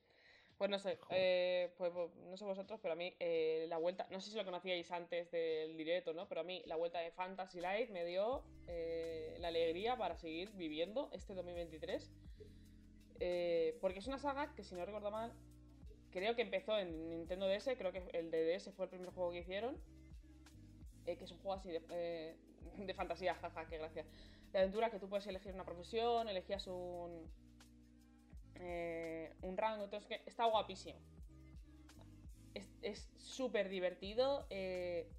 Pues 0.61 0.69
no 0.69 0.77
sé, 0.77 0.99
eh, 1.09 1.73
pues, 1.75 1.91
pues, 1.91 2.15
no 2.29 2.37
sé 2.37 2.45
vosotros, 2.45 2.79
pero 2.83 2.93
a 2.93 2.95
mí 2.95 3.15
eh, 3.19 3.65
la 3.67 3.79
vuelta, 3.79 4.05
no 4.11 4.21
sé 4.21 4.29
si 4.29 4.37
lo 4.37 4.45
conocíais 4.45 4.91
antes 4.91 5.31
del 5.31 5.75
directo, 5.75 6.13
¿no? 6.13 6.27
Pero 6.27 6.41
a 6.41 6.43
mí 6.43 6.61
la 6.67 6.75
vuelta 6.75 6.99
de 6.99 7.09
Fantasy 7.09 7.59
Light 7.59 7.89
me 7.89 8.05
dio 8.05 8.43
eh, 8.67 9.37
la 9.39 9.47
alegría 9.47 9.97
para 9.97 10.15
seguir 10.17 10.51
viviendo 10.51 11.09
este 11.13 11.33
2023. 11.33 12.13
Eh, 13.21 13.75
porque 13.81 13.97
es 13.97 14.05
una 14.05 14.19
saga 14.19 14.53
que, 14.53 14.63
si 14.63 14.75
no 14.75 14.85
recuerdo 14.85 15.09
mal, 15.09 15.33
creo 16.11 16.35
que 16.35 16.43
empezó 16.43 16.77
en 16.77 17.09
Nintendo 17.09 17.47
DS, 17.47 17.75
creo 17.75 17.91
que 17.91 18.03
el 18.13 18.29
de 18.29 18.55
DS 18.55 18.71
fue 18.71 18.85
el 18.85 18.91
primer 18.91 19.09
juego 19.09 19.31
que 19.31 19.39
hicieron. 19.39 19.81
que 21.05 21.13
es 21.13 21.31
un 21.31 21.39
juego 21.39 21.53
así 21.53 21.71
de, 21.71 22.35
de 22.77 22.93
fantasía, 22.93 23.33
jaja, 23.33 23.67
qué 23.67 23.79
gracia. 23.79 24.05
De 24.51 24.59
aventura 24.59 24.91
que 24.91 24.99
tú 24.99 25.09
puedes 25.09 25.25
elegir 25.25 25.55
una 25.55 25.65
profesión, 25.65 26.29
elegías 26.29 26.67
un, 26.67 27.31
eh, 28.55 29.33
un 29.41 29.57
rango, 29.57 29.83
entonces 29.85 30.07
que 30.07 30.21
está 30.29 30.45
guapísimo. 30.45 30.99
Es- 32.53 32.67
Es 32.81 33.09
súper 33.17 33.69
divertido. 33.69 34.45
eh, 34.49 35.09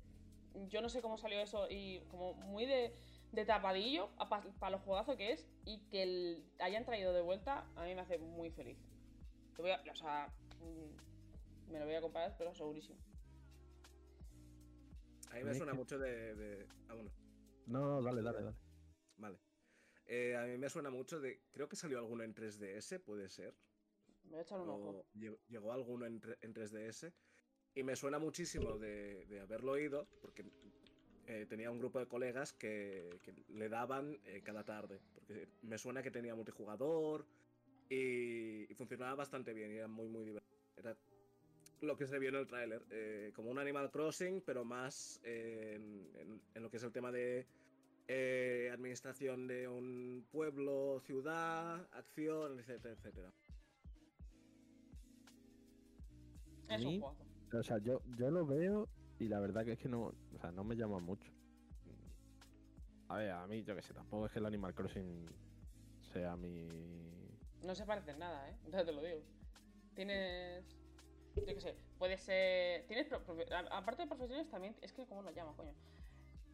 yo 0.69 0.83
no 0.83 0.89
sé 0.91 1.01
cómo 1.01 1.17
salió 1.17 1.41
eso 1.41 1.67
y 1.71 2.01
como 2.11 2.35
muy 2.35 2.67
de, 2.67 2.95
de 3.33 3.45
tapadillo 3.47 4.11
para 4.59 4.71
lo 4.71 4.79
juegazo 4.81 5.17
que 5.17 5.33
es 5.33 5.49
y 5.65 5.79
que 5.89 6.03
el- 6.03 6.45
hayan 6.59 6.85
traído 6.85 7.15
de 7.15 7.23
vuelta 7.23 7.67
a 7.75 7.85
mí 7.85 7.95
me 7.95 8.03
hace 8.03 8.19
muy 8.19 8.51
feliz. 8.51 8.79
Te 9.57 9.63
voy 9.63 9.71
a- 9.71 9.83
o 9.91 9.95
sea, 9.97 10.31
mm, 10.61 11.73
me 11.73 11.79
lo 11.79 11.87
voy 11.87 11.95
a 11.95 12.01
comprar, 12.03 12.35
pero 12.37 12.55
segurísimo. 12.55 12.99
A 15.31 15.37
mí 15.37 15.45
me 15.45 15.55
suena 15.55 15.73
mucho 15.73 15.99
de, 15.99 16.35
de- 16.35 16.67
Ah, 16.89 16.95
bueno, 16.95 17.11
No, 17.67 17.81
no, 17.81 18.03
dale, 18.03 18.21
dale, 18.23 18.43
dale. 18.43 18.57
vale. 19.17 19.39
Eh, 20.15 20.37
a 20.37 20.45
mí 20.45 20.59
me 20.59 20.69
suena 20.69 20.91
mucho 20.91 21.21
de. 21.21 21.39
Creo 21.55 21.69
que 21.71 21.77
salió 21.77 21.99
alguno 21.99 22.23
en 22.23 22.35
3DS, 22.35 22.99
puede 23.01 23.31
ser. 23.31 23.55
Me 24.31 24.39
a 24.39 24.43
echar 24.43 24.61
un 24.61 24.69
ojo. 24.69 25.07
llegó 25.49 25.73
alguno 25.73 26.05
en, 26.05 26.21
en 26.43 26.53
3DS. 26.53 27.11
Y 27.75 27.83
me 27.83 27.97
suena 27.97 28.19
muchísimo 28.19 28.77
de, 28.77 29.25
de 29.25 29.41
haberlo 29.41 29.73
oído, 29.73 30.07
porque 30.21 30.45
eh, 31.27 31.47
tenía 31.49 31.71
un 31.71 31.79
grupo 31.79 31.99
de 31.99 32.07
colegas 32.07 32.53
que, 32.53 33.09
que 33.23 33.33
le 33.55 33.71
daban 33.71 34.19
eh, 34.27 34.43
cada 34.45 34.63
tarde. 34.65 35.01
Porque 35.15 35.49
me 35.63 35.79
suena 35.79 36.03
que 36.03 36.11
tenía 36.11 36.35
multijugador 36.35 37.25
y, 37.89 38.71
y 38.71 38.75
funcionaba 38.75 39.15
bastante 39.15 39.55
bien 39.55 39.73
y 39.73 39.77
era 39.79 39.89
muy, 39.89 40.09
muy 40.09 40.27
divertido. 40.27 40.53
Era 40.77 40.95
lo 41.81 41.97
que 41.97 42.07
se 42.07 42.19
vio 42.19 42.29
en 42.29 42.35
el 42.37 42.47
tráiler, 42.47 42.83
eh, 42.91 43.33
como 43.35 43.51
un 43.51 43.59
Animal 43.59 43.91
Crossing, 43.91 44.43
pero 44.43 44.63
más 44.63 45.21
eh, 45.25 45.73
en, 45.77 46.11
en- 46.21 46.41
en 46.55 46.63
lo 46.63 46.71
que 46.71 46.77
es 46.77 46.83
el 46.83 46.93
tema 46.93 47.11
de 47.11 47.47
eh, 48.09 48.71
administración 48.73 49.47
de 49.47 49.69
un 49.69 50.27
pueblo, 50.31 51.01
ciudad, 51.01 51.89
acción, 51.93 52.59
etcétera, 52.59 52.95
etcétera. 52.95 53.33
Es 56.69 56.85
un 56.85 57.01
juego. 57.01 57.17
O 57.53 57.63
sea, 57.63 57.79
yo, 57.79 58.01
yo 58.17 58.31
lo 58.31 58.47
veo 58.47 58.89
y 59.19 59.29
la 59.29 59.41
verdad 59.41 59.65
que 59.65 59.73
es 59.73 59.79
que 59.79 59.89
no, 59.89 60.13
o 60.35 60.39
sea, 60.41 60.51
no 60.53 60.65
me 60.65 60.75
llama 60.75 60.99
mucho. 60.99 61.31
A 63.09 63.19
ver, 63.19 63.31
a 63.31 63.47
mí, 63.47 63.63
yo 63.63 63.77
que 63.77 63.83
sé, 63.83 63.93
tampoco 63.93 64.27
es 64.27 64.33
que 64.33 64.39
el 64.39 64.47
Animal 64.47 64.75
Crossing 64.75 65.27
sea 66.13 66.35
mi... 66.35 66.67
No 67.63 67.75
se 67.75 67.85
parece 67.85 68.13
en 68.13 68.19
nada, 68.19 68.49
¿eh? 68.49 68.57
Ya 68.73 68.85
te 68.85 68.93
lo 68.93 69.03
digo. 69.03 69.21
Tienes. 69.95 70.65
Yo 71.37 71.55
qué 71.55 71.61
sé, 71.61 71.77
puede 71.99 72.17
ser. 72.17 72.87
Tienes. 72.87 73.09
Aparte 73.71 74.03
de 74.03 74.09
profesiones, 74.09 74.49
también. 74.49 74.75
Es 74.81 74.93
que, 74.93 75.07
¿cómo 75.07 75.23
lo 75.23 75.31
llamo, 75.31 75.55
coño? 75.55 75.75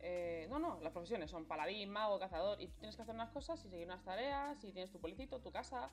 Eh, 0.01 0.47
no, 0.49 0.59
no, 0.59 0.81
las 0.81 0.93
profesiones 0.93 1.31
son 1.31 1.47
paladín, 1.47 1.91
mago, 1.91 2.19
cazador. 2.19 2.61
Y 2.61 2.69
tú 2.69 2.75
tienes 2.79 2.97
que 2.97 3.03
hacer 3.03 3.15
unas 3.15 3.31
cosas 3.31 3.65
y 3.65 3.69
seguir 3.69 3.87
unas 3.87 4.05
tareas. 4.05 4.63
Y 4.65 4.73
tienes 4.73 4.91
tu 4.91 5.01
pueblecito, 5.01 5.41
tu 5.41 5.51
casa. 5.51 5.91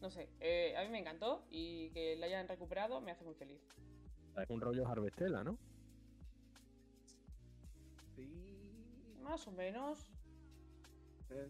No 0.00 0.10
sé. 0.10 0.28
eh, 0.40 0.74
a 0.76 0.82
mí 0.82 0.88
me 0.88 0.98
encantó 0.98 1.44
y 1.48 1.90
que 1.90 2.16
la 2.16 2.26
hayan 2.26 2.48
recuperado 2.48 3.00
me 3.00 3.12
hace 3.12 3.24
muy 3.24 3.34
feliz. 3.34 3.60
Es 4.36 4.50
un 4.50 4.60
rollo 4.60 4.86
Harvestella, 4.88 5.44
¿no? 5.44 5.56
Sí. 8.16 9.16
Más 9.22 9.46
o 9.46 9.52
menos. 9.52 10.08
eh, 11.30 11.48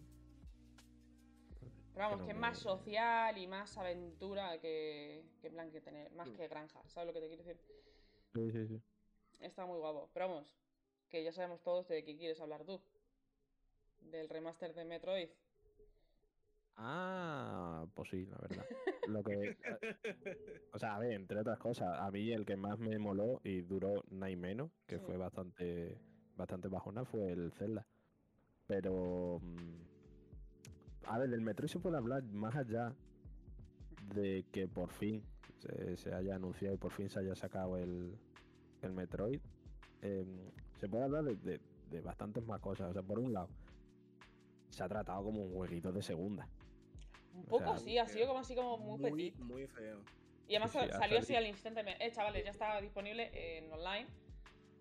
Pero 1.93 2.05
vamos, 2.05 2.19
no 2.19 2.25
que 2.25 2.31
es 2.31 2.37
más 2.37 2.57
social 2.59 3.37
y 3.37 3.47
más 3.47 3.77
aventura 3.77 4.59
que, 4.59 5.23
que 5.41 5.47
en 5.47 5.53
plan 5.53 5.71
que 5.71 5.81
tener. 5.81 6.11
Más 6.11 6.29
Mm. 6.29 6.33
que 6.35 6.47
granja. 6.47 6.81
¿Sabes 6.87 7.07
lo 7.07 7.13
que 7.13 7.21
te 7.21 7.27
quiero 7.27 7.43
decir? 7.43 7.59
Sí, 8.33 8.51
sí, 8.51 8.67
sí. 8.67 8.81
Está 9.39 9.65
muy 9.65 9.79
guapo. 9.79 10.09
Pero 10.13 10.27
vamos, 10.29 10.53
que 11.13 11.23
ya 11.23 11.31
sabemos 11.31 11.61
todos 11.61 11.87
de 11.89 12.03
qué 12.03 12.17
quieres 12.17 12.41
hablar 12.41 12.65
tú. 12.65 12.81
Del 14.01 14.27
remaster 14.27 14.73
de 14.73 14.83
Metroid. 14.83 15.29
Ah, 16.75 17.85
pues 17.93 18.09
sí, 18.09 18.25
la 18.25 18.37
verdad. 18.39 18.65
Lo 19.07 19.23
que... 19.23 19.55
O 20.73 20.79
sea, 20.79 20.95
a 20.95 20.99
ver, 20.99 21.11
entre 21.13 21.39
otras 21.39 21.59
cosas, 21.59 21.99
a 21.99 22.09
mí 22.09 22.31
el 22.31 22.47
que 22.47 22.55
más 22.57 22.79
me 22.79 22.97
moló 22.97 23.39
y 23.43 23.61
duró 23.61 24.03
nada 24.09 24.31
y 24.31 24.35
menos, 24.35 24.71
que 24.87 24.97
Sí. 24.97 25.05
fue 25.05 25.17
bastante 25.17 25.99
bastante 26.35 26.67
bajona, 26.67 27.05
fue 27.05 27.31
el 27.31 27.51
Zelda. 27.51 27.85
Pero... 28.65 29.39
mm, 29.39 29.81
A 31.05 31.19
ver, 31.19 31.29
del 31.29 31.41
Metroid 31.41 31.69
se 31.69 31.79
puede 31.79 31.97
hablar 31.97 32.23
más 32.23 32.55
allá 32.55 32.91
de 34.15 34.45
que 34.51 34.67
por 34.67 34.89
fin 34.89 35.21
se, 35.59 35.95
se 35.97 36.11
haya 36.11 36.33
anunciado 36.35 36.73
y 36.73 36.79
por 36.79 36.91
fin 36.91 37.07
se 37.07 37.19
haya 37.19 37.35
sacado 37.35 37.77
el, 37.77 38.17
el 38.81 38.93
Metroid. 38.93 39.39
em, 40.01 40.49
se 40.83 40.89
puede 40.89 41.05
hablar 41.05 41.23
de, 41.23 41.35
de- 41.37 41.61
de 41.89 42.01
bastantes 42.01 42.45
más 42.45 42.59
cosas. 42.59 42.89
O 42.89 42.93
sea, 42.93 43.01
por 43.01 43.17
un 43.19 43.31
lado, 43.31 43.47
se 44.69 44.83
ha 44.83 44.89
tratado 44.89 45.23
como 45.23 45.41
un 45.45 45.53
jueguito 45.53 45.93
de 45.93 46.01
segunda. 46.03 46.45
Un 47.33 47.43
O 47.43 47.45
poco 47.45 47.63
sea, 47.63 47.73
así, 47.75 47.97
ha 47.97 48.05
sido 48.05 48.27
como 48.27 48.39
así 48.39 48.53
como 48.53 48.77
muy, 48.77 48.99
muy, 48.99 49.11
petit. 49.11 49.39
muy 49.39 49.65
feo. 49.67 50.01
Y 50.45 50.55
además 50.55 50.71
sí, 50.73 50.79
sí, 50.83 50.89
salió 50.91 51.19
así 51.19 51.35
al 51.37 51.47
instante. 51.47 51.81
Eh, 52.05 52.11
chavales, 52.11 52.43
ya 52.43 52.51
está 52.51 52.81
disponible 52.81 53.31
en 53.57 53.71
online. 53.71 54.07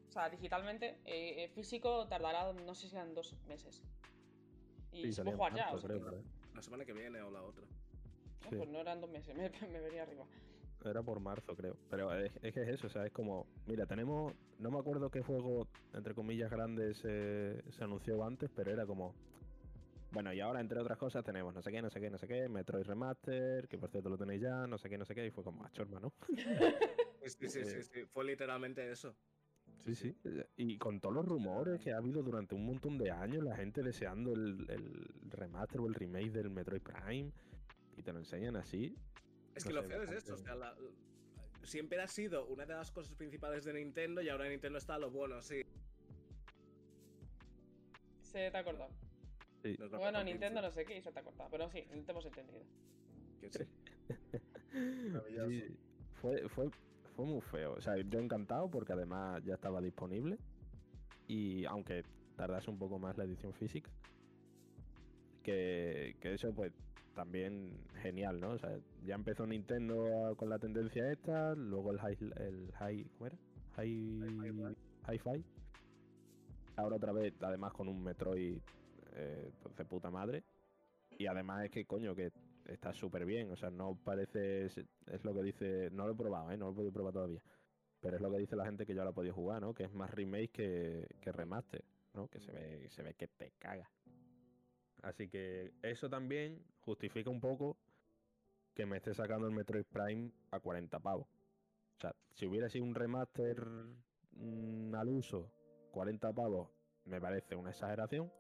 O 0.09 0.13
sea, 0.13 0.29
digitalmente. 0.29 0.97
Eh, 1.05 1.45
eh, 1.45 1.49
físico 1.55 2.09
tardará, 2.09 2.53
no 2.53 2.75
sé 2.75 2.89
si 2.89 2.97
eran 2.97 3.15
dos 3.15 3.37
meses. 3.47 3.81
Y 4.91 5.03
Sí, 5.03 5.13
se 5.13 5.23
puede 5.23 5.37
jugar 5.37 5.55
ya. 5.55 5.63
marzo, 5.67 5.77
o 5.77 5.79
sea 5.79 5.87
creo, 5.89 5.99
que- 6.01 6.05
¿verdad? 6.05 6.25
La 6.57 6.63
semana 6.63 6.85
que 6.85 6.93
viene 6.95 7.21
o 7.23 7.31
la 7.31 7.43
otra. 7.45 7.63
no, 7.65 8.51
Sí. 8.51 8.57
Pues 8.57 8.69
no 8.71 8.81
eran 8.81 9.01
dos 9.01 9.09
meses, 9.09 9.37
me, 9.37 9.69
me 9.69 9.81
venía 9.81 10.03
arriba. 10.03 10.25
Era 10.91 11.03
por 11.03 11.21
marzo, 11.21 11.55
creo. 11.55 11.77
Pero 11.91 12.13
es, 12.15 12.33
es 12.43 12.53
que 12.53 12.63
es 12.63 12.69
eso, 12.69 12.87
o 12.87 12.91
sea, 12.91 13.07
es 13.07 13.13
como, 13.13 13.47
mira, 13.67 13.87
tenemos, 13.87 14.33
no 14.59 14.71
me 14.71 14.79
acuerdo 14.79 15.11
qué 15.11 15.23
juego, 15.23 15.67
entre 15.95 16.15
comillas, 16.15 16.51
grandes 16.51 16.99
se, 16.99 17.63
se 17.71 17.85
anunció 17.85 18.25
antes, 18.25 18.51
pero 18.55 18.71
era 18.71 18.87
como, 18.87 19.15
bueno, 20.13 20.33
y 20.33 20.41
ahora, 20.41 20.61
entre 20.61 20.79
otras 20.79 20.99
cosas, 20.99 21.25
tenemos 21.25 21.55
no 21.55 21.63
sé 21.63 21.73
qué, 21.73 21.81
no 21.81 21.89
sé 21.89 21.99
qué, 21.99 22.11
no 22.11 22.19
sé 22.19 22.29
qué, 22.29 22.49
Metroid 22.49 22.85
Remaster, 22.85 23.67
que 23.67 23.79
por 23.79 23.91
cierto 23.91 24.11
lo 24.11 24.19
tenéis 24.19 24.43
ya, 24.43 24.67
no 24.67 24.77
sé 24.77 24.91
qué, 24.91 24.99
no 24.99 25.07
sé 25.07 25.15
qué, 25.15 25.27
y 25.27 25.31
fue 25.31 25.43
como, 25.43 25.65
ah, 25.65 25.71
chorma, 25.73 26.01
¿no? 26.01 26.13
Sí, 27.25 27.49
sí, 27.49 27.49
sí, 27.49 27.65
sí, 27.65 27.83
sí, 27.85 28.05
Fue 28.07 28.25
literalmente 28.25 28.91
eso. 28.91 29.15
Sí, 29.85 29.95
sí. 29.95 30.17
Y 30.57 30.77
con 30.77 31.01
todos 31.01 31.15
los 31.15 31.25
rumores 31.25 31.81
que 31.81 31.93
ha 31.93 31.99
habido 31.99 32.21
durante 32.21 32.57
un 32.57 32.67
montón 32.67 32.99
de 32.99 33.13
años, 33.13 33.45
la 33.45 33.55
gente 33.55 33.81
deseando 33.81 34.33
el, 34.33 34.67
el 34.69 35.31
remaster 35.31 35.81
o 35.81 35.87
el 35.87 35.95
remake 35.95 36.33
del 36.33 36.51
Metroid 36.51 36.83
Prime, 36.83 37.31
y 37.97 38.03
te 38.03 38.13
lo 38.13 38.19
enseñan 38.19 38.57
así. 38.57 38.97
Es 39.55 39.65
No 39.65 39.69
que 39.69 39.75
lo 39.75 39.83
feo 39.83 40.03
es 40.03 40.11
esto. 40.11 40.35
O 40.35 40.39
sea, 40.39 40.55
la- 40.55 40.75
siempre 41.63 42.01
ha 42.01 42.09
sido 42.09 42.47
una 42.47 42.67
de 42.67 42.75
las 42.75 42.91
cosas 42.91 43.15
principales 43.15 43.65
de 43.65 43.73
Nintendo 43.75 44.21
y 44.23 44.29
ahora 44.29 44.49
Nintendo 44.49 44.79
está 44.79 44.95
a 44.97 44.99
lo 44.99 45.11
bueno, 45.11 45.41
sí. 45.43 45.63
Se 48.21 48.51
te 48.51 48.57
ha 48.57 48.65
cortado. 48.65 48.91
Sí. 49.63 49.77
Bueno, 49.93 50.25
Nintendo 50.25 50.61
no 50.61 50.71
sé 50.71 50.85
qué 50.85 50.99
y 50.99 51.03
se 51.03 51.13
te 51.13 51.21
ha 51.21 51.23
cortado. 51.23 51.49
Pero 51.51 51.69
sí, 51.71 51.83
te 51.83 52.11
hemos 52.11 52.25
entendido. 52.27 52.65
que 53.41 53.51
sí. 53.51 53.65
Maravilloso. 55.11 55.51
Sí, 55.51 55.77
fue, 56.21 56.49
fue, 56.49 56.71
fue 57.15 57.25
muy 57.27 57.41
feo. 57.43 57.75
O 57.75 57.81
sea, 57.81 57.97
yo 57.99 58.19
encantado 58.19 58.69
porque 58.71 58.93
además 58.93 59.43
ya 59.45 59.55
estaba 59.55 59.81
disponible. 59.81 60.39
Y 61.29 61.65
aunque 61.67 62.05
tardase 62.37 62.71
un 62.71 62.79
poco 62.79 62.99
más 62.99 63.17
la 63.17 63.25
edición 63.25 63.53
física, 63.53 63.91
que, 65.43 66.17
que 66.21 66.35
eso 66.35 66.53
pues 66.55 66.73
también 67.15 67.79
genial, 68.03 68.41
¿no? 68.41 68.51
O 68.51 68.59
sea, 68.59 68.71
ya 69.05 69.15
empezó 69.15 69.47
Nintendo 69.47 70.35
con 70.37 70.49
la 70.49 70.59
tendencia 70.59 71.11
esta, 71.11 71.55
luego 71.55 71.93
el 71.93 71.99
High, 71.99 72.19
el 72.37 72.73
high 72.73 73.05
¿cómo 73.15 73.27
era? 73.27 73.37
High, 73.77 74.77
Hi-Fi. 75.09 75.45
Ahora 76.77 76.97
otra 76.97 77.13
vez, 77.13 77.35
además 77.43 77.73
con 77.73 77.89
un 77.89 78.03
Metroid 78.03 78.59
eh, 79.15 79.51
pues, 79.63 79.77
de 79.77 79.85
puta 79.85 80.11
madre. 80.11 80.45
Y 81.19 81.27
además 81.27 81.65
es 81.65 81.71
que, 81.71 81.85
coño, 81.85 82.15
que 82.15 82.33
está 82.67 82.93
súper 82.93 83.25
bien. 83.25 83.51
O 83.51 83.57
sea, 83.57 83.71
no 83.71 83.97
parece. 84.05 84.67
Es, 84.67 84.79
es 84.79 85.25
lo 85.25 85.35
que 85.35 85.43
dice. 85.43 85.91
No 85.91 86.07
lo 86.07 86.13
he 86.13 86.17
probado, 86.17 86.51
¿eh? 86.51 86.57
No 86.57 86.67
lo 86.67 86.73
he 86.73 86.75
podido 86.77 86.93
probar 86.93 87.13
todavía. 87.13 87.43
Pero 88.01 88.17
es 88.17 88.23
lo 88.23 88.31
que 88.31 88.39
dice 88.39 88.57
la 88.57 88.65
gente 88.65 88.85
que 88.85 88.95
ya 88.95 89.05
lo 89.05 89.11
ha 89.11 89.15
podido 89.15 89.35
jugar, 89.35 89.61
¿no? 89.61 89.75
Que 89.75 89.85
es 89.85 89.93
más 89.93 90.11
remake 90.11 90.51
que, 90.51 91.07
que 91.21 91.33
remaster, 91.33 91.85
¿no? 92.15 92.29
Que 92.29 92.41
se 92.41 92.51
ve, 92.51 92.89
se 92.91 93.03
ve 93.03 93.15
que 93.15 93.29
te 93.29 93.53
caga. 93.59 93.89
Así 95.03 95.29
que 95.29 95.73
eso 95.83 96.09
también 96.09 96.65
justifica 96.81 97.29
un 97.29 97.41
poco 97.41 97.77
que 98.75 98.87
me 98.87 98.97
esté 98.97 99.15
sacando 99.15 99.47
el 99.47 99.53
Metroid 99.53 99.85
Prime 99.85 100.31
a 100.51 100.61
40 100.61 100.99
pavos. 101.01 101.27
O 101.97 102.01
sea, 102.01 102.15
si 102.35 102.47
hubiera 102.47 102.69
sido 102.69 102.85
un 102.85 102.95
remaster 102.95 103.61
mm, 104.33 104.95
al 104.95 105.09
uso, 105.09 105.51
40 105.91 106.33
pavos, 106.33 106.71
me 107.05 107.21
parece 107.21 107.57
una 107.57 107.71
exageración. 107.71 108.33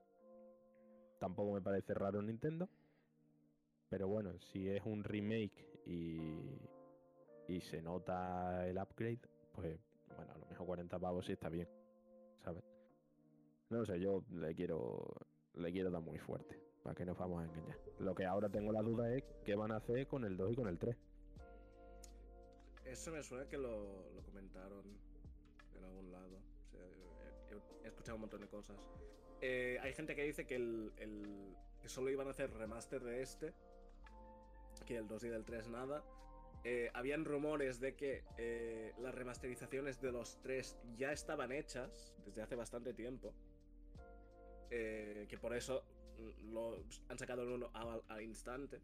Tampoco 1.18 1.52
me 1.52 1.60
parece 1.60 1.94
raro 1.94 2.20
en 2.20 2.26
Nintendo. 2.26 2.68
Pero 3.88 4.08
bueno, 4.08 4.38
si 4.38 4.68
es 4.68 4.82
un 4.86 5.04
remake 5.04 5.80
y, 5.84 6.60
y 7.48 7.60
se 7.60 7.82
nota 7.82 8.66
el 8.66 8.78
upgrade, 8.78 9.20
pues 9.52 9.78
bueno, 10.16 10.32
a 10.32 10.38
lo 10.38 10.46
mejor 10.46 10.66
40 10.66 10.98
pavos 10.98 11.26
sí 11.26 11.32
está 11.32 11.48
bien, 11.48 11.68
¿sabes? 12.42 12.64
No 13.68 13.84
sé, 13.84 14.00
yo 14.00 14.24
le 14.30 14.54
quiero 14.54 15.04
le 15.54 15.72
quiero 15.72 15.90
dar 15.90 16.02
muy 16.02 16.18
fuerte, 16.18 16.58
para 16.82 16.94
que 16.94 17.04
no 17.04 17.12
nos 17.12 17.18
vamos 17.18 17.42
a 17.42 17.44
engañar. 17.46 17.78
Lo 17.98 18.14
que 18.14 18.24
ahora 18.24 18.48
tengo 18.48 18.72
la 18.72 18.82
duda 18.82 19.14
es 19.14 19.22
qué 19.44 19.54
van 19.54 19.72
a 19.72 19.76
hacer 19.76 20.06
con 20.06 20.24
el 20.24 20.36
2 20.36 20.52
y 20.52 20.56
con 20.56 20.68
el 20.68 20.78
3. 20.78 20.96
Eso 22.84 23.10
me 23.12 23.22
suena 23.22 23.48
que 23.48 23.56
lo, 23.58 24.10
lo 24.12 24.22
comentaron 24.22 24.84
en 25.76 25.84
algún 25.84 26.10
lado. 26.10 26.36
O 26.66 26.70
sea, 26.70 26.80
he, 26.80 27.54
he- 27.54 27.84
he 27.84 27.88
escuchado 27.88 28.16
un 28.16 28.22
montón 28.22 28.40
de 28.40 28.48
cosas. 28.48 28.76
Eh, 29.40 29.78
hay 29.82 29.92
gente 29.92 30.14
que 30.14 30.24
dice 30.24 30.46
que, 30.46 30.56
el, 30.56 30.92
el- 30.98 31.56
que 31.80 31.88
solo 31.88 32.10
iban 32.10 32.26
a 32.28 32.30
hacer 32.30 32.52
remaster 32.52 33.02
de 33.02 33.22
este, 33.22 33.52
que 34.86 34.96
el 34.96 35.06
2 35.08 35.24
y 35.24 35.28
del 35.28 35.44
3 35.44 35.68
nada. 35.68 36.02
Eh, 36.64 36.90
habían 36.94 37.24
rumores 37.24 37.80
de 37.80 37.96
que 37.96 38.22
eh, 38.38 38.92
las 39.00 39.12
remasterizaciones 39.14 40.00
de 40.00 40.12
los 40.12 40.38
tres 40.42 40.76
ya 40.96 41.10
estaban 41.12 41.50
hechas 41.50 42.14
desde 42.24 42.40
hace 42.42 42.54
bastante 42.54 42.94
tiempo. 42.94 43.34
Eh, 44.74 45.26
que 45.28 45.36
por 45.36 45.54
eso 45.54 45.84
lo 46.50 46.82
han 47.08 47.18
sacado 47.18 47.42
el 47.42 47.50
uno 47.50 47.70
al, 47.74 48.02
al 48.08 48.22
instante. 48.22 48.80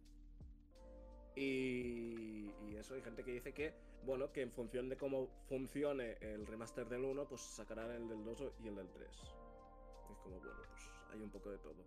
Y, 1.34 2.50
y 2.68 2.76
eso, 2.76 2.94
hay 2.94 3.00
gente 3.02 3.24
que 3.24 3.32
dice 3.32 3.52
que, 3.54 3.72
bueno, 4.04 4.30
que 4.32 4.42
en 4.42 4.50
función 4.52 4.88
de 4.88 4.96
cómo 4.96 5.28
funcione 5.48 6.18
el 6.20 6.46
remaster 6.46 6.88
del 6.88 7.04
1, 7.04 7.26
pues 7.28 7.40
sacarán 7.40 7.90
el 7.90 8.08
del 8.08 8.24
2 8.24 8.52
y 8.64 8.68
el 8.68 8.76
del 8.76 8.88
3. 8.90 9.08
Es 9.10 10.18
como, 10.18 10.38
bueno, 10.40 10.60
pues 10.68 10.90
hay 11.10 11.20
un 11.20 11.30
poco 11.30 11.50
de 11.50 11.58
todo. 11.58 11.84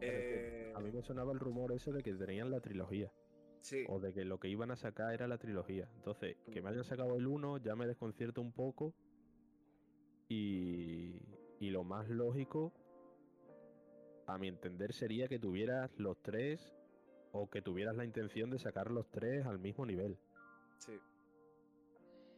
Eh, 0.00 0.72
A 0.74 0.80
mí 0.80 0.90
me 0.90 1.02
sonaba 1.02 1.32
el 1.32 1.38
rumor 1.38 1.72
ese 1.72 1.92
de 1.92 2.02
que 2.02 2.12
tenían 2.14 2.50
la 2.50 2.60
trilogía. 2.60 3.12
sí, 3.60 3.84
O 3.88 4.00
de 4.00 4.12
que 4.12 4.24
lo 4.24 4.40
que 4.40 4.48
iban 4.48 4.70
a 4.72 4.76
sacar 4.76 5.14
era 5.14 5.28
la 5.28 5.38
trilogía. 5.38 5.88
Entonces, 5.96 6.36
que 6.50 6.60
me 6.60 6.70
hayan 6.70 6.84
sacado 6.84 7.16
el 7.16 7.26
1 7.26 7.58
ya 7.58 7.76
me 7.76 7.86
desconcierta 7.86 8.40
un 8.40 8.52
poco. 8.52 8.94
Y, 10.28 11.20
y 11.60 11.70
lo 11.70 11.84
más 11.84 12.08
lógico, 12.08 12.72
a 14.26 14.38
mi 14.38 14.48
entender, 14.48 14.92
sería 14.92 15.28
que 15.28 15.38
tuvieras 15.38 15.90
los 15.98 16.20
tres 16.22 16.72
o 17.32 17.48
que 17.48 17.62
tuvieras 17.62 17.96
la 17.96 18.04
intención 18.04 18.50
de 18.50 18.58
sacar 18.58 18.90
los 18.90 19.10
tres 19.10 19.46
al 19.46 19.58
mismo 19.58 19.86
nivel. 19.86 20.18
sí. 20.78 20.98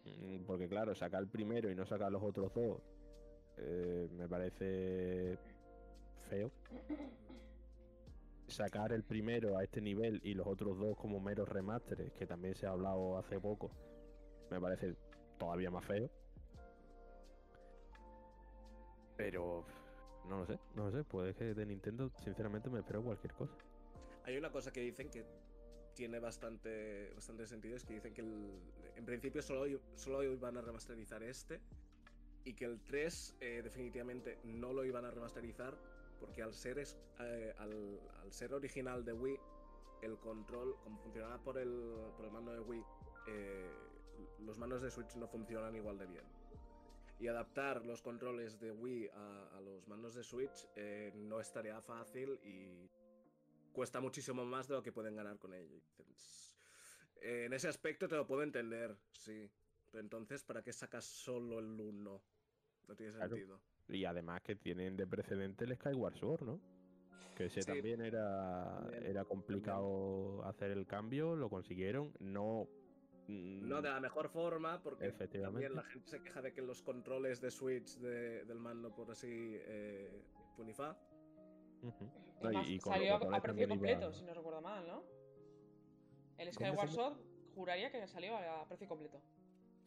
Mm, 0.04 0.44
Porque 0.44 0.68
claro, 0.68 0.94
sacar 0.94 1.22
el 1.22 1.28
primero 1.28 1.70
y 1.70 1.74
no 1.74 1.86
sacar 1.86 2.12
los 2.12 2.22
otros 2.22 2.52
dos 2.54 2.82
eh, 3.56 4.08
me 4.12 4.28
parece 4.28 5.38
feo. 6.28 6.50
Sacar 8.46 8.92
el 8.92 9.02
primero 9.04 9.56
a 9.56 9.64
este 9.64 9.80
nivel 9.80 10.20
y 10.22 10.34
los 10.34 10.46
otros 10.46 10.78
dos 10.78 10.96
como 10.98 11.20
meros 11.20 11.48
remasteres, 11.48 12.12
que 12.12 12.26
también 12.26 12.54
se 12.54 12.66
ha 12.66 12.70
hablado 12.70 13.16
hace 13.18 13.40
poco, 13.40 13.70
me 14.50 14.60
parece 14.60 14.94
todavía 15.38 15.70
más 15.70 15.84
feo. 15.86 16.10
Pero 19.16 19.64
no 20.28 20.38
lo 20.38 20.46
sé, 20.46 20.58
no 20.74 20.86
lo 20.86 20.90
sé. 20.92 21.04
Puede 21.04 21.34
que 21.34 21.54
de 21.54 21.66
Nintendo, 21.66 22.10
sinceramente, 22.22 22.70
me 22.70 22.80
espero 22.80 23.02
cualquier 23.02 23.32
cosa. 23.34 23.54
Hay 24.24 24.36
una 24.36 24.50
cosa 24.50 24.72
que 24.72 24.80
dicen 24.80 25.10
que 25.10 25.24
tiene 25.94 26.18
bastante, 26.18 27.12
bastante 27.14 27.46
sentido, 27.46 27.76
es 27.76 27.84
que 27.84 27.94
dicen 27.94 28.14
que 28.14 28.22
el- 28.22 28.58
en 28.96 29.04
principio 29.04 29.42
solo, 29.42 29.66
i- 29.66 29.80
solo 29.94 30.22
iban 30.24 30.56
a 30.56 30.60
remasterizar 30.60 31.22
este 31.22 31.60
y 32.44 32.54
que 32.54 32.64
el 32.64 32.80
3 32.80 33.36
eh, 33.40 33.60
definitivamente 33.62 34.38
no 34.44 34.72
lo 34.72 34.84
iban 34.84 35.04
a 35.04 35.10
remasterizar 35.10 35.76
porque 36.18 36.42
al 36.42 36.52
ser, 36.54 36.78
es, 36.78 36.96
eh, 37.20 37.54
al, 37.58 38.00
ser 38.30 38.54
original 38.54 39.04
de 39.04 39.12
Wii, 39.12 39.38
el 40.02 40.16
control, 40.18 40.76
como 40.82 40.98
funcionaba 40.98 41.38
por 41.38 41.58
el, 41.58 41.94
por 42.16 42.24
el 42.26 42.32
mando 42.32 42.52
de 42.52 42.60
Wii, 42.60 42.82
eh, 43.28 43.70
los 44.40 44.58
mandos 44.58 44.82
de 44.82 44.90
Switch 44.90 45.14
no 45.16 45.28
funcionan 45.28 45.74
igual 45.76 45.98
de 45.98 46.06
bien. 46.06 46.24
Y 47.18 47.28
adaptar 47.28 47.84
los 47.86 48.02
controles 48.02 48.58
de 48.58 48.72
Wii 48.72 49.08
a, 49.14 49.56
a 49.56 49.60
los 49.60 49.86
mandos 49.88 50.14
de 50.14 50.24
Switch 50.24 50.66
eh, 50.76 51.12
no 51.14 51.40
es 51.40 51.52
tarea 51.52 51.80
fácil 51.80 52.38
y 52.42 52.90
cuesta 53.72 54.00
muchísimo 54.00 54.44
más 54.44 54.68
de 54.68 54.74
lo 54.74 54.82
que 54.82 54.92
pueden 54.92 55.14
ganar 55.16 55.38
con 55.38 55.54
ello. 55.54 55.80
En 57.20 57.52
ese 57.52 57.68
aspecto 57.68 58.08
te 58.08 58.16
lo 58.16 58.26
puedo 58.26 58.42
entender, 58.42 58.96
sí. 59.12 59.48
Pero 59.90 60.02
entonces, 60.02 60.42
¿para 60.42 60.62
qué 60.62 60.72
sacas 60.72 61.04
solo 61.04 61.60
el 61.60 61.80
1? 61.80 62.22
No 62.88 62.96
tiene 62.96 63.12
Claro. 63.12 63.28
sentido. 63.36 63.60
Y 63.88 64.04
además 64.04 64.42
que 64.42 64.56
tienen 64.56 64.96
de 64.96 65.06
precedente 65.06 65.64
el 65.64 65.76
Skyward 65.76 66.16
Sword, 66.16 66.42
¿no? 66.42 66.60
Que 67.36 67.46
ese 67.46 67.62
Sí, 67.62 67.66
también 67.72 68.00
era, 68.00 68.80
también, 68.82 69.06
era 69.06 69.24
complicado 69.24 70.44
hacer 70.44 70.70
el 70.70 70.86
cambio, 70.86 71.34
lo 71.36 71.48
consiguieron. 71.48 72.12
No. 72.18 72.68
Mm, 73.28 73.68
No 73.68 73.80
de 73.82 73.88
la 73.90 74.00
mejor 74.00 74.28
forma, 74.28 74.80
porque 74.82 75.06
Efectivamente. 75.06 75.66
también 75.66 75.74
la 75.74 75.82
gente 75.90 76.08
se 76.10 76.22
queja 76.22 76.42
de 76.42 76.52
que 76.52 76.62
los 76.62 76.82
controles 76.82 77.40
de 77.40 77.50
Switch 77.50 77.96
de- 77.98 78.44
del 78.44 78.58
mando, 78.58 78.94
por 78.94 79.10
así, 79.10 79.28
eh. 79.30 80.22
Y 80.56 80.62
No, 81.82 81.92
y- 82.52 82.56
además 82.56 82.68
y 82.68 82.78
con 82.78 82.92
los 82.92 82.98
salió 82.98 83.14
a- 83.14 83.40
precio 83.42 83.62
iba- 83.62 83.68
completo, 83.68 84.12
si 84.12 84.24
no 84.24 84.34
recuerdo 84.34 84.60
mal, 84.60 84.86
¿no? 84.86 85.02
El 86.38 86.54
¿Cómo, 86.54 86.68
Skyward? 86.70 86.90
Sword 86.90 87.16
juraría 87.54 87.90
que 87.90 88.06
salió 88.06 88.36
a 88.36 88.66
precio 88.66 88.88
completo. 88.88 89.20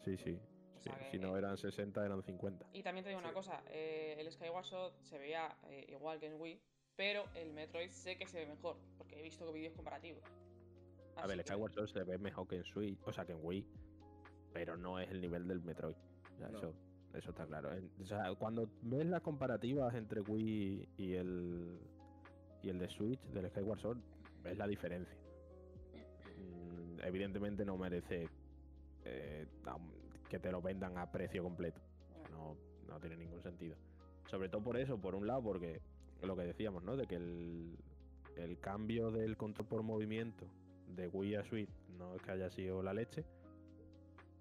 Sí, 0.03 0.17
sí. 0.17 0.39
O 0.75 0.79
sí, 0.79 0.89
sea 0.89 0.99
que- 0.99 1.11
Si 1.11 1.19
no 1.19 1.35
eran 1.37 1.57
60, 1.57 2.05
eran 2.05 2.21
50. 2.23 2.65
Y 2.73 2.83
también 2.83 3.03
te 3.03 3.09
digo 3.09 3.19
una 3.19 3.33
cosa, 3.33 3.63
eh, 3.69 4.15
el 4.19 4.31
Skyward 4.31 4.65
Sword 4.65 4.93
se 5.01 5.17
veía 5.17 5.57
eh, 5.69 5.85
igual 5.89 6.19
que 6.19 6.27
en 6.27 6.39
Wii, 6.39 6.61
pero 6.95 7.25
el 7.35 7.51
Metroid 7.53 7.89
sé 7.91 8.17
que 8.17 8.27
se 8.27 8.39
ve 8.39 8.45
mejor, 8.47 8.77
porque 8.97 9.19
he 9.19 9.23
visto 9.23 9.51
vídeos 9.51 9.73
comparativos. 9.73 10.23
A 11.17 11.21
Así 11.21 11.27
ver, 11.29 11.39
el 11.39 11.43
que- 11.45 11.51
Skyward 11.51 11.73
Sword 11.73 11.89
se 11.89 12.03
ve 12.03 12.17
mejor 12.17 12.47
que 12.47 12.57
en 12.57 12.63
Switch, 12.63 12.99
o 13.05 13.11
sea, 13.11 13.25
que 13.25 13.33
en 13.33 13.39
Wii, 13.43 13.65
pero 14.53 14.77
no 14.77 14.99
es 14.99 15.09
el 15.11 15.19
nivel 15.21 15.47
del 15.47 15.61
Metroid. 15.61 15.95
O 16.35 16.37
sea, 16.37 16.49
No. 16.49 16.57
eso, 16.57 16.73
eso 17.13 17.29
está 17.31 17.45
claro. 17.45 17.73
En- 17.73 17.89
o 18.01 18.05
sea, 18.05 18.33
cuando 18.35 18.69
ves 18.83 19.05
las 19.05 19.21
comparativas 19.21 19.93
entre 19.95 20.21
Wii 20.21 20.89
y 20.97 21.13
el 21.13 21.79
y 22.63 22.69
el 22.69 22.79
de 22.79 22.89
Switch 22.89 23.21
del 23.29 23.49
Skyward 23.49 23.79
Sword, 23.79 23.99
ves 24.43 24.57
la 24.57 24.67
diferencia. 24.67 25.15
Mm, 26.37 26.99
evidentemente 27.03 27.65
no 27.65 27.77
merece 27.77 28.27
eh, 29.05 29.45
que 30.29 30.39
te 30.39 30.51
lo 30.51 30.61
vendan 30.61 30.97
a 30.97 31.09
precio 31.11 31.41
completo. 31.43 31.79
O 32.09 32.13
sea, 32.13 32.29
no, 32.29 32.57
no 32.87 32.99
tiene 32.99 33.15
ningún 33.15 33.41
sentido. 33.41 33.77
Sobre 34.29 34.49
todo 34.49 34.61
por 34.63 34.77
eso, 34.77 34.99
por 34.99 35.15
un 35.15 35.25
lado, 35.27 35.41
porque 35.43 35.79
lo 36.21 36.35
que 36.35 36.43
decíamos, 36.43 36.83
¿no? 36.83 36.97
De 36.97 37.05
que 37.07 37.15
el, 37.15 37.77
el 38.35 38.59
cambio 38.59 39.09
del 39.11 39.37
control 39.37 39.67
por 39.67 39.83
movimiento 39.83 40.45
de 40.95 41.07
Wii 41.07 41.35
a 41.35 41.43
Switch 41.43 41.69
no 41.97 42.15
es 42.15 42.21
que 42.21 42.31
haya 42.31 42.49
sido 42.49 42.81
la 42.81 42.93
leche. 42.93 43.25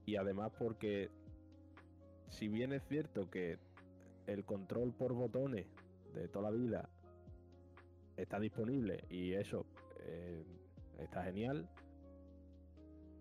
Y 0.05 0.17
además 0.17 0.53
porque, 0.59 1.11
si 2.29 2.49
bien 2.49 2.73
es 2.73 2.83
cierto 2.89 3.29
que 3.31 3.59
el 4.27 4.45
control 4.45 4.93
por 4.93 5.13
botones 5.13 5.67
de 6.15 6.29
toda 6.29 6.51
la 6.51 6.57
vida 6.57 6.89
está 8.17 8.39
disponible 8.39 9.05
y 9.11 9.35
eso 9.35 9.67
eh, 10.01 10.45
está 10.99 11.25
genial, 11.25 11.69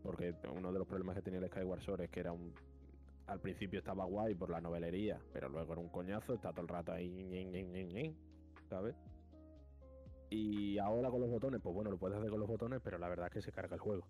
porque 0.03 0.35
uno 0.55 0.71
de 0.71 0.79
los 0.79 0.87
problemas 0.87 1.15
que 1.15 1.21
tenía 1.23 1.39
el 1.39 1.47
Skyward 1.47 1.81
Sword 1.81 2.01
es 2.01 2.09
que 2.09 2.19
era 2.19 2.31
un 2.31 2.53
al 3.27 3.39
principio 3.39 3.79
estaba 3.79 4.05
guay 4.05 4.35
por 4.35 4.51
la 4.51 4.61
novelería, 4.61 5.19
pero 5.33 5.49
luego 5.49 5.73
era 5.73 5.81
un 5.81 5.89
coñazo, 5.89 6.35
está 6.35 6.51
todo 6.51 6.61
el 6.61 6.67
rato 6.67 6.91
ahí, 6.91 8.15
¿sabes? 8.69 8.95
Y 10.35 10.77
ahora 10.79 11.09
con 11.09 11.21
los 11.21 11.29
botones, 11.29 11.61
pues 11.61 11.73
bueno, 11.73 11.89
lo 11.89 11.97
puedes 11.97 12.17
hacer 12.17 12.29
con 12.29 12.41
los 12.41 12.49
botones, 12.49 12.81
pero 12.83 12.97
la 12.97 13.07
verdad 13.07 13.27
es 13.27 13.33
que 13.33 13.41
se 13.41 13.53
carga 13.53 13.75
el 13.75 13.79
juego. 13.79 14.05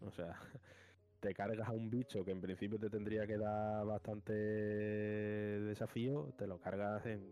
O 0.00 0.10
sea, 0.10 0.34
te 1.20 1.32
cargas 1.32 1.68
a 1.68 1.72
un 1.72 1.88
bicho 1.88 2.24
que 2.24 2.32
en 2.32 2.40
principio 2.40 2.80
te 2.80 2.90
tendría 2.90 3.28
que 3.28 3.38
dar 3.38 3.86
bastante 3.86 4.32
desafío, 4.32 6.34
te 6.36 6.48
lo 6.48 6.58
cargas 6.58 7.06
en, 7.06 7.22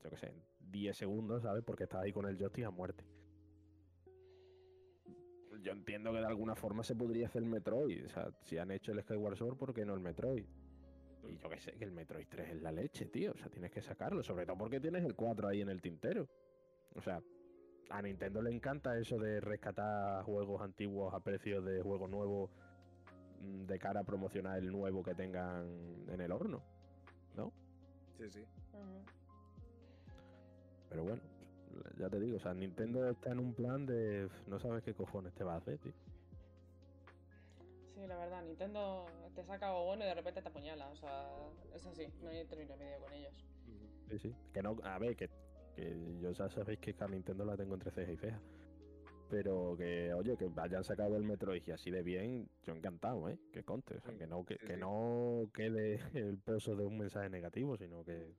yo 0.00 0.10
qué 0.10 0.16
sé, 0.16 0.28
en 0.28 0.44
10 0.60 0.96
segundos, 0.96 1.42
¿sabes? 1.42 1.64
Porque 1.64 1.84
estás 1.84 2.04
ahí 2.04 2.12
con 2.12 2.26
el 2.26 2.38
joystick 2.38 2.66
a 2.66 2.70
muerte. 2.70 3.04
Yo 5.60 5.72
entiendo 5.72 6.12
que 6.12 6.20
de 6.20 6.26
alguna 6.26 6.54
forma 6.54 6.84
se 6.84 6.94
podría 6.94 7.26
hacer 7.26 7.42
Metroid. 7.42 8.04
O 8.04 8.08
sea, 8.10 8.30
si 8.42 8.58
han 8.58 8.70
hecho 8.70 8.92
el 8.92 9.02
Skyward 9.02 9.36
Sword, 9.36 9.56
¿por 9.56 9.74
qué 9.74 9.84
no 9.84 9.94
el 9.94 10.00
Metroid? 10.00 10.46
Y 11.28 11.36
yo 11.36 11.48
que 11.48 11.58
sé, 11.58 11.72
que 11.72 11.84
el 11.84 11.90
Metroid 11.90 12.28
3 12.28 12.50
es 12.50 12.62
la 12.62 12.70
leche, 12.70 13.06
tío. 13.06 13.32
O 13.32 13.36
sea, 13.36 13.48
tienes 13.48 13.72
que 13.72 13.82
sacarlo. 13.82 14.22
Sobre 14.22 14.46
todo 14.46 14.56
porque 14.56 14.78
tienes 14.78 15.04
el 15.04 15.16
4 15.16 15.48
ahí 15.48 15.62
en 15.62 15.70
el 15.70 15.82
tintero. 15.82 16.28
O 16.96 17.02
sea, 17.02 17.22
a 17.90 18.02
Nintendo 18.02 18.42
le 18.42 18.50
encanta 18.50 18.98
eso 18.98 19.18
de 19.18 19.40
rescatar 19.40 20.24
juegos 20.24 20.62
antiguos 20.62 21.14
a 21.14 21.20
precios 21.20 21.64
de 21.64 21.82
juegos 21.82 22.10
nuevos 22.10 22.50
mm, 23.40 23.66
de 23.66 23.78
cara 23.78 24.00
a 24.00 24.04
promocionar 24.04 24.58
el 24.58 24.72
nuevo 24.72 25.02
que 25.02 25.14
tengan 25.14 25.66
en 26.08 26.20
el 26.20 26.32
horno. 26.32 26.62
¿No? 27.36 27.52
Sí, 28.18 28.30
sí. 28.30 28.44
Pero 30.88 31.04
bueno, 31.04 31.22
ya 31.98 32.08
te 32.08 32.18
digo, 32.18 32.36
o 32.36 32.40
sea, 32.40 32.54
Nintendo 32.54 33.08
está 33.10 33.32
en 33.32 33.40
un 33.40 33.54
plan 33.54 33.84
de 33.84 34.28
no 34.46 34.58
sabes 34.58 34.82
qué 34.82 34.94
cojones 34.94 35.34
te 35.34 35.44
va 35.44 35.54
a 35.54 35.58
hacer, 35.58 35.78
tío. 35.78 35.92
Sí, 37.94 38.06
la 38.06 38.16
verdad, 38.16 38.42
Nintendo 38.42 39.06
te 39.34 39.44
saca 39.44 39.68
algo 39.68 39.84
bueno 39.86 40.04
y 40.04 40.06
de 40.06 40.14
repente 40.14 40.42
te 40.42 40.48
apuñala. 40.48 40.88
O 40.88 40.96
sea, 40.96 41.28
es 41.74 41.86
así, 41.86 42.06
no 42.22 42.30
hay 42.30 42.44
término 42.46 42.76
medio 42.76 42.98
con 43.00 43.12
ellos. 43.12 43.34
Sí, 44.08 44.18
sí. 44.18 44.34
Que 44.52 44.62
no, 44.62 44.76
a 44.84 44.98
ver, 44.98 45.16
que, 45.16 45.28
que 45.76 46.18
yo 46.20 46.32
ya 46.32 46.48
sabéis 46.48 46.80
que 46.80 46.94
a 46.98 47.06
Nintendo 47.06 47.44
la 47.44 47.56
tengo 47.56 47.74
entre 47.74 47.90
ceja 47.90 48.12
y 48.12 48.16
ceja. 48.16 48.40
Pero 49.28 49.76
que, 49.76 50.12
oye, 50.14 50.36
que 50.36 50.48
hayan 50.56 50.84
sacado 50.84 51.16
el 51.16 51.24
Metroid 51.24 51.62
y 51.66 51.72
así 51.72 51.90
de 51.90 52.02
bien, 52.02 52.48
yo 52.62 52.74
encantado, 52.74 53.28
¿eh? 53.28 53.38
Que 53.52 53.64
conte. 53.64 53.96
O 53.96 54.00
sea, 54.00 54.16
que 54.16 54.26
no, 54.26 54.44
que, 54.44 54.54
sí, 54.54 54.66
que 54.66 54.74
sí. 54.74 54.80
no 54.80 55.50
quede 55.52 55.98
el 56.14 56.38
peso 56.38 56.76
de 56.76 56.84
un 56.84 56.96
mensaje 56.96 57.28
negativo, 57.28 57.76
sino 57.76 58.04
que 58.04 58.34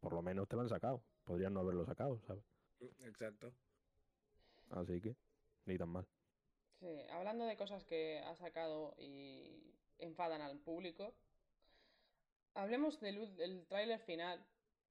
por 0.00 0.12
lo 0.12 0.22
menos 0.22 0.46
te 0.46 0.56
lo 0.56 0.62
han 0.62 0.68
sacado. 0.68 1.02
Podrían 1.24 1.54
no 1.54 1.60
haberlo 1.60 1.84
sacado, 1.84 2.20
¿sabes? 2.26 2.44
Exacto. 3.04 3.52
Así 4.70 5.00
que, 5.00 5.16
ni 5.64 5.78
tan 5.78 5.88
mal. 5.88 6.06
Sí, 6.78 7.02
hablando 7.10 7.44
de 7.44 7.56
cosas 7.56 7.84
que 7.84 8.20
ha 8.20 8.36
sacado 8.36 8.94
y 8.98 9.74
enfadan 9.98 10.42
al 10.42 10.58
público, 10.58 11.14
hablemos 12.54 13.00
del, 13.00 13.34
del 13.36 13.66
tráiler 13.66 13.98
final 13.98 14.44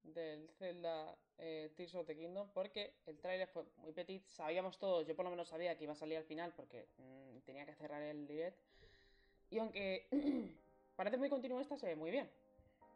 del 0.04 0.50
Zelda 0.58 1.18
eh, 1.40 1.72
Tears 1.76 1.96
of 1.96 2.08
the 2.08 2.16
Kingdom, 2.16 2.50
porque 2.54 2.94
el 3.06 3.18
tráiler 3.20 3.48
fue 3.48 3.64
muy 3.78 3.94
petit, 3.94 4.26
sabíamos 4.28 4.78
todos, 4.80 5.06
yo 5.08 5.16
por 5.16 5.26
lo 5.26 5.32
menos 5.32 5.48
sabía 5.48 5.78
que 5.78 5.84
iba 5.84 5.94
a 5.94 5.96
salir 5.96 6.18
al 6.18 6.24
final 6.24 6.54
porque 6.56 6.88
mm, 6.98 7.40
tenía 7.46 7.66
que 7.66 7.76
cerrar 7.76 8.02
el 8.02 8.28
direct, 8.28 8.58
y 9.50 9.60
aunque 9.60 10.08
parece 10.96 11.18
muy 11.18 11.30
continuista, 11.30 11.78
se 11.78 11.88
ve 11.88 11.96
muy 11.96 12.12
bien. 12.12 12.30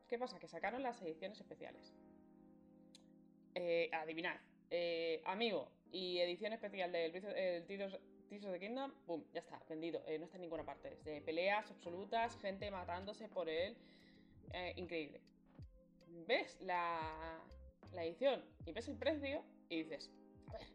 ¿Qué 0.08 0.20
pasa? 0.20 0.40
Que 0.40 0.48
sacaron 0.48 0.84
las 0.84 1.02
ediciones 1.02 1.40
especiales. 1.40 1.94
Eh, 3.56 3.90
adivinad, 3.94 4.36
eh, 4.70 5.22
amigo 5.26 5.70
y 5.92 6.20
edición 6.20 6.54
especial 6.54 6.92
del 6.92 7.12
Tears 7.12 8.46
of 8.46 8.52
the 8.54 8.60
Kingdom, 8.60 8.92
pum, 9.06 9.24
ya 9.34 9.42
está, 9.42 9.62
vendido. 9.68 10.02
Eh, 10.08 10.18
no 10.18 10.26
está 10.26 10.38
en 10.38 10.42
ninguna 10.42 10.64
parte. 10.64 10.94
Es 10.94 11.04
de 11.04 11.22
peleas 11.22 11.70
absolutas, 11.70 12.38
gente 12.38 12.72
matándose 12.72 13.28
por 13.28 13.50
él. 13.50 13.76
Eh, 14.54 14.74
increíble. 14.78 15.22
Ves 16.28 16.58
la, 16.62 17.40
la 17.94 18.06
edición 18.06 18.44
y 18.66 18.72
ves 18.72 18.88
el 18.88 18.98
precio 18.98 19.44
y 19.70 19.84
dices, 19.84 20.12
a 20.48 20.58
ver. 20.58 20.68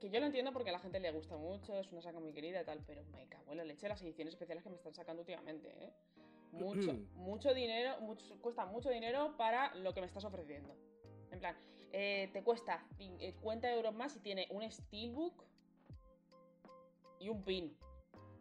Que 0.00 0.10
yo 0.10 0.20
lo 0.20 0.26
entiendo 0.26 0.52
porque 0.52 0.70
a 0.70 0.72
la 0.72 0.78
gente 0.80 0.98
le 1.00 1.12
gusta 1.12 1.36
mucho, 1.36 1.78
es 1.78 1.90
una 1.92 2.02
saga 2.02 2.18
muy 2.18 2.32
querida 2.32 2.62
y 2.62 2.64
tal, 2.64 2.82
pero 2.86 3.04
me 3.12 3.28
cago 3.28 3.52
en 3.52 3.58
la 3.58 3.64
leche 3.64 3.88
las 3.88 4.02
ediciones 4.02 4.34
especiales 4.34 4.64
que 4.64 4.70
me 4.70 4.76
están 4.76 4.94
sacando 4.94 5.22
últimamente, 5.22 5.68
¿eh? 5.84 5.92
Mucho, 6.52 6.92
mucho 7.14 7.54
dinero, 7.54 8.00
mucho, 8.00 8.36
cuesta 8.40 8.66
mucho 8.66 8.90
dinero 8.90 9.36
para 9.36 9.74
lo 9.76 9.94
que 9.94 10.00
me 10.00 10.06
estás 10.06 10.24
ofreciendo. 10.24 10.74
En 11.30 11.38
plan, 11.38 11.56
eh, 11.92 12.30
te 12.32 12.42
cuesta 12.42 12.84
50 12.96 13.72
euros 13.74 13.94
más 13.94 14.16
y 14.16 14.20
tiene 14.20 14.48
un 14.50 14.70
steelbook 14.70 15.44
y 17.20 17.28
un 17.28 17.42
pin. 17.44 17.76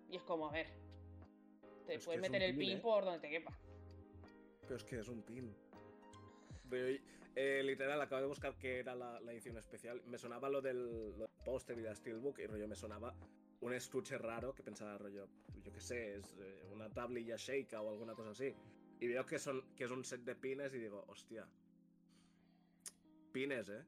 Y 0.10 0.18
es 0.18 0.24
como, 0.24 0.48
a 0.48 0.52
ver, 0.52 0.68
te 1.86 1.96
Es 1.96 2.06
puedes 2.06 2.22
meter 2.22 2.42
el 2.42 2.58
pin, 2.58 2.70
pin 2.70 2.78
¿eh? 2.78 2.82
por 2.82 3.06
donde 3.06 3.20
te 3.20 3.30
quepa. 3.30 3.58
Pero 4.62 4.76
es 4.76 4.84
que 4.84 5.00
es 5.00 5.08
un 5.08 5.22
pin. 5.22 5.56
Eh, 7.36 7.62
literal, 7.64 8.02
acabo 8.02 8.22
de 8.22 8.28
buscar 8.28 8.58
qué 8.58 8.80
era 8.80 8.96
la, 8.96 9.20
edición 9.32 9.58
especial. 9.58 10.02
Me 10.06 10.18
sonaba 10.18 10.50
lo 10.50 10.62
del, 10.62 11.14
póster 11.46 11.78
y 11.80 11.82
la 11.82 11.96
Steelbook 11.96 12.40
y 12.40 12.48
rollo 12.48 12.68
me 12.68 12.76
sonaba 12.76 13.16
un 13.62 13.74
estuche 13.74 14.18
raro 14.18 14.54
que 14.54 14.64
pensaba 14.64 14.98
rollo, 14.98 15.28
yo 15.64 15.72
qué 15.72 15.80
sé, 15.80 16.16
es 16.16 16.38
eh, 16.40 16.68
una 16.72 16.90
tablilla 16.90 17.36
shake 17.38 17.74
o 17.74 17.90
alguna 17.90 18.16
cosa 18.16 18.32
así. 18.32 18.54
Y 19.00 19.08
veo 19.08 19.26
que, 19.26 19.40
son, 19.40 19.64
que 19.76 19.86
es 19.86 19.92
un 19.92 20.04
set 20.04 20.22
de 20.22 20.36
pines 20.36 20.74
y 20.74 20.80
digo, 20.80 21.04
hostia. 21.08 21.48
Pines, 23.32 23.70
¿eh? 23.70 23.84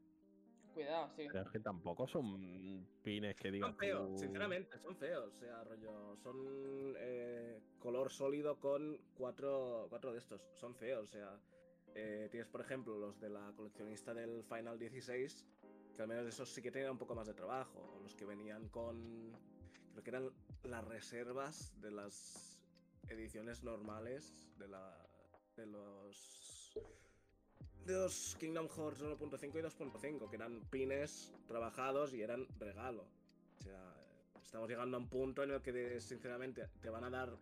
Cuidado, 0.73 1.11
sí. 1.15 1.27
Pero 1.31 1.43
es 1.43 1.49
que 1.51 1.59
tampoco 1.59 2.07
son 2.07 2.87
pines 3.03 3.35
que 3.35 3.51
digan. 3.51 3.69
Son 3.69 3.77
feos, 3.77 4.19
sinceramente, 4.19 4.79
son 4.79 4.95
feos. 4.95 5.33
O 5.35 5.39
sea, 5.39 5.63
rollo, 5.63 6.15
son 6.17 6.95
eh, 6.97 7.61
color 7.77 8.09
sólido 8.11 8.59
con 8.59 8.99
cuatro, 9.13 9.87
cuatro 9.89 10.13
de 10.13 10.19
estos. 10.19 10.41
Son 10.55 10.73
feos, 10.75 11.03
o 11.03 11.07
sea. 11.07 11.39
Eh, 11.95 12.27
tienes, 12.31 12.47
por 12.47 12.61
ejemplo, 12.61 12.97
los 12.97 13.19
de 13.19 13.29
la 13.29 13.51
coleccionista 13.55 14.13
del 14.13 14.43
Final 14.43 14.79
16, 14.79 15.45
que 15.95 16.01
al 16.01 16.07
menos 16.07 16.25
esos 16.25 16.49
sí 16.49 16.61
que 16.61 16.71
tenían 16.71 16.91
un 16.91 16.97
poco 16.97 17.15
más 17.15 17.27
de 17.27 17.33
trabajo. 17.33 17.99
Los 18.01 18.15
que 18.15 18.25
venían 18.25 18.69
con. 18.69 19.31
Creo 19.91 20.03
que 20.03 20.09
eran 20.09 20.29
las 20.63 20.85
reservas 20.85 21.79
de 21.79 21.91
las 21.91 22.59
ediciones 23.09 23.63
normales 23.63 24.49
de, 24.57 24.67
la, 24.67 25.07
de 25.55 25.67
los 25.67 26.53
de 27.85 27.93
los 27.93 28.37
Kingdom 28.39 28.69
Hearts 28.69 29.01
1.5 29.01 29.59
y 29.59 29.61
2.5, 29.61 30.29
que 30.29 30.35
eran 30.35 30.61
pines 30.69 31.33
trabajados 31.47 32.13
y 32.13 32.21
eran 32.21 32.47
regalo. 32.57 33.05
O 33.59 33.61
sea, 33.61 33.93
estamos 34.41 34.69
llegando 34.69 34.97
a 34.97 34.99
un 34.99 35.09
punto 35.09 35.43
en 35.43 35.51
el 35.51 35.61
que, 35.61 35.99
sinceramente, 35.99 36.69
te 36.81 36.89
van 36.89 37.03
a 37.03 37.09
dar. 37.09 37.37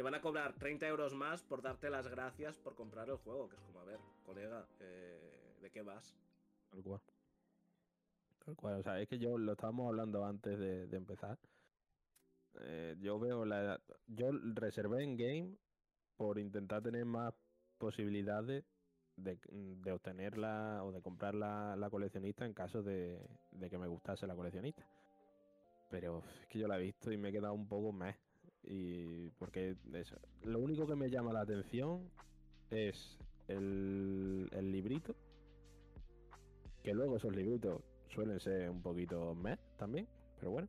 Te 0.00 0.04
van 0.04 0.14
a 0.14 0.22
cobrar 0.22 0.54
30 0.54 0.88
euros 0.88 1.12
más 1.12 1.42
por 1.42 1.60
darte 1.60 1.90
las 1.90 2.08
gracias 2.08 2.58
por 2.58 2.74
comprar 2.74 3.10
el 3.10 3.16
juego. 3.16 3.50
Que 3.50 3.56
es 3.56 3.60
como, 3.60 3.80
a 3.80 3.84
ver, 3.84 3.98
colega, 4.24 4.66
eh, 4.80 5.58
¿de 5.60 5.70
qué 5.70 5.82
vas? 5.82 6.16
Tal 6.70 6.82
cual. 6.82 7.02
Tal 8.42 8.56
cual. 8.56 8.80
O 8.80 8.82
sea, 8.82 8.98
es 8.98 9.06
que 9.08 9.18
yo 9.18 9.36
lo 9.36 9.52
estábamos 9.52 9.88
hablando 9.88 10.24
antes 10.24 10.58
de, 10.58 10.96
empezar. 10.96 11.38
Eh, 12.60 12.96
yo 12.98 13.18
veo 13.18 13.44
la. 13.44 13.78
Yo 14.06 14.30
reservé 14.54 15.04
en 15.04 15.18
game 15.18 15.58
por 16.16 16.38
intentar 16.38 16.82
tener 16.82 17.04
más 17.04 17.34
posibilidades 17.76 18.64
Mm, 19.20 19.82
de, 19.82 19.92
obtenerla 19.92 20.80
o 20.82 20.92
de 20.92 21.02
comprar 21.02 21.34
la, 21.34 21.88
coleccionista 21.90 22.46
en 22.46 22.54
caso 22.54 22.82
de, 22.82 23.20
que 23.68 23.78
me 23.78 23.86
gustase 23.86 24.26
la 24.26 24.34
coleccionista. 24.34 24.86
Pero 25.90 26.22
es 26.40 26.46
que 26.46 26.58
yo 26.58 26.68
la 26.68 26.78
he 26.78 26.82
visto 26.82 27.12
y 27.12 27.16
me 27.16 27.28
he 27.28 27.32
quedado 27.32 27.54
un 27.54 27.68
poco 27.68 27.92
meh. 27.92 28.16
Y 28.62 29.30
porque 29.38 29.76
lo 30.42 30.58
único 30.58 30.86
que 30.86 30.94
me 30.94 31.10
llama 31.10 31.32
la 31.32 31.40
atención 31.40 32.08
es 32.70 33.18
el, 33.48 34.48
el 34.52 34.70
librito. 34.70 35.14
Que 36.82 36.94
luego 36.94 37.16
esos 37.16 37.34
libritos 37.34 37.82
suelen 38.08 38.40
ser 38.40 38.70
un 38.70 38.82
poquito 38.82 39.34
meh 39.34 39.58
también. 39.76 40.06
Pero 40.38 40.52
bueno. 40.52 40.68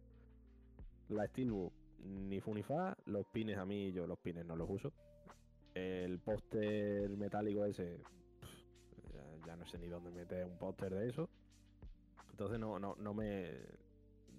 La 1.09 1.27
Steelbook 1.27 1.73
ni 2.03 2.39
fu 2.39 2.53
ni 2.53 2.63
fa. 2.63 2.97
Los 3.05 3.25
pines 3.27 3.57
a 3.57 3.65
mí, 3.65 3.91
yo 3.91 4.07
los 4.07 4.19
pines 4.19 4.45
no 4.45 4.55
los 4.55 4.69
uso. 4.69 4.91
El 5.73 6.19
póster 6.19 7.09
metálico 7.17 7.65
ese 7.65 7.99
ya 9.45 9.55
no 9.55 9.65
sé 9.65 9.77
ni 9.77 9.87
dónde 9.87 10.11
meter 10.11 10.45
un 10.45 10.57
póster 10.57 10.93
de 10.93 11.09
eso. 11.09 11.29
Entonces 12.31 12.59
no, 12.59 12.79
no, 12.79 12.95
no 12.95 13.13
me 13.13 13.51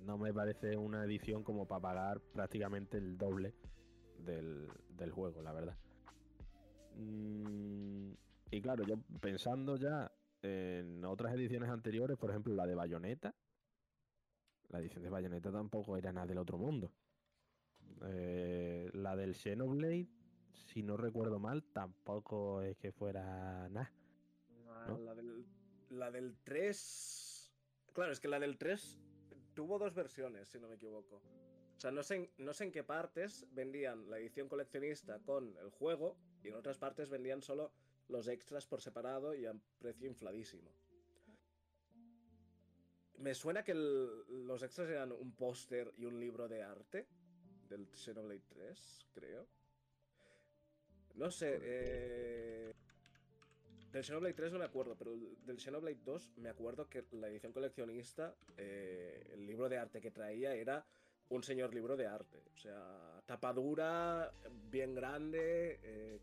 no 0.05 0.19
me 0.19 0.33
parece 0.33 0.77
una 0.77 1.05
edición 1.05 1.43
como 1.43 1.67
para 1.67 1.81
pagar 1.81 2.21
prácticamente 2.21 2.99
el 2.99 3.17
doble 3.17 3.55
del, 4.19 4.69
juego, 5.11 5.43
la 5.43 5.53
verdad. 5.53 5.77
Mm, 6.97 8.13
y 8.51 8.61
claro, 8.61 8.85
yo 8.85 8.97
pensando 9.21 9.77
ya 9.77 10.13
en 10.43 11.05
otras 11.05 11.35
ediciones 11.35 11.71
anteriores, 11.71 12.17
por 12.19 12.31
ejemplo 12.31 12.55
la 12.55 12.67
de 12.67 12.75
Bayonetta, 12.75 13.35
la 14.69 14.81
edición 14.81 15.03
de 15.03 15.11
Bayonetta 15.11 15.53
tampoco 15.53 15.97
era 15.97 16.13
nada 16.13 16.27
del 16.27 16.39
otro 16.39 16.59
mundo. 16.59 16.93
Eh, 18.05 18.91
la 18.95 19.15
del 19.17 19.35
Xenoblade, 19.35 20.09
si 20.53 20.83
no 20.83 20.97
recuerdo 20.97 21.39
mal, 21.39 21.63
tampoco 21.73 22.63
es 22.63 22.77
que 22.79 22.93
fuera 22.93 23.69
nada. 23.69 23.93
La, 25.91 26.11
del, 26.11 26.35
3. 26.43 27.53
Claro, 27.93 28.13
es 28.13 28.19
que 28.19 28.29
la 28.29 28.41
del 28.41 28.57
3 28.57 28.99
tuvo 29.55 29.79
dos 29.79 29.95
versiones, 29.95 30.49
si 30.49 30.59
no 30.59 30.69
me 30.69 30.77
equivoco. 30.77 31.17
O 31.77 31.81
sea, 31.81 31.91
no 31.91 32.03
sé, 32.03 32.31
no 32.39 32.53
sé 32.53 32.65
en 32.65 32.73
qué 32.73 32.85
partes 32.85 33.47
vendían 33.53 34.09
la 34.09 34.19
edición 34.19 34.49
coleccionista 34.49 35.19
con 35.21 35.57
el 35.59 35.71
juego 35.71 36.17
y 36.43 36.49
en 36.49 36.55
otras 36.55 36.79
partes 36.79 37.09
vendían 37.09 37.43
solo 37.43 37.73
los 38.09 38.29
extras 38.29 38.67
por 38.67 38.81
separado 38.81 39.35
y 39.35 39.47
a 39.47 39.55
precio 39.79 40.07
infladísimo. 40.07 40.71
Me 43.19 43.35
suena 43.35 43.63
que 43.63 43.75
los 43.75 44.63
extras 44.63 44.89
eran 44.89 45.13
un 45.13 45.33
póster 45.33 45.93
y 45.97 46.05
un 46.05 46.19
libro 46.19 46.49
de 46.49 46.63
arte 46.63 47.07
del 47.69 47.89
Xenoblade 47.95 48.43
3, 48.49 49.07
creo. 49.13 49.47
No 51.15 51.31
sé, 51.31 51.59
eh, 51.63 52.75
del 53.93 54.05
Xenoblade 54.05 54.35
3 54.35 54.53
no 54.53 54.59
me 54.59 54.65
acuerdo, 54.65 54.97
pero 54.97 55.13
del 55.45 55.61
Xenoblade 55.61 56.01
2 56.03 56.33
me 56.39 56.49
acuerdo 56.49 56.89
que 56.89 57.05
la 57.13 57.29
edición 57.29 57.53
coleccionista, 57.53 58.35
eh, 58.57 59.31
el 59.35 59.47
libro 59.47 59.69
de 59.69 59.77
arte 59.77 60.01
que 60.01 60.11
traía 60.11 60.55
era 60.55 60.87
un 61.29 61.43
señor 61.43 61.75
libro 61.75 61.97
de 61.97 62.07
arte. 62.07 62.43
O 62.55 62.57
sea, 62.57 63.23
tapadura, 63.27 64.33
bien 64.71 64.95
grande, 64.95 65.79
eh, 65.83 66.21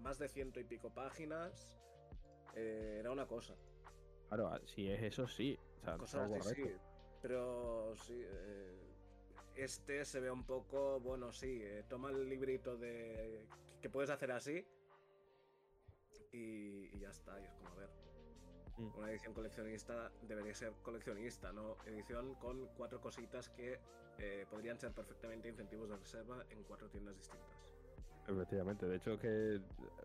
más 0.00 0.18
de 0.18 0.28
ciento 0.28 0.60
y 0.60 0.64
pico 0.64 0.90
páginas. 0.90 1.78
Eh, 2.54 2.96
era 3.00 3.10
una 3.10 3.26
cosa. 3.26 3.54
Claro, 4.28 4.48
ah, 4.48 4.60
si 4.64 4.90
es 4.90 5.02
eso, 5.02 5.28
sí. 5.28 5.58
O 6.00 6.06
sea, 6.06 6.26
sí. 6.40 6.62
Pero 7.20 7.94
sí. 7.96 8.22
este 9.54 10.04
se 10.04 10.20
ve 10.20 10.30
un 10.30 10.44
poco, 10.44 11.00
bueno, 11.00 11.32
sí, 11.32 11.62
toma 11.88 12.10
el 12.10 12.28
librito 12.28 12.76
de 12.76 13.46
que 13.80 13.90
puedes 13.90 14.10
hacer 14.10 14.32
así 14.32 14.66
y, 16.32 16.98
ya 16.98 17.10
está. 17.10 17.40
Y 17.40 17.44
es 17.44 17.52
como, 17.54 17.70
a 17.70 17.74
ver, 17.74 17.88
mm. 18.78 18.98
una 18.98 19.10
edición 19.10 19.34
coleccionista 19.34 20.10
debería 20.22 20.54
ser 20.54 20.72
coleccionista, 20.82 21.52
no 21.52 21.76
edición 21.86 22.34
con 22.36 22.66
cuatro 22.76 23.00
cositas 23.00 23.48
que 23.50 23.78
eh, 24.18 24.46
podrían 24.50 24.78
ser 24.78 24.92
perfectamente 24.92 25.48
incentivos 25.48 25.88
de 25.88 25.96
reserva 25.96 26.44
en 26.50 26.62
cuatro 26.64 26.88
tiendas 26.88 27.16
distintas. 27.16 27.74
Efectivamente, 28.26 28.86
de 28.86 28.96
hecho 28.96 29.18
que 29.18 29.60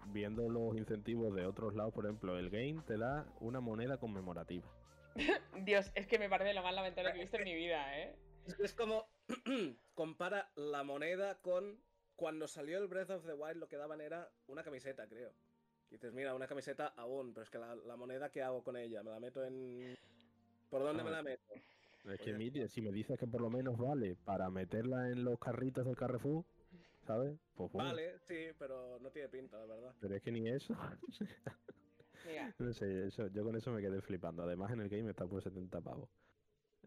viendo 0.07 0.47
los 0.47 0.77
incentivos 0.77 1.35
de 1.35 1.45
otros 1.45 1.75
lados, 1.75 1.93
por 1.93 2.05
ejemplo, 2.05 2.37
el 2.37 2.49
game 2.49 2.81
te 2.87 2.97
da 2.97 3.25
una 3.41 3.59
moneda 3.59 3.97
conmemorativa. 3.97 4.65
Dios, 5.65 5.91
es 5.95 6.07
que 6.07 6.19
me 6.19 6.29
parece 6.29 6.53
lo 6.53 6.63
más 6.63 6.73
lamentable 6.73 7.11
que 7.11 7.17
he 7.17 7.21
visto 7.21 7.37
en 7.37 7.43
mi 7.43 7.55
vida, 7.55 7.99
¿eh? 7.99 8.15
Es 8.59 8.73
como 8.73 9.07
compara 9.93 10.51
la 10.55 10.83
moneda 10.83 11.39
con 11.41 11.79
cuando 12.15 12.47
salió 12.47 12.77
el 12.77 12.87
Breath 12.87 13.09
of 13.09 13.25
the 13.25 13.33
Wild 13.33 13.57
lo 13.57 13.67
que 13.67 13.77
daban 13.77 13.99
era 14.01 14.29
una 14.47 14.63
camiseta, 14.63 15.07
creo. 15.07 15.33
Y 15.93 15.97
dices, 15.97 16.11
mira, 16.11 16.33
una 16.33 16.47
camiseta 16.47 16.87
aún, 16.97 17.35
pero 17.35 17.43
es 17.43 17.51
que 17.51 17.59
la, 17.59 17.95
moneda, 17.95 18.31
¿qué 18.31 18.41
hago 18.41 18.63
con 18.63 18.75
ella? 18.75 19.03
¿Me 19.03 19.11
la 19.11 19.19
meto 19.19 19.43
en...? 19.43 19.95
¿Por 20.71 20.81
dónde 20.81 21.03
me 21.03 21.11
la 21.11 21.21
meto? 21.21 21.43
Es 22.05 22.19
que, 22.19 22.33
Miriam, 22.33 22.67
si 22.67 22.81
me 22.81 22.91
dices 22.91 23.19
que 23.19 23.27
por 23.27 23.41
lo 23.41 23.51
menos 23.51 23.77
vale 23.77 24.15
para 24.15 24.49
meterla 24.49 25.11
en 25.11 25.23
los 25.23 25.37
carritos 25.37 25.85
del 25.85 25.95
Carrefour, 25.95 26.45
¿sabes? 27.05 27.37
Pues 27.53 27.71
Vale, 27.73 28.17
sí, 28.27 28.47
pero 28.57 28.97
no 29.01 29.11
tiene 29.11 29.29
pinta, 29.29 29.59
la 29.67 29.75
verdad. 29.75 29.93
Pero 30.01 30.15
es 30.15 30.23
que 30.23 30.31
ni 30.31 30.49
eso. 30.49 30.75
no 32.57 32.73
sé, 32.73 33.05
eso, 33.05 33.27
yo 33.27 33.43
con 33.43 33.55
eso 33.55 33.71
me 33.71 33.79
quedé 33.79 34.01
flipando. 34.01 34.41
Además, 34.41 34.71
en 34.71 34.81
el 34.81 34.89
game 34.89 35.11
está 35.11 35.27
por 35.27 35.43
70 35.43 35.79
pavos. 35.79 36.09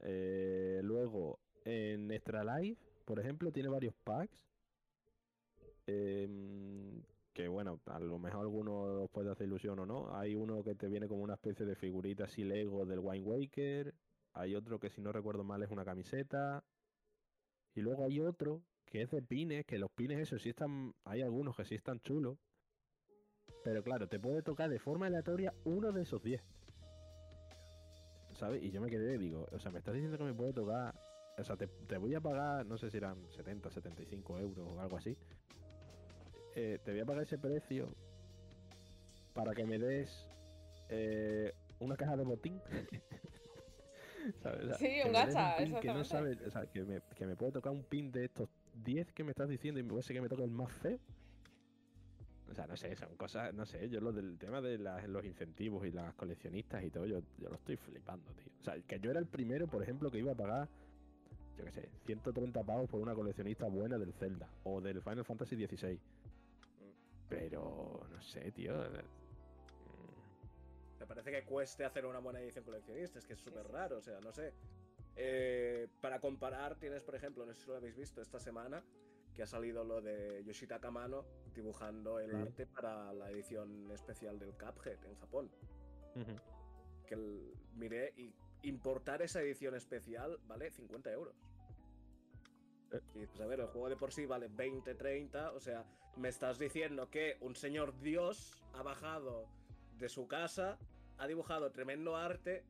Eh, 0.01 0.81
luego, 0.83 1.39
en 1.65 2.11
Extra 2.11 2.43
Life, 2.43 2.83
por 3.05 3.21
ejemplo, 3.21 3.53
tiene 3.53 3.69
varios 3.69 3.95
packs. 4.03 4.37
Eh, 5.87 6.27
que 7.37 7.49
bueno, 7.49 7.83
a 7.85 8.01
lo 8.01 8.19
mejor 8.19 8.41
alguno 8.41 9.03
os 9.03 9.11
puede 9.11 9.31
hacer 9.31 9.47
ilusión 9.47 9.79
o 9.79 9.85
no. 9.85 10.17
Hay 10.17 10.35
uno 10.35 10.65
que 10.65 10.75
te 10.75 10.89
viene 10.89 11.07
como 11.07 11.23
una 11.23 11.35
especie 11.35 11.67
de 11.67 11.77
figurita 11.77 12.25
así 12.25 12.45
Lego 12.45 12.87
del 12.87 13.01
Wine 13.01 13.27
Waker. 13.27 13.95
Hay 14.33 14.55
otro 14.55 14.81
que 14.81 14.89
si 14.89 15.03
no 15.03 15.13
recuerdo 15.13 15.45
mal 15.45 15.63
es 15.63 15.71
una 15.71 15.85
camiseta. 15.85 16.65
Y 17.75 17.83
luego 17.83 18.07
hay 18.07 18.21
otro 18.21 18.63
que 18.87 19.03
es 19.03 19.11
de 19.11 19.21
pines, 19.21 19.67
que 19.67 19.79
los 19.79 19.91
pines 19.91 20.19
esos 20.19 20.41
sí 20.41 20.49
están, 20.49 20.95
hay 21.05 21.21
algunos 21.21 21.55
que 21.55 21.67
sí 21.67 21.75
están 21.75 22.01
chulos. 22.01 22.39
Pero 23.63 23.83
claro, 23.83 24.09
te 24.09 24.19
puede 24.19 24.41
tocar 24.41 24.71
de 24.71 24.79
forma 24.79 25.09
aleatoria 25.09 25.53
uno 25.65 25.93
de 25.93 26.05
esos 26.05 26.23
10. 26.23 26.43
¿Sabes? 28.33 28.63
Y 28.63 28.71
yo 28.71 28.81
me 28.81 28.89
quedé, 28.89 29.19
digo, 29.19 29.47
o 29.53 29.59
sea, 29.59 29.71
me 29.71 29.81
estás 29.81 29.93
diciendo 29.93 30.17
que 30.17 30.25
me 30.25 30.33
puede 30.33 30.55
tocar, 30.55 30.95
o 31.37 31.45
sea, 31.45 31.59
te, 31.59 31.67
te 31.67 31.99
voy 31.99 32.15
a 32.15 32.21
pagar, 32.23 32.65
no 32.65 32.79
sé 32.79 32.91
si 32.91 32.97
eran 32.97 33.31
70, 33.31 33.71
75 33.71 34.39
euros 34.39 34.67
o 34.67 34.81
algo 34.81 34.97
así 34.97 35.19
eh, 36.57 36.79
te 36.85 36.91
voy 36.91 37.01
a 37.01 37.05
pagar 37.05 37.23
ese 37.23 37.39
precio 37.39 37.95
para 39.35 39.55
que 39.55 39.65
me 39.67 39.79
des 39.79 40.29
eh, 40.89 41.53
una 41.81 41.97
caja 41.97 42.17
de 42.17 42.25
botín. 42.25 42.61
sí, 44.79 44.87
un 45.05 45.13
gacha, 45.13 45.55
que 45.81 45.89
no 45.89 46.05
sabes, 46.05 46.41
o 46.41 46.51
sea, 46.51 46.67
que 46.67 46.83
me, 46.83 47.01
que 47.15 47.27
puede 47.37 47.53
tocar 47.53 47.73
un 47.73 47.85
pin 47.85 48.11
de 48.11 48.25
estos 48.25 48.49
10 48.85 49.13
que 49.13 49.23
me 49.23 49.31
estás 49.31 49.49
diciendo 49.49 49.79
y 49.79 49.83
me 49.83 49.91
puede 49.91 50.03
ser 50.03 50.17
que 50.17 50.23
me 50.23 50.29
toque 50.29 50.45
el 50.45 50.51
más 50.51 50.73
feo. 50.73 50.99
O 52.51 52.55
sea, 52.55 52.67
no 52.67 52.77
sé, 52.77 52.97
son 52.97 53.15
cosas, 53.17 53.53
no 53.53 53.67
sé, 53.67 53.89
yo 53.91 54.01
lo 54.01 54.13
del 54.13 54.39
tema 54.39 54.61
de 54.61 54.79
las- 54.79 55.07
los 55.09 55.25
incentivos 55.25 55.85
y 55.87 55.91
las 55.91 56.15
coleccionistas 56.15 56.83
y 56.85 56.91
todo, 56.91 57.05
yo, 57.05 57.21
yo 57.39 57.49
lo 57.51 57.57
estoy 57.57 57.77
flipando, 57.77 58.33
tío. 58.33 58.51
O 58.61 58.65
sea, 58.65 58.81
que 58.81 58.99
yo 59.01 59.11
era 59.11 59.21
el 59.21 59.27
primero, 59.27 59.67
por 59.67 59.83
ejemplo, 59.83 60.11
que 60.11 60.19
iba 60.19 60.33
a 60.33 60.37
pagar, 60.37 60.69
yo 61.59 61.65
qué 61.65 61.73
sé, 61.73 61.89
130 62.07 62.63
pavos 62.63 62.89
por 62.89 63.01
una 63.01 63.15
coleccionista 63.15 63.67
buena 63.67 63.99
del 63.99 64.13
Zelda 64.15 64.49
o 64.65 64.81
del 64.81 65.03
Final 65.03 65.25
Fantasy 65.25 65.57
XVI. 65.67 65.99
Pero, 67.71 68.07
no 68.11 68.21
sé, 68.21 68.51
tío. 68.53 68.75
Me 70.99 71.07
parece 71.07 71.31
que 71.31 71.45
cueste 71.45 71.85
hacer 71.85 72.07
una 72.07 72.19
buena 72.19 72.41
edición 72.41 72.65
coleccionista, 72.65 73.19
es 73.19 73.27
que 73.27 73.35
es 73.35 73.41
súper 73.41 73.67
sí, 73.67 73.73
raro, 73.73 73.99
o 73.99 74.03
sea, 74.03 74.21
no 74.21 74.33
sé. 74.33 74.53
Eh, 75.15 75.89
para 76.01 76.21
comparar, 76.21 76.77
tienes, 76.77 77.03
por 77.05 77.15
ejemplo, 77.15 77.45
no 77.47 77.55
sé 77.55 77.63
si 77.63 77.69
lo 77.71 77.77
habéis 77.77 77.97
visto 77.97 78.21
esta 78.21 78.41
semana, 78.41 78.83
que 79.35 79.43
ha 79.43 79.47
salido 79.47 79.85
lo 79.85 80.01
de 80.01 80.43
Yoshitaka 80.45 80.91
Mano 80.91 81.25
dibujando 81.55 82.19
el 82.19 82.31
Sí. 82.31 82.37
arte 82.37 82.67
para 82.67 83.13
la 83.13 83.31
edición 83.31 83.91
especial 83.93 84.39
del 84.39 84.53
Cuphead 84.55 85.05
en 85.05 85.15
Japón. 85.17 85.51
Que 87.07 87.15
el- 87.15 87.53
miré 87.75 88.15
y 88.17 88.35
importar 88.63 89.21
esa 89.23 89.43
edición 89.43 89.75
especial 89.75 90.39
vale 90.47 90.71
50 90.71 91.13
euros. 91.13 91.35
Eh. 92.93 93.01
Y 93.15 93.19
dices, 93.21 93.41
a 93.41 93.47
ver, 93.47 93.61
el 93.61 93.67
juego 93.67 93.89
de 93.89 93.97
por 93.97 94.13
sí 94.13 94.27
vale 94.27 94.49
20, 94.49 94.95
30, 94.95 95.53
o 95.53 95.61
sea, 95.61 95.85
me 96.17 96.29
estás 96.29 96.59
diciendo 96.59 97.11
que 97.11 97.37
un 97.41 97.57
señor 97.57 97.99
Dios 98.01 98.63
ha 98.75 98.83
bajado 98.83 99.47
de 99.99 100.09
su 100.09 100.27
casa, 100.29 100.79
ha 101.19 101.27
dibujado 101.27 101.71
tremendo 101.71 102.17
arte, 102.17 102.65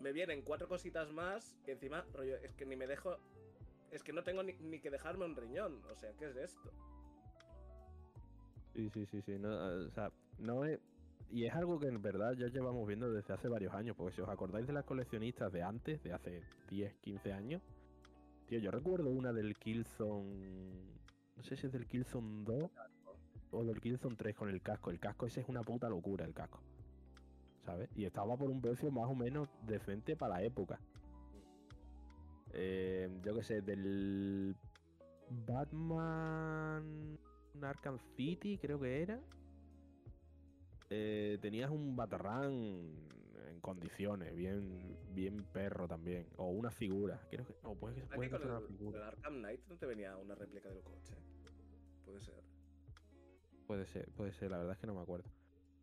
me 0.00 0.12
vienen 0.12 0.42
cuatro 0.42 0.68
cositas 0.68 1.10
más, 1.12 1.56
y 1.66 1.72
encima, 1.72 2.04
rollo, 2.12 2.36
es 2.36 2.54
que 2.54 2.66
ni 2.66 2.76
me 2.76 2.86
dejo, 2.86 3.16
es 3.90 4.02
que 4.02 4.12
no 4.12 4.22
tengo 4.22 4.42
ni, 4.42 4.52
ni 4.54 4.80
que 4.80 4.90
dejarme 4.90 5.24
un 5.24 5.34
riñón, 5.34 5.82
o 5.90 5.96
sea, 5.96 6.12
¿qué 6.18 6.28
es 6.28 6.36
esto? 6.36 6.70
Sí, 8.78 8.88
sí, 8.90 9.06
sí, 9.06 9.22
sí. 9.22 9.38
No, 9.40 9.50
eh, 9.50 9.86
o 9.86 9.90
sea, 9.90 10.12
no 10.38 10.64
es. 10.64 10.78
Y 11.30 11.44
es 11.46 11.52
algo 11.54 11.80
que 11.80 11.88
en 11.88 12.00
verdad 12.00 12.32
ya 12.34 12.46
llevamos 12.46 12.86
viendo 12.86 13.10
desde 13.10 13.34
hace 13.34 13.48
varios 13.48 13.74
años, 13.74 13.96
porque 13.96 14.14
si 14.14 14.22
os 14.22 14.28
acordáis 14.28 14.68
de 14.68 14.72
las 14.72 14.84
coleccionistas 14.84 15.52
de 15.52 15.62
antes, 15.62 16.00
de 16.04 16.12
hace 16.12 16.42
10, 16.70 16.94
15 17.00 17.32
años, 17.32 17.62
tío, 18.48 18.58
yo 18.58 18.70
recuerdo 18.70 19.10
una 19.10 19.32
del 19.32 19.56
Killzone. 19.56 20.98
No 21.36 21.42
sé 21.42 21.56
si 21.56 21.66
es 21.66 21.72
del 21.72 21.86
Killzone 21.86 22.44
2 22.44 22.70
o 23.52 23.64
del 23.64 23.80
Killzone 23.80 24.16
3 24.16 24.34
con 24.34 24.48
el 24.48 24.60
casco. 24.62 24.90
El 24.90 24.98
casco 24.98 25.26
ese 25.26 25.40
es 25.40 25.48
una 25.48 25.62
puta 25.62 25.88
locura, 25.88 26.24
el 26.24 26.34
casco. 26.34 26.60
¿Sabes? 27.64 27.90
Y 27.94 28.06
estaba 28.06 28.36
por 28.36 28.50
un 28.50 28.60
precio 28.60 28.90
más 28.90 29.08
o 29.08 29.14
menos 29.14 29.48
decente 29.66 30.16
para 30.16 30.36
la 30.36 30.42
época. 30.42 30.80
Eh, 32.52 33.10
yo 33.22 33.34
qué 33.34 33.42
sé, 33.42 33.60
del 33.60 34.56
Batman 35.46 37.18
Arkham 37.62 37.98
City, 38.16 38.56
creo 38.58 38.80
que 38.80 39.02
era. 39.02 39.20
Eh, 40.88 41.38
tenías 41.42 41.70
un 41.70 41.94
Batarran 41.94 42.90
en 43.48 43.60
condiciones, 43.60 44.34
bien, 44.34 44.96
bien 45.12 45.44
perro 45.52 45.88
también. 45.88 46.28
O 46.36 46.48
una 46.50 46.70
figura, 46.70 47.20
creo 47.30 47.46
que. 47.46 47.54
O 47.62 47.74
puede 47.74 47.96
que, 47.96 48.02
Aquí 48.02 48.14
puede 48.16 48.30
con 48.30 48.42
el, 48.42 48.48
una 48.48 48.60
figura. 48.60 49.08
Arkham 49.08 49.38
Knight 49.38 49.60
no 49.66 49.76
te 49.76 49.86
venía 49.86 50.16
una 50.16 50.34
réplica 50.34 50.68
del 50.68 50.82
coche. 50.82 51.14
Puede 52.04 52.20
ser. 52.20 52.42
Puede 53.66 53.86
ser, 53.86 54.10
puede 54.12 54.32
ser, 54.32 54.50
la 54.50 54.58
verdad 54.58 54.72
es 54.74 54.78
que 54.78 54.86
no 54.86 54.94
me 54.94 55.02
acuerdo. 55.02 55.30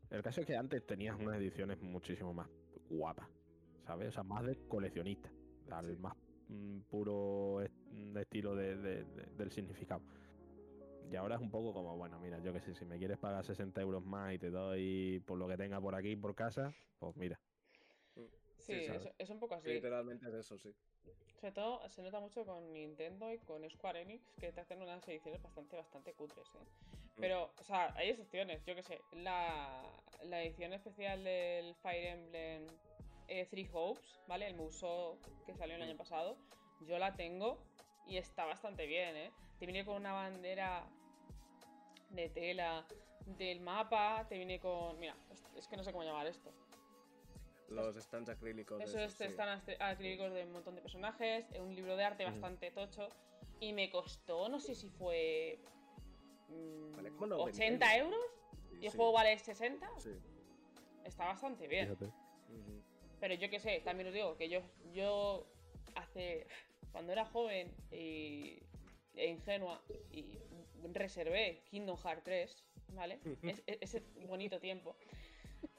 El 0.10 0.22
caso 0.24 0.42
es 0.42 0.48
que 0.48 0.56
antes 0.56 0.86
tenías 0.86 1.20
unas 1.20 1.38
ediciones 1.38 1.80
muchísimo 1.82 2.34
más 2.34 2.50
guapas, 2.90 3.28
¿sabes? 3.86 4.10
O 4.10 4.12
sea, 4.12 4.24
más 4.24 4.44
de 4.46 4.56
coleccionista, 4.68 5.30
al 5.72 5.96
Sí. 5.96 6.02
más 6.02 6.16
mm, 6.48 6.82
puro 6.92 7.62
est- 7.62 7.74
estilo 8.18 8.56
de- 8.56 8.76
de- 8.78 9.04
de- 9.04 9.26
del 9.36 9.52
significado. 9.52 10.04
Y 11.12 11.16
ahora 11.16 11.36
es 11.36 11.42
un 11.42 11.50
poco 11.52 11.74
como, 11.74 11.96
bueno, 11.98 12.20
mira, 12.20 12.40
yo 12.40 12.54
que 12.54 12.60
sé, 12.62 12.74
si 12.76 12.86
me 12.86 12.98
quieres 13.00 13.18
pagar 13.18 13.44
60 13.46 13.82
euros 13.82 14.04
más 14.06 14.34
y 14.34 14.38
te 14.40 14.50
doy 14.52 15.24
por 15.26 15.38
lo 15.40 15.48
que 15.48 15.58
tenga 15.58 15.80
por 15.82 15.96
aquí 15.96 16.16
por 16.16 16.36
casa, 16.36 16.74
pues 17.00 17.16
mira. 17.16 17.40
Sí, 18.60 18.74
es, 18.74 19.10
es 19.18 19.30
un 19.30 19.40
poco 19.40 19.56
así. 19.56 19.68
Literalmente 19.70 20.28
es 20.28 20.34
eso, 20.34 20.58
sí. 20.58 20.74
Sobre 21.40 21.52
todo 21.52 21.88
se 21.90 22.02
nota 22.02 22.20
mucho 22.20 22.46
con 22.46 22.74
Nintendo 22.74 23.32
y 23.32 23.38
con 23.40 23.70
Square 23.70 24.02
Enix 24.02 24.34
que 24.40 24.52
te 24.52 24.62
hacen 24.62 24.82
unas 24.82 25.08
ediciones 25.08 25.42
bastante, 25.42 25.76
bastante 25.76 26.14
cutres, 26.14 26.48
¿eh? 26.56 26.60
Mm. 27.18 27.22
Pero, 27.22 27.52
o 27.60 27.64
sea, 27.64 27.94
hay 27.96 28.10
excepciones, 28.10 28.64
yo 28.66 28.76
que 28.76 28.84
sé. 28.84 29.00
La, 29.14 29.84
la 30.24 30.42
edición 30.42 30.74
especial 30.74 31.24
del 31.24 31.76
Fire 31.76 32.08
Emblem 32.08 32.68
eh, 33.28 33.46
Three 33.46 33.70
Hopes, 33.74 34.20
¿vale? 34.28 34.48
El 34.48 34.56
Musou 34.56 35.20
que 35.46 35.54
salió 35.56 35.76
el 35.76 35.82
año 35.82 35.98
pasado, 35.98 36.38
yo 36.82 36.98
la 36.98 37.16
tengo 37.16 37.60
y 38.08 38.18
está 38.18 38.46
bastante 38.46 38.86
bien, 38.86 39.16
¿eh? 39.16 39.32
Te 39.60 39.66
viene 39.66 39.86
con 39.86 39.96
una 39.96 40.14
bandera 40.14 40.88
de 42.10 42.30
tela 42.30 42.86
del 43.26 43.60
mapa, 43.62 44.26
te 44.30 44.38
viene 44.38 44.60
con... 44.60 45.00
Mira, 45.00 45.16
es 45.56 45.68
que 45.68 45.78
no 45.78 45.84
sé 45.84 45.92
cómo 45.92 46.04
llamar 46.04 46.28
esto. 46.28 46.52
Los 47.70 47.96
stands 47.96 48.30
acrílicos. 48.30 48.82
Eso 48.82 49.00
es, 49.00 49.20
esos, 49.20 49.28
sí. 49.32 49.38
acri- 49.38 49.78
acrílicos 49.80 50.32
de 50.34 50.44
un 50.44 50.52
montón 50.52 50.76
de 50.76 50.82
personajes, 50.82 51.46
un 51.60 51.74
libro 51.76 51.96
de 51.96 52.04
arte 52.04 52.24
bastante 52.26 52.72
tocho. 52.72 53.10
Y 53.60 53.74
me 53.74 53.90
costó, 53.90 54.50
no 54.50 54.60
sé 54.60 54.76
si 54.76 54.90
fue. 54.90 55.60
mm, 56.50 56.92
Vale, 56.96 57.10
como 57.12 57.28
90 57.28 57.44
80 57.66 57.98
euros 57.98 58.20
Sí, 58.70 58.78
y 58.82 58.86
el 58.86 58.92
sí, 58.92 58.98
juego 58.98 59.12
vale 59.14 59.38
60. 59.40 59.90
Sí. 60.00 60.12
Está 61.04 61.26
bastante 61.26 61.68
bien. 61.68 61.96
Pero 63.20 63.34
yo 63.36 63.50
qué 63.50 63.60
sé, 63.60 63.80
también 63.82 64.08
os 64.10 64.14
digo 64.14 64.36
que 64.38 64.50
yo, 64.50 64.62
yo 64.94 65.48
hace. 65.96 66.48
Cuando 66.92 67.12
era 67.12 67.26
joven 67.26 67.74
y, 67.92 68.60
e 69.16 69.28
ingenua 69.28 69.82
y 70.12 70.38
reservé 70.94 71.64
Kingdom 71.70 71.98
Hearts 71.98 72.24
3, 72.24 72.64
¿vale? 72.94 73.20
Es- 73.44 73.64
es- 73.66 73.78
ese 73.82 74.04
bonito 74.28 74.60
tiempo. 74.60 74.96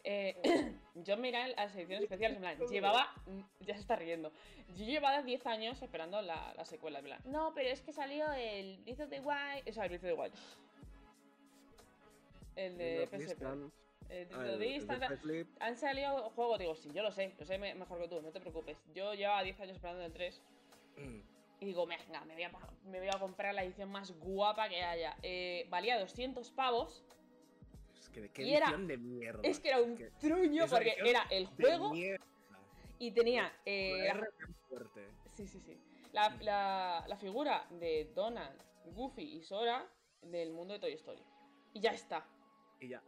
Eh, 0.09 0.73
yo 0.95 1.17
miré 1.17 1.49
las 1.49 1.75
ediciones 1.75 2.05
especiales, 2.05 2.37
en 2.37 2.43
plan, 2.43 2.59
llevaba. 2.71 3.13
Ya 3.61 3.75
se 3.75 3.81
está 3.81 3.97
riendo. 3.97 4.33
Yo 4.77 4.85
llevaba 4.85 5.23
10 5.23 5.47
años 5.47 5.83
esperando 5.83 6.23
la, 6.23 6.55
la 6.57 6.65
secuela, 6.65 7.01
en 7.01 7.05
plan. 7.07 7.21
No, 7.25 7.53
pero 7.55 7.69
es 7.71 7.83
que 7.83 7.93
salió 7.93 8.33
el 8.33 8.79
Breath 8.85 9.01
of 9.01 9.11
the 9.11 9.21
Wild. 9.21 9.69
O 9.69 9.73
sea, 9.73 9.85
el 9.85 9.89
Breath 9.91 10.05
of 10.05 10.11
the 10.11 10.13
Wild. 10.15 10.35
El 12.57 12.79
de 12.79 13.07
PSP. 13.07 13.43
El 14.09 14.29
ah, 14.33 14.43
de 14.45 14.55
el- 14.77 14.89
el 15.13 15.19
Sleep, 15.19 15.47
han 15.59 15.77
salido 15.77 16.31
juegos, 16.31 16.61
digo, 16.61 16.77
sí, 16.77 16.89
yo 16.95 17.03
lo 17.03 17.11
sé, 17.11 17.35
lo 17.41 17.45
sé 17.45 17.59
me- 17.59 17.75
mejor 17.75 18.01
que 18.01 18.07
tú, 18.09 18.23
no 18.23 18.31
te 18.31 18.41
preocupes. 18.41 18.79
Yo 18.95 19.15
llevaba 19.15 19.43
10 19.43 19.59
años 19.61 19.75
esperando 19.77 20.05
el 20.05 20.13
3 20.13 20.41
y 21.59 21.65
digo, 21.67 21.87
venga, 21.87 22.25
me 22.25 22.35
voy 22.35 22.45
a, 22.45 22.51
me 22.85 23.01
voy 23.01 23.09
a 23.13 23.19
comprar 23.19 23.53
la 23.55 23.65
edición 23.65 23.91
más 23.91 24.13
guapa 24.21 24.69
que 24.69 24.83
haya. 24.85 25.17
Eh, 25.23 25.67
valía 25.71 25.99
200 25.99 26.51
pavos, 26.53 27.03
que 28.23 28.31
qué 28.31 28.43
Y 28.43 28.55
era- 28.55 28.67
edición 28.67 28.87
de 28.87 28.97
mierda. 28.99 29.41
es 29.43 29.61
que 29.61 29.69
era 29.69 29.81
un 29.81 29.97
que- 29.97 30.11
truño 30.21 30.67
porque 30.69 30.97
era 31.05 31.23
el 31.31 31.47
juego 31.47 31.93
y 32.99 33.11
tenía 33.13 33.53
eh, 33.65 34.09
fuerte. 34.69 35.09
Sí, 35.35 35.47
sí, 35.47 35.61
sí. 35.61 35.79
La, 36.13 36.31
la- 36.41 37.05
la 37.07 37.17
figura 37.17 37.67
de 37.71 38.11
Donald, 38.15 38.57
Goofy 38.95 39.23
y 39.37 39.43
Sora 39.43 39.87
del 40.23 40.53
mundo 40.53 40.75
de 40.75 40.81
Toy 40.81 40.93
Story. 40.93 41.23
Y 41.75 41.81
ya 41.81 41.91
está. 41.93 42.27
Y 42.81 42.89
ya. 42.89 43.03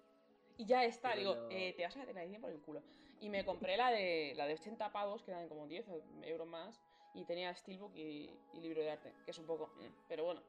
Y 0.59 0.67
ya 0.67 0.85
está. 0.85 1.11
Pero 1.15 1.21
Digo, 1.21 1.35
yo- 1.35 1.57
eh, 1.57 1.73
te 1.75 1.85
vas 1.85 1.97
a 1.97 2.01
meter 2.01 2.15
la 2.15 2.39
por 2.41 2.51
el 2.51 2.61
culo. 2.61 2.83
Y 3.21 3.31
me 3.31 3.45
compré 3.45 3.77
la 3.77 3.91
de 3.91 4.35
la 4.37 4.47
de 4.47 4.55
80 4.55 4.93
pavos, 4.93 5.23
que 5.23 5.31
eran 5.31 5.49
como 5.49 5.67
10 5.67 5.87
euros 6.23 6.47
más. 6.47 6.81
Y 7.15 7.25
tenía 7.25 7.55
Steelbook 7.55 7.97
y, 7.97 8.31
y 8.53 8.61
libro 8.61 8.83
de 8.83 8.91
arte, 8.91 9.13
que 9.25 9.31
es 9.31 9.39
un 9.39 9.47
poco. 9.47 9.69
mm, 9.77 10.07
Pero 10.09 10.25
bueno. 10.25 10.43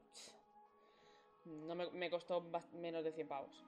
No 1.45 1.74
me, 1.74 1.89
me 1.91 2.10
costó 2.10 2.41
menos 2.74 3.03
de 3.03 3.12
100 3.14 3.28
pavos. 3.28 3.64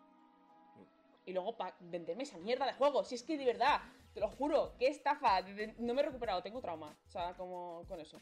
Y 1.25 1.33
luego 1.33 1.55
para 1.55 1.75
venderme 1.79 2.23
esa 2.23 2.37
mierda 2.37 2.65
de 2.65 2.73
juego. 2.73 3.03
Si 3.03 3.15
es 3.15 3.23
que 3.23 3.37
de 3.37 3.45
verdad, 3.45 3.81
te 4.13 4.19
lo 4.19 4.29
juro, 4.29 4.75
qué 4.77 4.87
estafa. 4.87 5.41
No 5.77 5.93
me 5.93 6.01
he 6.01 6.05
recuperado, 6.05 6.41
tengo 6.41 6.61
trauma. 6.61 6.97
O 7.07 7.11
sea, 7.11 7.33
como 7.35 7.85
con 7.87 7.99
eso. 7.99 8.19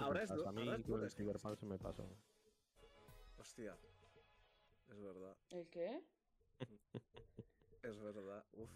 Ahora 0.00 0.22
es 0.22 0.30
a 0.30 0.52
mí 0.52 0.68
ahora 0.68 0.82
con 0.82 1.02
el 1.02 1.10
Cyberpunk 1.10 1.56
se 1.56 1.66
me 1.66 1.78
pasó. 1.78 2.08
Hostia. 3.38 3.76
Es 4.90 5.00
verdad. 5.00 5.36
¿El 5.50 5.68
qué? 5.68 6.02
Es 7.82 8.00
verdad. 8.00 8.44
Uf. 8.52 8.70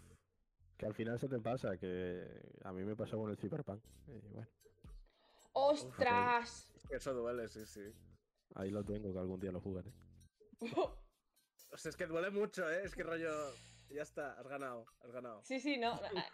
Que 0.77 0.85
al 0.85 0.93
final 0.93 1.19
se 1.19 1.27
te 1.27 1.39
pasa, 1.39 1.77
que 1.77 2.25
a 2.63 2.71
mí 2.71 2.83
me 2.83 2.95
pasó 2.95 3.17
con 3.17 3.31
el 3.31 3.37
Cyberpunk. 3.37 3.81
Y 4.07 4.27
bueno, 4.27 4.47
¡Ostras! 5.53 6.69
Es 6.75 6.87
que 6.87 6.95
eso 6.97 7.13
duele, 7.13 7.47
sí, 7.47 7.65
sí. 7.65 7.91
ahí 8.53 8.69
lo 8.69 8.83
tengo, 8.83 9.11
que 9.11 9.17
algún 9.17 9.39
día 9.39 9.51
lo 9.51 9.59
jugaré. 9.59 9.91
O 11.77 11.79
sea, 11.79 11.91
es 11.91 11.95
que 11.95 12.07
duele 12.07 12.31
mucho, 12.31 12.67
¿eh? 12.67 12.81
Es 12.85 12.95
que 12.95 13.03
rollo. 13.03 13.29
Ya 13.91 14.01
está, 14.01 14.33
has 14.33 14.47
ganado, 14.47 14.87
has 15.03 15.11
ganado. 15.11 15.41
Sí, 15.43 15.59
sí, 15.59 15.77
no. 15.77 15.91
ah, 16.15 16.25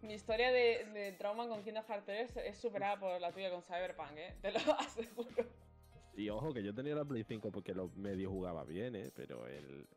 Mi 0.00 0.14
historia 0.14 0.52
de, 0.52 0.84
de 0.94 1.12
trauma 1.18 1.48
con 1.48 1.64
Kingdom 1.64 1.84
Hearts 1.84 2.06
3 2.06 2.36
es 2.36 2.56
superada 2.56 3.00
por 3.00 3.20
la 3.20 3.32
tuya 3.32 3.50
con 3.50 3.62
Cyberpunk, 3.64 4.12
¿eh? 4.16 4.36
Te 4.40 4.52
lo 4.52 4.60
aseguro. 4.78 5.44
Y 6.14 6.28
ojo, 6.30 6.54
que 6.54 6.62
yo 6.62 6.72
tenía 6.72 6.94
la 6.94 7.04
Play 7.04 7.24
5 7.24 7.50
porque 7.50 7.74
lo 7.74 7.88
medio 7.96 8.30
jugaba 8.30 8.62
bien, 8.62 8.94
¿eh? 8.94 9.10
Pero 9.12 9.48
el... 9.48 9.88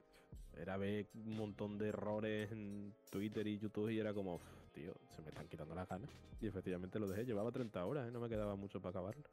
era 0.57 0.75
ver 0.77 1.05
un 1.13 1.37
montón 1.37 1.77
de 1.77 1.89
errores 1.89 2.51
en 2.51 2.95
Twitter 3.11 3.45
y 3.45 3.59
YouTube 3.59 3.89
y 3.91 3.99
era 3.99 4.11
como, 4.15 4.35
"Uf, 4.35 4.43
tío, 4.73 4.91
se 5.15 5.21
me 5.21 5.29
están 5.29 5.47
quitando 5.47 5.75
las 5.75 5.87
ganas. 5.87 6.09
Y 6.41 6.47
efectivamente 6.47 6.97
lo 6.97 7.07
dejé, 7.07 7.25
llevaba 7.25 7.51
30 7.51 7.85
horas, 7.85 8.07
¿eh? 8.07 8.11
No 8.11 8.19
me 8.19 8.27
quedaba 8.27 8.55
mucho 8.55 8.81
para 8.81 8.89
acabarlo. 8.89 9.23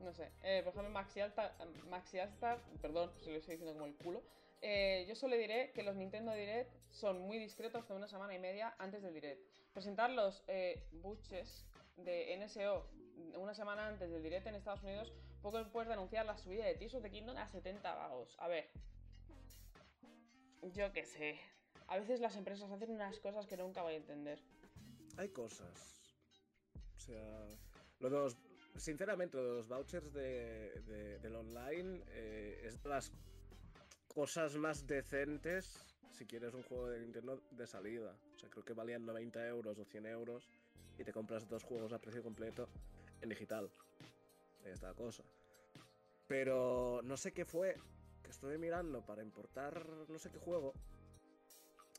No 0.00 0.12
sé. 0.12 0.30
Eh, 0.42 0.62
por 0.62 0.72
ejemplo, 0.72 0.90
Maxi 0.92 1.20
Alta, 1.20 1.56
Maxi 1.88 2.18
Alta, 2.18 2.58
perdón 2.80 3.10
si 3.18 3.30
lo 3.30 3.36
estoy 3.36 3.56
diciendo 3.56 3.74
como 3.74 3.86
el 3.86 3.96
culo. 3.96 4.22
eh, 4.60 5.04
yo 5.08 5.14
solo 5.14 5.36
diré 5.36 5.70
que 5.72 5.82
los 5.82 5.96
Nintendo 5.96 6.32
Direct 6.32 6.70
son 6.90 7.20
muy 7.20 7.38
discretos 7.38 7.86
de 7.88 7.94
una 7.94 8.08
semana 8.08 8.34
y 8.34 8.38
media 8.38 8.74
antes 8.78 9.02
del 9.02 9.14
Direct. 9.14 9.40
Presentar 9.72 10.10
los 10.10 10.42
eh, 10.48 10.82
buches 10.92 11.66
de 11.96 12.36
NSO 12.36 12.86
una 13.36 13.54
semana 13.54 13.88
antes 13.88 14.10
del 14.10 14.22
Direct 14.22 14.46
en 14.46 14.54
Estados 14.54 14.82
Unidos, 14.82 15.12
poco 15.42 15.58
después 15.58 15.86
de 15.86 15.94
anunciar 15.94 16.24
la 16.26 16.36
subida 16.38 16.64
de 16.64 16.74
Tears 16.74 16.94
of 16.94 17.02
the 17.02 17.10
Kingdom 17.10 17.36
a 17.36 17.48
70 17.48 17.94
vagos. 17.94 18.36
A 18.38 18.48
ver. 18.48 18.70
Yo 20.62 20.92
qué 20.92 21.04
sé. 21.04 21.38
A 21.88 21.98
veces 21.98 22.20
las 22.20 22.36
empresas 22.36 22.70
hacen 22.70 22.90
unas 22.90 23.18
cosas 23.18 23.46
que 23.46 23.56
nunca 23.56 23.82
voy 23.82 23.94
a 23.94 23.96
entender. 23.96 24.40
Hay 25.16 25.28
cosas. 25.30 26.00
O 26.96 27.00
sea, 27.00 27.46
lo 28.00 28.10
de 28.10 28.16
los, 28.16 28.36
sinceramente, 28.76 29.36
los 29.36 29.66
vouchers 29.68 30.12
de, 30.12 30.80
de- 30.86 31.18
del 31.18 31.34
online 31.36 32.02
eh, 32.08 32.60
es 32.64 32.82
de 32.82 32.88
las 32.88 33.12
cosas 34.14 34.56
más 34.56 34.86
decentes 34.86 35.84
si 36.10 36.26
quieres 36.26 36.54
un 36.54 36.62
juego 36.64 36.88
de 36.88 37.00
Nintendo 37.00 37.40
de 37.52 37.66
salida. 37.66 38.16
O 38.34 38.38
sea, 38.38 38.48
creo 38.50 38.64
que 38.64 38.72
valían 38.72 39.04
90 39.06 39.46
euros 39.46 39.78
o 39.78 39.84
100 39.84 40.06
euros 40.06 40.48
y 40.98 41.04
te 41.04 41.12
compras 41.12 41.48
dos 41.48 41.62
juegos 41.62 41.92
a 41.92 42.00
precio 42.00 42.22
completo 42.22 42.68
en 43.20 43.28
digital. 43.28 43.70
La 44.82 44.92
cosa. 44.94 45.22
Pero 46.26 47.00
no 47.04 47.16
sé 47.16 47.32
qué 47.32 47.44
fue 47.44 47.76
que 48.22 48.30
estuve 48.30 48.58
mirando 48.58 49.04
para 49.06 49.22
importar 49.22 49.86
no 50.08 50.18
sé 50.18 50.30
qué 50.30 50.38
juego. 50.38 50.74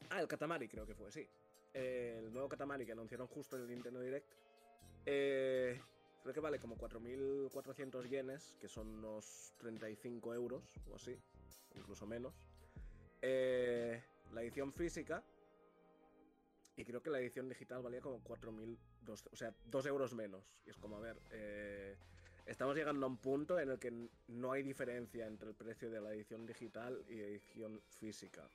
Ah, 0.10 0.22
el 0.22 0.28
Katamari 0.28 0.68
creo 0.68 0.86
que 0.86 0.94
fue, 0.94 1.12
sí. 1.12 1.28
Eh, 1.74 2.22
el 2.24 2.32
nuevo 2.34 2.48
Katamari 2.50 2.86
que 2.86 2.92
anunciaron 2.92 3.28
justo 3.28 3.56
en 3.56 3.64
el 3.64 3.70
Nintendo 3.70 4.02
Direct. 4.02 4.28
Eh, 5.06 5.80
creo 6.22 6.34
que 6.34 6.40
vale 6.40 6.60
como 6.60 6.78
4.400 6.78 8.08
yenes, 8.08 8.56
que 8.60 8.68
son 8.68 8.88
unos 8.88 9.54
35 9.58 10.34
euros 10.34 10.64
o 10.92 10.96
así, 10.96 11.18
incluso 11.76 12.06
menos. 12.06 12.34
Eh, 13.22 14.02
la 14.34 14.42
edición 14.42 14.72
física. 14.74 15.24
Y 16.76 16.86
creo 16.86 17.02
que 17.02 17.10
la 17.10 17.20
edición 17.20 17.50
digital 17.50 17.82
valía 17.82 18.00
como 18.00 18.24
4.200, 18.24 19.28
o 19.32 19.36
sea, 19.36 19.54
2 19.66 19.86
euros 19.88 20.14
menos. 20.14 20.56
Y 20.66 20.70
es 20.70 20.78
como, 20.78 20.96
a 20.96 21.02
ver, 21.02 21.20
eh, 21.32 21.98
estamos 22.46 22.76
llegando 22.76 23.06
a 23.06 23.10
un 23.10 23.18
punto 23.18 23.60
en 23.60 23.70
el 23.70 23.80
que 23.80 23.92
no 24.28 24.52
hay 24.54 24.64
diferencia 24.64 25.28
entre 25.28 25.50
el 25.50 25.56
precio 25.56 25.90
de 25.90 26.00
la 26.00 26.14
edición 26.14 26.46
digital 26.46 27.04
y 27.10 27.20
edición 27.20 27.82
física. 28.00 28.48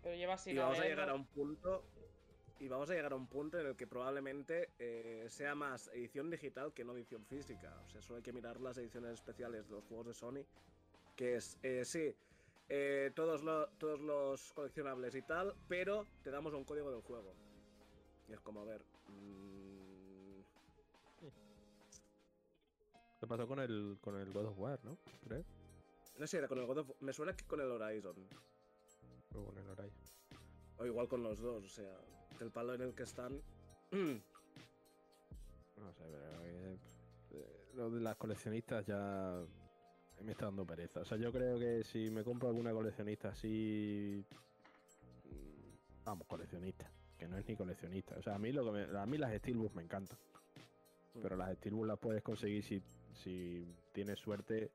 Pero 0.00 0.14
lleva 0.14 0.38
sin 0.38 0.54
y 0.54 0.58
vamos 0.58 0.78
a 0.78 0.84
llegar 0.84 1.08
a 1.08 1.14
un 1.14 1.26
punto 1.26 1.82
y 2.60 2.68
vamos 2.68 2.88
a 2.90 2.94
llegar 2.94 3.12
a 3.12 3.16
un 3.16 3.26
punto 3.26 3.58
en 3.58 3.66
el 3.66 3.76
que 3.76 3.86
probablemente 3.86 4.70
eh, 4.78 5.26
sea 5.28 5.54
más 5.54 5.88
edición 5.88 6.30
digital 6.30 6.72
que 6.72 6.84
no 6.84 6.94
edición 6.96 7.24
física. 7.26 7.76
O 7.86 7.88
sea, 7.90 8.00
solo 8.00 8.18
hay 8.18 8.22
que 8.22 8.32
mirar 8.32 8.60
las 8.60 8.78
ediciones 8.78 9.12
especiales 9.14 9.66
de 9.68 9.74
los 9.74 9.84
juegos 9.84 10.06
de 10.06 10.14
Sony, 10.14 10.44
que 11.16 11.36
es, 11.36 11.58
eh, 11.62 11.84
sí, 11.84 12.14
eh, 12.68 13.12
todos, 13.14 13.42
lo- 13.42 13.68
todos 13.78 14.00
los 14.00 14.52
coleccionables 14.52 15.14
y 15.14 15.22
tal, 15.22 15.54
pero 15.68 16.06
te 16.22 16.30
damos 16.30 16.54
un 16.54 16.64
código 16.64 16.90
del 16.90 17.02
juego. 17.02 17.34
Y 18.28 18.32
es 18.32 18.40
como, 18.40 18.60
a 18.60 18.64
ver... 18.64 18.82
mm, 19.08 20.40
¿Qué 23.20 23.26
pasó 23.26 23.46
con 23.48 23.58
el, 23.60 23.98
con 24.00 24.16
el 24.16 24.32
God 24.32 24.46
of 24.46 24.58
War, 24.58 24.84
no? 24.84 24.98
Creo. 25.26 25.44
no 26.18 26.26
sé, 26.26 26.38
era 26.38 26.48
con 26.48 26.58
el 26.58 26.66
God 26.66 26.78
of- 26.78 27.00
me 27.00 27.12
suena 27.12 27.34
que 27.34 27.44
con 27.46 27.60
el 27.60 27.70
Horizon. 27.70 28.16
O 29.34 29.44
con 29.46 29.58
el 29.58 29.68
Horizon. 29.68 30.04
O 30.78 30.84
igual 30.86 31.08
con 31.08 31.22
los 31.22 31.38
dos, 31.40 31.64
o 31.64 31.68
sea, 31.68 31.96
el 32.40 32.50
palo 32.50 32.74
en 32.74 32.82
el 32.82 32.94
que 32.94 33.02
están... 33.04 33.40
No 35.76 35.92
sé, 35.92 36.04
pero 36.10 36.44
eh, 36.44 36.76
lo 37.74 37.90
de 37.90 38.00
las 38.00 38.16
coleccionistas 38.16 38.86
ya 38.86 39.40
me 40.22 40.32
está 40.32 40.46
dando 40.46 40.64
pereza. 40.66 41.00
O 41.00 41.04
sea, 41.04 41.18
yo 41.18 41.32
creo 41.32 41.58
que 41.58 41.82
si 41.84 42.10
me 42.10 42.22
compro 42.24 42.48
alguna 42.48 42.72
coleccionista 42.72 43.28
así. 43.30 44.24
mm, 45.24 46.04
Vamos, 46.04 46.26
coleccionista. 46.26 46.90
Que 47.18 47.28
no 47.28 47.36
es 47.38 47.46
ni 47.46 47.56
coleccionista. 47.56 48.16
O 48.18 48.22
sea, 48.22 48.34
a 48.34 48.38
mí, 48.38 48.52
lo 48.52 48.64
que 48.64 48.70
me- 48.72 48.98
a 48.98 49.06
mí 49.06 49.18
las 49.18 49.36
Steelbooks 49.38 49.74
me 49.74 49.82
encantan. 49.82 50.18
Pero 51.22 51.36
las 51.36 51.56
Steelbooks 51.58 51.88
las 51.88 51.98
puedes 51.98 52.22
conseguir 52.22 52.62
si, 52.64 52.82
si 53.12 53.66
tienes 53.92 54.18
suerte 54.18 54.70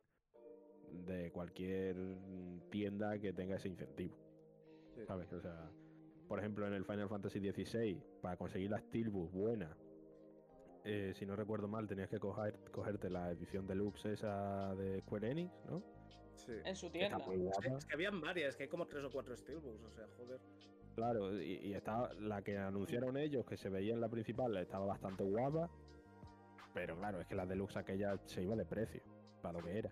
de 1.06 1.32
cualquier 1.32 1.96
tienda 2.70 3.20
que 3.20 3.34
tenga 3.34 3.58
ese 3.58 3.68
incentivo. 3.70 4.16
Sí. 4.96 5.06
¿Sabes? 5.06 5.32
O 5.34 5.42
sea, 5.42 5.70
por 6.30 6.38
ejemplo, 6.38 6.68
en 6.68 6.74
el 6.74 6.86
Final 6.86 7.10
Fantasy 7.10 7.40
XVI, 7.40 8.00
para 8.22 8.38
conseguir 8.38 8.70
la 8.70 8.80
Steelbook 8.80 9.32
buena, 9.32 9.76
eh, 10.86 11.12
si 11.16 11.26
no 11.26 11.36
recuerdo 11.36 11.68
mal, 11.68 11.88
tenías 11.88 12.08
que 12.08 12.20
coger, 12.20 12.58
cogerte 12.72 13.10
la 13.10 13.32
edición 13.32 13.66
deluxe 13.66 14.14
esa 14.14 14.76
de 14.76 15.02
Square 15.02 15.32
Enix, 15.32 15.52
¿no? 15.66 15.84
Sí. 16.36 16.54
En 16.64 16.76
su 16.76 16.90
tienda. 16.92 17.18
Es 17.18 17.24
que, 17.24 17.36
guapa. 17.36 17.78
es 17.78 17.86
que 17.86 17.94
habían 17.96 18.22
varias, 18.22 18.56
que 18.56 18.64
hay 18.64 18.70
como 18.70 18.86
tres 18.86 19.04
o 19.04 19.10
cuatro 19.10 19.36
Steelbooks, 19.36 19.84
o 19.84 19.92
sea, 19.92 20.06
joder. 20.18 20.40
Claro, 20.96 21.42
y, 21.42 21.56
y 21.64 21.74
estaba 21.74 22.14
la 22.14 22.44
que 22.44 22.58
anunciaron 22.60 23.18
ellos, 23.18 23.44
que 23.46 23.58
se 23.58 23.70
veía 23.70 23.94
en 23.94 24.00
la 24.00 24.08
principal, 24.08 24.56
estaba 24.58 24.86
bastante 24.86 25.24
guapa. 25.24 25.68
Pero 26.76 26.96
claro, 26.96 27.20
es 27.20 27.28
que 27.28 27.34
la 27.34 27.48
deluxe 27.48 27.78
aquella 27.78 28.20
se 28.26 28.44
iba 28.44 28.56
de 28.56 28.66
precio, 28.66 29.02
para 29.42 29.58
lo 29.58 29.66
que 29.66 29.80
era. 29.80 29.92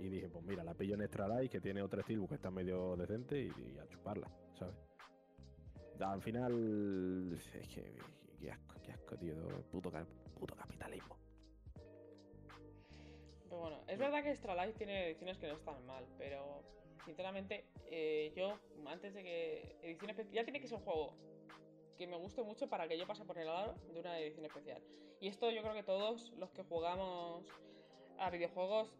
Y 0.00 0.08
dije, 0.08 0.28
pues 0.28 0.44
mira, 0.44 0.64
la 0.64 0.74
pillo 0.74 0.96
en 0.96 1.02
Extra 1.02 1.28
Light, 1.28 1.52
que 1.52 1.60
tiene 1.60 1.80
otra 1.80 2.02
Steelbook 2.02 2.30
que 2.30 2.34
está 2.34 2.50
medio 2.50 2.96
decente, 2.96 3.40
y, 3.40 3.52
y 3.74 3.78
a 3.78 3.86
chuparla, 3.86 4.28
¿sabes? 4.58 4.89
Al 6.02 6.22
final, 6.22 7.38
es 7.38 7.68
que, 7.68 7.94
qué 8.40 8.50
asco, 8.50 8.74
qué 8.82 8.92
asco, 8.92 9.16
tío, 9.16 9.34
puto, 9.70 9.92
puto 10.38 10.56
capitalismo. 10.56 11.16
Pero 13.44 13.60
bueno, 13.60 13.80
es 13.86 13.98
verdad 13.98 14.22
que 14.22 14.30
Extra 14.30 14.54
Life 14.54 14.78
tiene 14.78 15.08
ediciones 15.08 15.36
que 15.38 15.48
no 15.48 15.54
están 15.54 15.84
mal, 15.86 16.06
pero 16.16 16.62
sinceramente, 17.04 17.66
eh, 17.86 18.32
yo 18.34 18.58
antes 18.86 19.14
de 19.14 19.22
que. 19.22 19.76
Edición 19.82 20.10
especial. 20.10 20.34
Ya 20.34 20.44
tiene 20.44 20.60
que 20.60 20.68
ser 20.68 20.78
un 20.78 20.84
juego 20.84 21.14
que 21.98 22.06
me 22.06 22.16
guste 22.16 22.42
mucho 22.42 22.68
para 22.68 22.88
que 22.88 22.98
yo 22.98 23.06
pase 23.06 23.24
por 23.24 23.38
el 23.38 23.46
lado 23.46 23.74
de 23.92 24.00
una 24.00 24.18
edición 24.18 24.46
especial. 24.46 24.82
Y 25.20 25.28
esto 25.28 25.50
yo 25.50 25.60
creo 25.62 25.74
que 25.74 25.82
todos 25.82 26.32
los 26.38 26.50
que 26.50 26.62
jugamos 26.62 27.44
a 28.18 28.30
videojuegos 28.30 28.90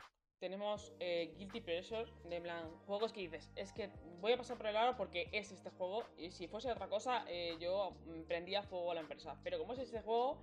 tenemos 0.41 0.93
eh, 0.99 1.35
guilty 1.37 1.61
pleasure 1.61 2.07
de 2.29 2.41
plan 2.41 2.71
juegos 2.87 3.13
que 3.13 3.21
dices 3.21 3.51
es 3.57 3.73
que 3.73 3.91
voy 4.21 4.33
a 4.33 4.39
pasar 4.39 4.57
por 4.57 4.67
el 4.67 4.77
aro 4.77 4.97
porque 4.97 5.29
es 5.33 5.53
este 5.53 5.71
juego 5.71 6.05
y 6.17 6.31
si 6.31 6.49
fuese 6.49 6.73
otra 6.73 6.89
cosa 6.89 7.25
eh, 7.29 7.57
yo 7.61 7.95
mm, 8.07 8.23
prendía 8.23 8.63
fuego 8.63 8.91
a 8.91 8.95
la 8.95 9.03
empresa 9.03 9.37
pero 9.45 9.59
como 9.59 9.75
es 9.75 9.79
este 9.81 10.01
juego 10.01 10.43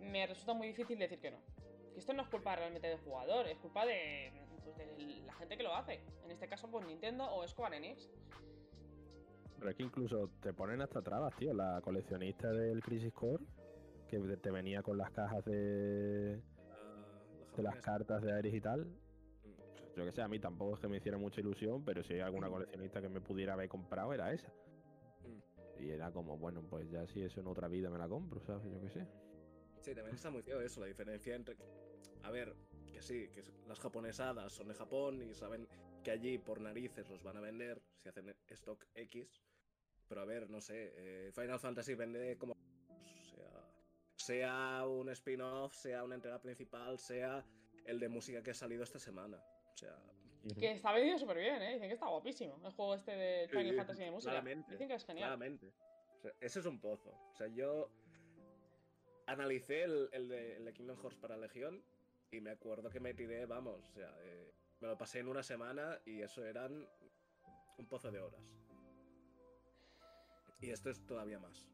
me 0.00 0.26
resulta 0.26 0.54
muy 0.54 0.66
difícil 0.66 0.98
decir 0.98 1.20
que 1.20 1.30
no 1.30 1.38
que 1.92 2.00
esto 2.00 2.12
no 2.12 2.22
es 2.22 2.28
culpa 2.28 2.56
realmente 2.56 2.88
del 2.88 2.98
jugador 2.98 3.46
es 3.46 3.58
culpa 3.58 3.86
de, 3.86 4.32
pues, 4.64 4.76
de 4.76 5.22
la 5.24 5.34
gente 5.34 5.56
que 5.56 5.62
lo 5.62 5.74
hace 5.74 6.02
en 6.24 6.30
este 6.32 6.48
caso 6.48 6.68
pues 6.68 6.84
Nintendo 6.84 7.32
o 7.32 7.46
Square 7.46 7.76
Enix 7.76 8.10
Pero 9.56 9.70
es 9.70 9.76
que 9.76 9.84
incluso 9.84 10.30
te 10.40 10.52
ponen 10.52 10.82
hasta 10.82 11.02
trabas, 11.02 11.36
tío. 11.36 11.54
La 11.54 11.80
coleccionista 11.82 12.50
del 12.50 12.82
Crisis 12.82 13.12
Core, 13.12 13.44
que 14.08 14.18
te 14.18 14.50
venía 14.50 14.82
con 14.82 14.98
las 14.98 15.12
cajas 15.12 15.44
de, 15.44 16.42
la 16.68 17.56
de 17.56 17.62
las 17.62 17.76
cartas 17.76 18.22
de 18.22 18.32
Ares 18.32 18.54
y 18.54 18.60
tal. 18.60 18.88
Mm. 19.92 19.98
Yo 19.98 20.04
que 20.04 20.12
sé, 20.12 20.22
a 20.22 20.28
mí 20.28 20.38
tampoco 20.38 20.74
es 20.74 20.80
que 20.80 20.88
me 20.88 20.96
hiciera 20.96 21.18
mucha 21.18 21.40
ilusión, 21.40 21.84
pero 21.84 22.02
si 22.02 22.14
hay 22.14 22.20
alguna 22.20 22.48
coleccionista 22.48 23.00
que 23.00 23.08
me 23.08 23.20
pudiera 23.20 23.54
haber 23.54 23.68
comprado, 23.68 24.12
era 24.12 24.32
esa. 24.32 24.48
Mm. 24.48 25.82
Y 25.82 25.90
era 25.90 26.12
como, 26.12 26.36
bueno, 26.36 26.62
pues 26.68 26.90
ya 26.90 27.06
si 27.06 27.22
eso 27.22 27.40
en 27.40 27.46
otra 27.46 27.68
vida 27.68 27.90
me 27.90 27.98
la 27.98 28.08
compro, 28.08 28.40
¿sabes? 28.40 28.64
Yo 28.72 28.80
qué 28.80 28.90
sé. 28.90 29.06
Sí, 29.80 29.94
también 29.94 30.14
está 30.14 30.30
muy 30.30 30.42
feo 30.42 30.60
eso, 30.60 30.80
la 30.80 30.86
diferencia 30.86 31.34
entre... 31.34 31.56
A 32.22 32.30
ver, 32.30 32.54
que 32.92 33.02
sí, 33.02 33.28
que 33.30 33.42
las 33.66 33.80
japonesadas 33.80 34.52
son 34.52 34.68
de 34.68 34.74
Japón 34.74 35.20
y 35.22 35.34
saben 35.34 35.66
que 36.04 36.12
allí 36.12 36.38
por 36.38 36.60
narices 36.60 37.08
los 37.08 37.22
van 37.22 37.36
a 37.36 37.40
vender 37.40 37.82
si 37.96 38.08
hacen 38.08 38.32
stock 38.48 38.86
X. 38.94 39.42
Pero 40.08 40.20
a 40.20 40.24
ver, 40.24 40.48
no 40.50 40.60
sé, 40.60 40.92
eh, 40.94 41.32
Final 41.32 41.58
Fantasy 41.58 41.94
vende 41.94 42.36
como... 42.38 42.52
O 42.52 43.24
sea, 43.24 43.64
sea 44.14 44.86
un 44.86 45.08
spin-off, 45.08 45.74
sea 45.74 46.04
una 46.04 46.14
entrega 46.14 46.40
principal, 46.40 46.98
sea 46.98 47.44
el 47.84 47.98
de 47.98 48.08
música 48.08 48.42
que 48.42 48.52
ha 48.52 48.54
salido 48.54 48.84
esta 48.84 48.98
semana. 48.98 49.42
O 49.74 49.78
sea, 49.78 49.96
que 50.58 50.72
está 50.72 50.92
vendido 50.92 51.18
súper 51.18 51.38
bien 51.38 51.62
¿eh? 51.62 51.74
dicen 51.74 51.88
que 51.88 51.94
está 51.94 52.06
guapísimo 52.06 52.60
el 52.64 52.72
juego 52.72 52.94
este 52.94 53.12
de 53.12 53.48
Final 53.48 53.70
Sí, 53.70 53.76
Fantasy 53.76 54.04
de 54.04 54.10
música 54.10 54.32
claramente, 54.32 54.72
dicen 54.72 54.88
que 54.88 54.94
es 54.94 55.04
genial 55.04 55.28
Claramente. 55.28 55.72
O 56.16 56.20
sea, 56.20 56.32
ese 56.40 56.60
es 56.60 56.66
un 56.66 56.80
pozo. 56.80 57.10
O 57.32 57.34
sea, 57.36 57.48
yo 57.48 57.90
analicé 59.26 59.82
el, 59.82 60.08
el 60.12 60.28
de, 60.28 60.56
el 60.56 60.64
de 60.64 60.72
Kingdom 60.72 60.96
Hearts 60.98 61.16
para 61.16 61.36
Legión 61.36 61.82
y 62.30 62.40
me 62.40 62.50
acuerdo 62.50 62.90
que 62.90 63.00
me 63.00 63.14
tiré, 63.14 63.46
vamos, 63.46 63.88
o 63.88 63.92
sea, 63.92 64.14
eh, 64.22 64.52
me 64.80 64.88
lo 64.88 64.96
pasé 64.96 65.20
en 65.20 65.28
una 65.28 65.42
semana 65.42 66.00
y 66.04 66.22
eso 66.22 66.44
eran 66.44 66.88
un 67.78 67.86
pozo 67.86 68.10
de 68.10 68.20
horas. 68.20 68.40
Y 70.60 70.70
esto 70.70 70.90
es 70.90 71.04
todavía 71.06 71.38
más. 71.38 71.68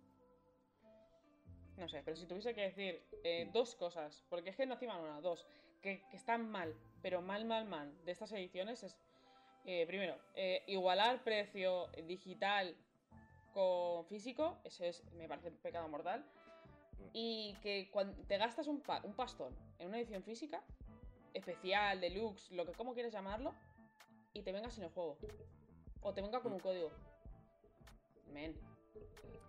No 1.77 1.89
sé, 1.89 2.03
pero 2.05 2.17
si 2.17 2.27
tuviese 2.27 2.55
que 2.55 2.63
decir 2.63 3.03
eh, 3.23 3.49
dos 3.53 3.77
cosas, 3.77 4.25
porque 4.29 4.51
es 4.51 4.57
que 4.57 4.67
no 4.67 4.75
encima 4.75 4.99
una, 4.99 5.21
dos, 5.21 5.47
que, 5.81 6.03
que 6.11 6.17
están 6.17 6.51
mal, 6.51 6.75
pero 7.03 7.23
mal, 7.23 7.45
mal, 7.45 7.65
mal, 7.67 7.93
de 8.05 8.13
estas 8.13 8.33
ediciones 8.33 8.83
es, 8.83 8.97
eh, 9.65 9.87
primero, 9.87 10.17
eh, 10.35 10.63
igualar 10.67 11.23
precio 11.25 11.89
digital 12.07 12.75
con 13.53 14.05
físico, 14.07 14.59
eso 14.65 14.85
es, 14.85 15.05
me 15.15 15.29
parece 15.29 15.49
un 15.49 15.57
pecado 15.57 15.89
mortal, 15.89 16.25
Mm. 16.99 17.11
y 17.13 17.55
que 17.63 17.89
cuando 17.93 18.13
te 18.27 18.37
gastas 18.39 18.67
un, 18.67 18.81
pa- 18.81 19.01
un 19.05 19.15
pastón 19.15 19.55
en 19.79 19.87
una 19.87 19.99
edición 19.99 20.23
física, 20.25 20.61
especial, 21.33 22.01
deluxe, 22.01 22.51
lo 22.51 22.67
que 22.67 22.73
como 22.73 22.93
quieres 22.93 23.13
llamarlo, 23.13 23.55
y 24.33 24.43
te 24.43 24.51
venga 24.51 24.69
sin 24.71 24.83
el 24.83 24.91
juego. 24.91 25.17
O 26.01 26.13
te 26.13 26.21
venga 26.23 26.41
con 26.41 26.53
un 26.53 26.59
código. 26.61 26.91
Men. 28.33 28.53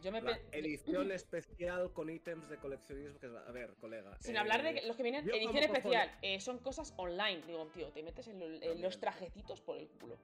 Yo 0.02 0.12
me 0.14 0.22
La 0.22 0.40
edición 0.54 1.12
especial 1.12 1.92
con 1.92 2.10
ítems 2.10 2.48
de 2.50 2.58
coleccionismo. 2.58 3.20
Que 3.20 3.28
es... 3.28 3.34
A 3.34 3.52
ver, 3.52 3.74
colega. 3.82 4.18
Sin 4.22 4.36
eh, 4.36 4.40
hablar 4.40 4.64
de 4.64 4.76
que 4.76 4.88
los 4.88 4.96
que 4.96 5.04
vienen 5.04 5.30
edición 5.30 5.58
especial, 5.58 6.18
eh, 6.22 6.40
son 6.40 6.60
cosas 6.60 6.94
online. 6.98 7.42
Digo, 7.46 7.68
tío, 7.68 7.92
te 7.92 8.02
metes 8.04 8.28
en, 8.28 8.40
lo- 8.40 8.46
en 8.46 8.60
También. 8.60 8.82
los 8.82 9.00
trajecitos 9.00 9.62
por 9.62 9.78
el 9.78 9.90
culo. 9.90 10.18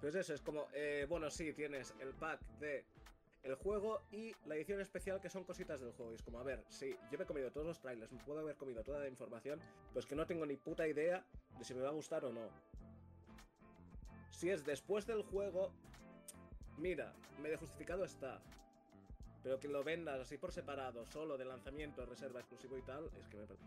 Pues 0.00 0.14
eso, 0.14 0.34
es 0.34 0.42
como, 0.42 0.68
eh, 0.74 1.06
bueno, 1.08 1.30
sí, 1.30 1.52
tienes 1.54 1.94
el 2.00 2.12
pack 2.14 2.40
de 2.58 2.84
el 3.42 3.54
juego 3.54 4.02
y 4.10 4.34
la 4.44 4.56
edición 4.56 4.80
especial 4.80 5.20
que 5.20 5.30
son 5.30 5.44
cositas 5.44 5.80
del 5.80 5.92
juego. 5.92 6.12
Y 6.12 6.16
es 6.16 6.22
como, 6.22 6.38
a 6.40 6.42
ver, 6.42 6.64
sí, 6.68 6.94
yo 7.10 7.16
me 7.16 7.24
he 7.24 7.26
comido 7.26 7.50
todos 7.52 7.66
los 7.66 7.80
trailers, 7.80 8.12
me 8.12 8.22
puedo 8.24 8.40
haber 8.40 8.56
comido 8.56 8.82
toda 8.82 8.98
la 8.98 9.08
información, 9.08 9.60
pues 9.92 10.04
que 10.04 10.16
no 10.16 10.26
tengo 10.26 10.44
ni 10.44 10.56
puta 10.56 10.86
idea 10.86 11.24
de 11.56 11.64
si 11.64 11.72
me 11.72 11.80
va 11.80 11.88
a 11.88 11.92
gustar 11.92 12.24
o 12.24 12.32
no. 12.32 12.50
Si 14.30 14.50
es 14.50 14.64
después 14.64 15.06
del 15.06 15.22
juego, 15.22 15.72
mira, 16.78 17.12
medio 17.40 17.58
justificado 17.58 18.04
está. 18.04 18.40
Pero 19.42 19.60
que 19.60 19.68
lo 19.68 19.84
vendas 19.84 20.20
así 20.20 20.38
por 20.38 20.50
separado, 20.52 21.06
solo 21.06 21.36
de 21.38 21.44
lanzamiento, 21.44 22.04
reserva 22.04 22.40
exclusivo 22.40 22.76
y 22.78 22.82
tal, 22.82 23.08
es 23.16 23.28
que 23.28 23.36
me 23.36 23.46
parece. 23.46 23.64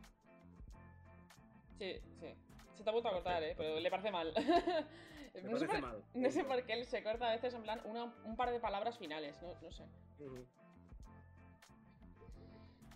Sí, 1.78 1.94
sí. 2.20 2.34
Se 2.76 2.84
te 2.84 2.90
ha 2.90 2.94
vuelto 2.94 3.10
a 3.10 3.14
cortar, 3.14 3.42
eh, 3.44 3.54
pero 3.58 3.80
le 3.80 3.90
parece 3.90 4.12
mal. 4.12 4.34
Me 5.36 5.44
no, 5.44 5.60
sé 5.60 5.68
por, 5.68 5.80
mal. 5.82 6.04
no 6.16 6.32
sé 6.32 6.40
punto. 6.40 6.56
por 6.56 6.66
qué 6.66 6.74
él 6.74 6.86
se 6.86 7.04
corta 7.04 7.30
a 7.30 7.34
veces 7.34 7.54
en 7.54 7.62
plan 7.62 7.80
una- 7.86 8.12
un 8.26 8.36
par 8.36 8.50
de 8.50 8.60
palabras 8.60 8.98
finales, 8.98 9.40
no, 9.44 9.54
no 9.62 9.72
sé. 9.72 9.86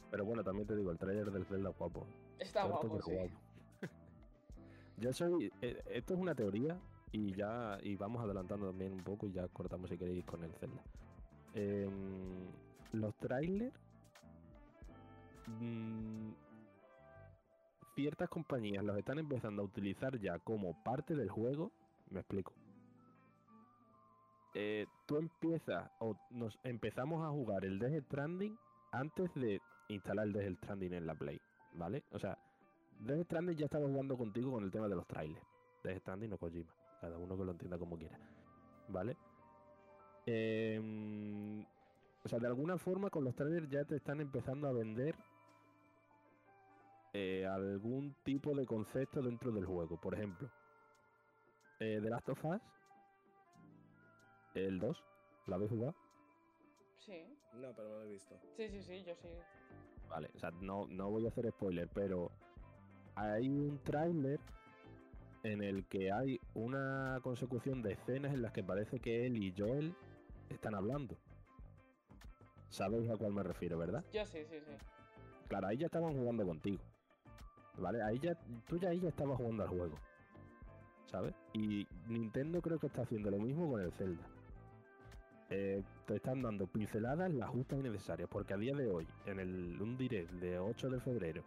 Pero 0.10 0.26
bueno, 0.26 0.44
también 0.44 0.68
te 0.68 0.76
digo, 0.76 0.92
el 0.92 0.98
trailer 0.98 1.32
del 1.32 1.46
Zelda 1.46 1.70
es 1.70 1.78
guapo. 1.78 2.06
Está 2.40 2.64
Corto, 2.68 2.88
guapo, 2.88 3.02
sí. 3.04 3.12
guapo. 3.14 3.30
Yo 4.98 5.14
soy. 5.14 5.52
eh, 5.62 5.82
esto 5.88 6.14
es 6.16 6.20
una 6.20 6.36
teoría 6.36 6.78
y 7.14 7.34
ya. 7.34 7.80
Y 7.82 7.96
vamos 7.96 8.22
adelantando 8.22 8.68
también 8.68 8.92
un 8.92 9.04
poco 9.04 9.28
y 9.28 9.32
ya 9.32 9.48
cortamos 9.48 9.90
si 9.90 9.98
queréis 9.98 10.26
con 10.26 10.44
el 10.44 10.52
Zelda. 10.56 10.84
Em, 11.54 12.50
los 12.92 13.16
trailers. 13.18 13.74
mm, 15.48 16.32
ciertas 17.96 18.30
compañías 18.30 18.84
los 18.84 18.98
están 18.98 19.20
empezando 19.20 19.62
a 19.62 19.66
utilizar 19.66 20.18
ya 20.20 20.40
como 20.40 20.82
parte 20.84 21.16
del 21.16 21.30
juego. 21.30 21.72
Me 22.10 22.20
explico. 22.22 22.54
Eh, 24.56 24.86
tú 25.08 25.18
empiezas 25.18 25.92
o 26.00 26.16
nos 26.32 26.58
empezamos 26.64 27.24
a 27.26 27.30
jugar 27.30 27.66
el 27.66 27.80
Death 27.80 28.06
Stranding 28.06 28.56
antes 28.92 29.34
de 29.34 29.60
instalar 29.90 30.28
el 30.28 30.34
Death 30.34 30.58
Stranding 30.58 30.94
en 30.94 31.08
la 31.08 31.16
Play, 31.16 31.40
¿vale? 31.74 32.04
O 32.12 32.20
sea, 32.20 32.38
Death 33.00 33.26
Stranding 33.26 33.58
ya 33.58 33.66
estaba 33.66 33.88
jugando 33.88 34.16
contigo 34.16 34.52
con 34.52 34.64
el 34.64 34.72
tema 34.72 34.88
de 34.88 34.96
los 34.96 35.08
trailers. 35.08 35.46
Death 35.84 36.00
Stranding 36.02 36.34
o 36.34 36.38
Kojima, 36.38 36.72
cada 37.04 37.18
uno 37.18 37.38
que 37.38 37.44
lo 37.44 37.52
entienda 37.52 37.78
como 37.78 37.98
quiera, 37.98 38.18
¿vale? 38.88 39.18
Em, 40.26 41.60
o 42.24 42.30
sea, 42.30 42.40
de 42.40 42.48
alguna 42.48 42.78
forma 42.78 43.10
con 43.10 43.26
los 43.26 43.36
trailers 43.36 43.70
ya 43.70 43.84
te 43.84 43.98
están 43.98 44.22
empezando 44.22 44.70
a 44.70 44.72
vender 44.72 45.14
eh, 47.12 47.46
algún 47.46 48.16
tipo 48.24 48.56
de 48.56 48.66
concepto 48.66 49.22
dentro 49.22 49.52
del 49.52 49.66
juego. 49.66 49.98
Por 49.98 50.14
ejemplo, 50.14 50.50
eh, 51.82 52.00
The 52.02 52.10
Last 52.10 52.30
of 52.30 52.46
Us, 52.46 52.62
el 54.54 54.80
2, 54.80 55.04
¿la 55.48 55.56
habéis 55.58 55.72
jugado? 55.72 55.94
Sí, 57.00 57.22
No, 57.56 57.74
pero 57.74 57.90
no 57.90 57.96
lo 57.98 58.04
he 58.06 58.12
visto. 58.14 58.34
sí, 58.56 58.70
sí, 58.70 58.82
sí, 58.82 59.04
yo 59.04 59.14
sí. 59.16 59.28
Vale, 60.08 60.30
o 60.34 60.40
sea, 60.40 60.52
no, 60.52 60.88
no 60.88 61.10
voy 61.12 61.26
a 61.26 61.30
hacer 61.30 61.52
spoiler, 61.52 61.90
pero 61.94 62.32
hay 63.16 63.50
un 63.50 63.78
tráiler 63.84 64.40
en 65.44 65.62
el 65.62 65.86
que 65.86 66.12
hay 66.12 66.40
una 66.54 67.20
consecución 67.22 67.82
de 67.82 67.94
escenas 67.94 68.34
en 68.34 68.42
las 68.42 68.54
que 68.54 68.64
parece 68.64 69.00
que 69.00 69.26
él 69.26 69.38
y 69.38 69.54
Joel 69.56 69.94
están 70.50 70.74
hablando. 70.74 71.18
Sabéis 72.70 73.10
a 73.10 73.18
cuál 73.18 73.34
me 73.34 73.44
refiero, 73.44 73.78
¿verdad? 73.78 74.04
Yo 74.12 74.26
sí, 74.26 74.40
sí, 74.46 74.56
sí. 74.60 74.74
Claro, 75.48 75.68
ahí 75.68 75.78
ya 75.78 75.86
estaban 75.86 76.14
jugando 76.14 76.46
contigo. 76.46 76.82
¿Vale? 77.78 78.02
Ahí 78.04 78.20
ya, 78.20 78.36
tú 78.68 78.78
ya 78.78 78.90
ahí 78.90 79.00
ya 79.00 79.10
estabas 79.10 79.38
jugando 79.38 79.64
al 79.64 79.70
juego. 79.70 79.96
¿Sabes? 81.06 81.36
Y 81.54 81.86
Nintendo 82.08 82.62
creo 82.62 82.80
que 82.80 82.88
está 82.88 83.04
haciendo 83.04 83.30
lo 83.30 83.38
mismo 83.38 83.70
con 83.70 83.82
el 83.82 83.92
Zelda. 83.92 84.24
Eh, 85.50 85.84
te 86.08 86.16
están 86.16 86.42
dando 86.42 86.66
pinceladas 86.66 87.32
las 87.32 87.50
justas 87.50 87.80
y 87.80 87.84
necesarias, 87.84 88.30
porque 88.32 88.54
a 88.54 88.58
día 88.58 88.76
de 88.76 88.90
hoy, 88.90 89.08
en 89.26 89.40
el, 89.40 89.80
un 89.80 89.98
direct 89.98 90.32
de 90.32 90.58
8 90.58 90.90
de 90.90 91.00
febrero, 91.00 91.44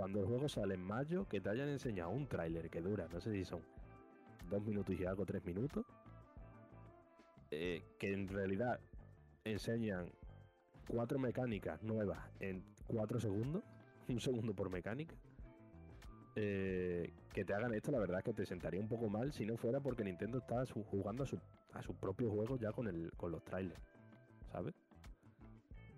cuando 0.00 0.20
el 0.20 0.24
juego 0.24 0.48
sale 0.48 0.76
en 0.76 0.82
mayo, 0.82 1.28
que 1.28 1.42
te 1.42 1.50
hayan 1.50 1.68
enseñado 1.68 2.08
un 2.08 2.26
tráiler 2.26 2.70
que 2.70 2.80
dura, 2.80 3.06
no 3.12 3.20
sé 3.20 3.30
si 3.32 3.44
son 3.44 3.60
dos 4.48 4.62
minutos 4.62 4.98
y 4.98 5.04
algo, 5.04 5.26
tres 5.26 5.44
minutos, 5.44 5.84
eh, 7.50 7.84
que 7.98 8.10
en 8.14 8.26
realidad 8.26 8.80
enseñan 9.44 10.10
cuatro 10.88 11.18
mecánicas 11.18 11.82
nuevas 11.82 12.18
en 12.40 12.64
cuatro 12.86 13.20
segundos, 13.20 13.62
un 14.08 14.20
segundo 14.20 14.54
por 14.54 14.70
mecánica. 14.70 15.14
eh, 16.34 17.12
que 17.34 17.44
te 17.44 17.52
hagan 17.52 17.74
esto, 17.74 17.92
la 17.92 17.98
verdad 17.98 18.20
es 18.20 18.24
que 18.24 18.32
te 18.32 18.46
sentaría 18.46 18.80
un 18.80 18.88
poco 18.88 19.10
mal 19.10 19.34
si 19.34 19.44
no 19.44 19.58
fuera 19.58 19.80
porque 19.80 20.02
Nintendo 20.02 20.38
está 20.38 20.64
jugando 20.90 21.24
a 21.24 21.82
su, 21.82 21.94
propio 21.96 22.30
juego 22.30 22.56
ya 22.56 22.72
con, 22.72 23.10
con 23.18 23.32
los 23.32 23.44
trailers, 23.44 23.82
¿sabes? 24.50 24.74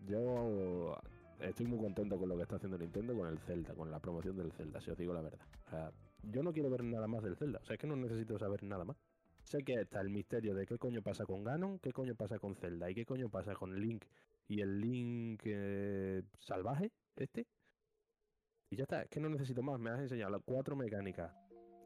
Yo 0.09 0.99
estoy 1.43 1.67
muy 1.67 1.79
contento 1.79 2.19
con 2.19 2.29
lo 2.29 2.37
que 2.37 2.43
está 2.43 2.57
haciendo 2.57 2.79
Nintendo 2.79 3.15
con 3.15 3.29
el 3.29 3.39
Zelda, 3.39 3.75
con 3.75 3.91
la 3.91 4.01
promoción 4.01 4.37
del 4.37 4.53
Zelda, 4.53 4.81
si 4.81 4.91
os 4.91 4.99
digo 4.99 5.13
la 5.13 5.23
verdad. 5.23 5.93
Yo 6.23 6.43
no 6.43 6.53
quiero 6.53 6.71
ver 6.71 6.85
nada 6.85 7.07
más 7.07 7.23
del 7.23 7.37
Zelda, 7.37 7.59
o 7.63 7.65
sea, 7.65 7.75
es 7.75 7.81
que 7.81 7.87
no 7.87 7.97
necesito 7.97 8.39
saber 8.39 8.63
nada 8.63 8.85
más. 8.85 8.97
Sé 9.43 9.59
que 9.65 9.75
está 9.75 10.01
el 10.01 10.11
misterio 10.11 10.55
de 10.55 10.67
qué 10.67 10.79
coño 10.79 11.03
pasa 11.03 11.25
con 11.25 11.43
Ganon, 11.43 11.79
qué 11.81 11.93
coño 11.93 12.15
pasa 12.15 12.39
con 12.39 12.55
Zelda 12.55 12.91
y 12.91 12.95
qué 12.95 13.05
coño 13.05 13.29
pasa 13.29 13.55
con 13.55 13.75
Link 13.75 14.05
y 14.49 14.61
el 14.61 14.81
Link 14.81 15.43
eh, 15.45 16.23
salvaje, 16.39 16.93
este. 17.17 17.47
Y 18.71 18.77
ya 18.77 18.85
está, 18.85 19.03
es 19.03 19.11
que 19.11 19.21
no 19.21 19.29
necesito 19.29 19.63
más. 19.63 19.79
Me 19.81 19.91
has 19.91 20.01
enseñado 20.01 20.31
las 20.31 20.43
cuatro 20.45 20.77
mecánicas 20.77 21.35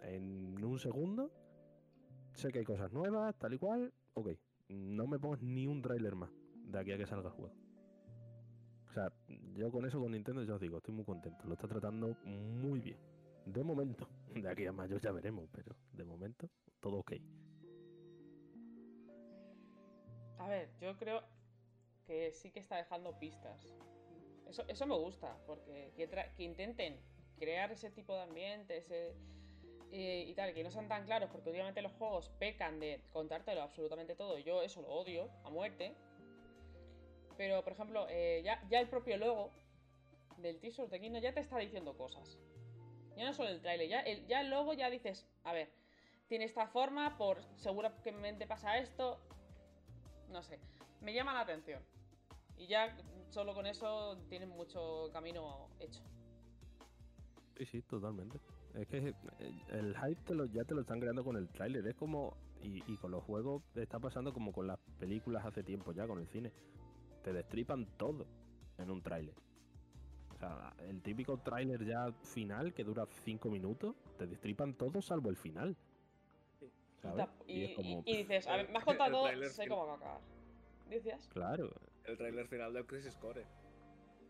en 0.02 0.62
un 0.62 0.78
segundo. 0.78 1.32
Sé 2.34 2.48
que 2.50 2.60
hay 2.60 2.64
cosas 2.64 2.92
nuevas, 2.92 3.34
tal 3.38 3.54
y 3.54 3.58
cual. 3.58 3.92
Ok, 4.14 4.30
no 4.68 5.06
me 5.06 5.18
pongas 5.18 5.42
ni 5.42 5.66
un 5.66 5.80
tráiler 5.80 6.14
más 6.14 6.30
de 6.54 6.78
aquí 6.78 6.92
a 6.92 6.98
que 6.98 7.06
salga 7.06 7.28
el 7.28 7.34
juego. 7.34 7.65
Sea, 8.96 9.12
yo 9.52 9.70
con 9.70 9.84
eso 9.84 10.00
con 10.00 10.12
Nintendo 10.12 10.42
ya 10.42 10.54
os 10.54 10.60
digo, 10.62 10.78
estoy 10.78 10.94
muy 10.94 11.04
contento. 11.04 11.44
Lo 11.46 11.52
está 11.52 11.68
tratando 11.68 12.16
muy 12.24 12.80
bien. 12.80 12.96
De 13.44 13.62
momento, 13.62 14.08
de 14.34 14.48
aquí 14.48 14.64
a 14.64 14.72
mayo 14.72 14.96
ya 14.96 15.12
veremos, 15.12 15.50
pero 15.52 15.76
de 15.92 16.02
momento 16.02 16.48
todo 16.80 17.00
ok. 17.00 17.12
A 20.38 20.48
ver, 20.48 20.70
yo 20.80 20.96
creo 20.96 21.22
que 22.06 22.32
sí 22.32 22.50
que 22.50 22.60
está 22.60 22.78
dejando 22.78 23.18
pistas. 23.18 23.76
Eso, 24.48 24.64
eso 24.66 24.86
me 24.86 24.96
gusta, 24.96 25.36
porque 25.46 25.92
que, 25.94 26.08
que 26.34 26.42
intenten 26.42 26.98
crear 27.38 27.70
ese 27.72 27.90
tipo 27.90 28.14
de 28.14 28.22
ambiente, 28.22 28.78
ese, 28.78 29.14
y 29.90 30.32
tal, 30.32 30.54
que 30.54 30.64
no 30.64 30.70
sean 30.70 30.88
tan 30.88 31.04
claros, 31.04 31.28
porque 31.30 31.50
obviamente 31.50 31.82
los 31.82 31.92
juegos 31.92 32.30
pecan 32.38 32.80
de 32.80 33.02
contártelo 33.12 33.60
absolutamente 33.60 34.14
todo. 34.14 34.38
Yo 34.38 34.62
eso 34.62 34.80
lo 34.80 34.88
odio 34.88 35.28
a 35.44 35.50
muerte. 35.50 35.94
Pero, 37.36 37.62
por 37.62 37.72
ejemplo, 37.72 38.06
eh, 38.08 38.42
ya, 38.44 38.62
ya 38.68 38.80
el 38.80 38.88
propio 38.88 39.16
logo 39.16 39.50
del 40.38 40.58
teaser 40.58 40.88
de 40.88 41.00
Kino 41.00 41.18
ya 41.18 41.32
te 41.32 41.40
está 41.40 41.58
diciendo 41.58 41.96
cosas. 41.96 42.38
Ya 43.16 43.24
no 43.24 43.32
solo 43.32 43.48
el 43.48 43.60
trailer, 43.60 43.88
ya 43.88 44.00
el, 44.00 44.26
ya 44.26 44.40
el 44.40 44.50
logo 44.50 44.74
ya 44.74 44.90
dices, 44.90 45.26
a 45.44 45.52
ver, 45.52 45.70
tiene 46.28 46.44
esta 46.44 46.66
forma, 46.66 47.16
por 47.16 47.42
seguramente 47.56 48.46
pasa 48.46 48.78
esto. 48.78 49.18
No 50.30 50.42
sé, 50.42 50.58
me 51.00 51.14
llama 51.14 51.32
la 51.32 51.40
atención. 51.40 51.82
Y 52.58 52.66
ya 52.66 52.96
solo 53.30 53.54
con 53.54 53.66
eso 53.66 54.18
tienen 54.28 54.48
mucho 54.48 55.10
camino 55.12 55.68
hecho. 55.80 56.02
Sí, 57.56 57.66
sí, 57.66 57.82
totalmente. 57.82 58.38
Es 58.74 58.86
que 58.88 58.98
eh, 59.08 59.14
el 59.70 59.96
hype 59.96 60.48
ya 60.52 60.64
te 60.64 60.74
lo 60.74 60.82
están 60.82 61.00
creando 61.00 61.24
con 61.24 61.36
el 61.36 61.48
tráiler. 61.48 61.86
Es 61.86 61.94
como. 61.94 62.36
Y, 62.62 62.82
y 62.90 62.96
con 62.96 63.10
los 63.10 63.22
juegos 63.22 63.62
está 63.76 63.98
pasando 63.98 64.32
como 64.32 64.52
con 64.52 64.66
las 64.66 64.78
películas 64.98 65.44
hace 65.44 65.62
tiempo 65.62 65.92
ya, 65.92 66.06
con 66.06 66.18
el 66.18 66.26
cine. 66.28 66.52
Te 67.26 67.32
destripan 67.32 67.86
todo 67.96 68.24
en 68.78 68.88
un 68.88 69.02
tráiler. 69.02 69.34
O 70.32 70.38
sea, 70.38 70.72
el 70.88 71.02
típico 71.02 71.36
tráiler 71.38 71.84
ya 71.84 72.12
final 72.22 72.72
que 72.72 72.84
dura 72.84 73.04
5 73.24 73.50
minutos, 73.50 73.96
te 74.16 74.28
destripan 74.28 74.74
todo 74.74 75.02
salvo 75.02 75.28
el 75.30 75.36
final. 75.36 75.76
Y, 76.60 76.66
¿sabes? 77.02 77.16
ta- 77.26 77.32
Y 77.48 77.52
y- 77.52 77.64
es 77.64 77.74
como, 77.74 77.88
y- 78.06 78.12
y 78.12 78.16
dices, 78.18 78.46
a 78.46 78.58
ver, 78.58 78.68
me 78.70 78.78
has 78.78 78.84
contado 78.84 79.10
todo, 79.10 79.24
tráiler 79.24 79.50
sé 79.50 79.66
cómo 79.66 79.86
va 79.88 79.92
a 79.94 79.96
acabar. 79.96 80.20
¿Decías? 80.88 81.28
claro. 81.32 81.72
El 82.04 82.16
trailer 82.16 82.46
final 82.46 82.72
del 82.72 82.86
Crisis 82.86 83.16
Core. 83.16 83.44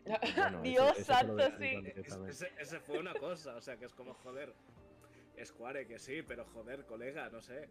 bueno, 0.35 0.61
Dios 0.63 0.91
ese 0.97 1.03
santo, 1.03 1.37
sí. 1.59 2.45
Ese 2.59 2.79
fue 2.79 2.97
una 2.97 3.13
cosa, 3.13 3.55
o 3.57 3.61
sea 3.61 3.77
que 3.77 3.85
es 3.85 3.93
como 3.93 4.15
joder. 4.15 4.55
Square 5.45 5.85
que 5.85 5.99
sí, 5.99 6.23
pero 6.27 6.45
joder, 6.45 6.83
colega, 6.87 7.29
no 7.29 7.43
sé. 7.43 7.69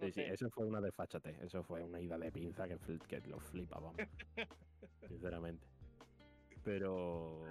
Sí, 0.00 0.10
sí, 0.12 0.20
eso 0.22 0.50
fue 0.50 0.66
una 0.66 0.80
desfachate, 0.80 1.36
eso 1.42 1.62
fue 1.62 1.82
una 1.82 2.00
ida 2.00 2.18
de 2.18 2.32
pinza 2.32 2.66
que, 2.66 2.78
que 3.08 3.20
lo 3.28 3.38
flipa, 3.38 3.78
vamos. 3.78 3.96
Sinceramente. 5.08 5.66
Pero. 6.64 7.42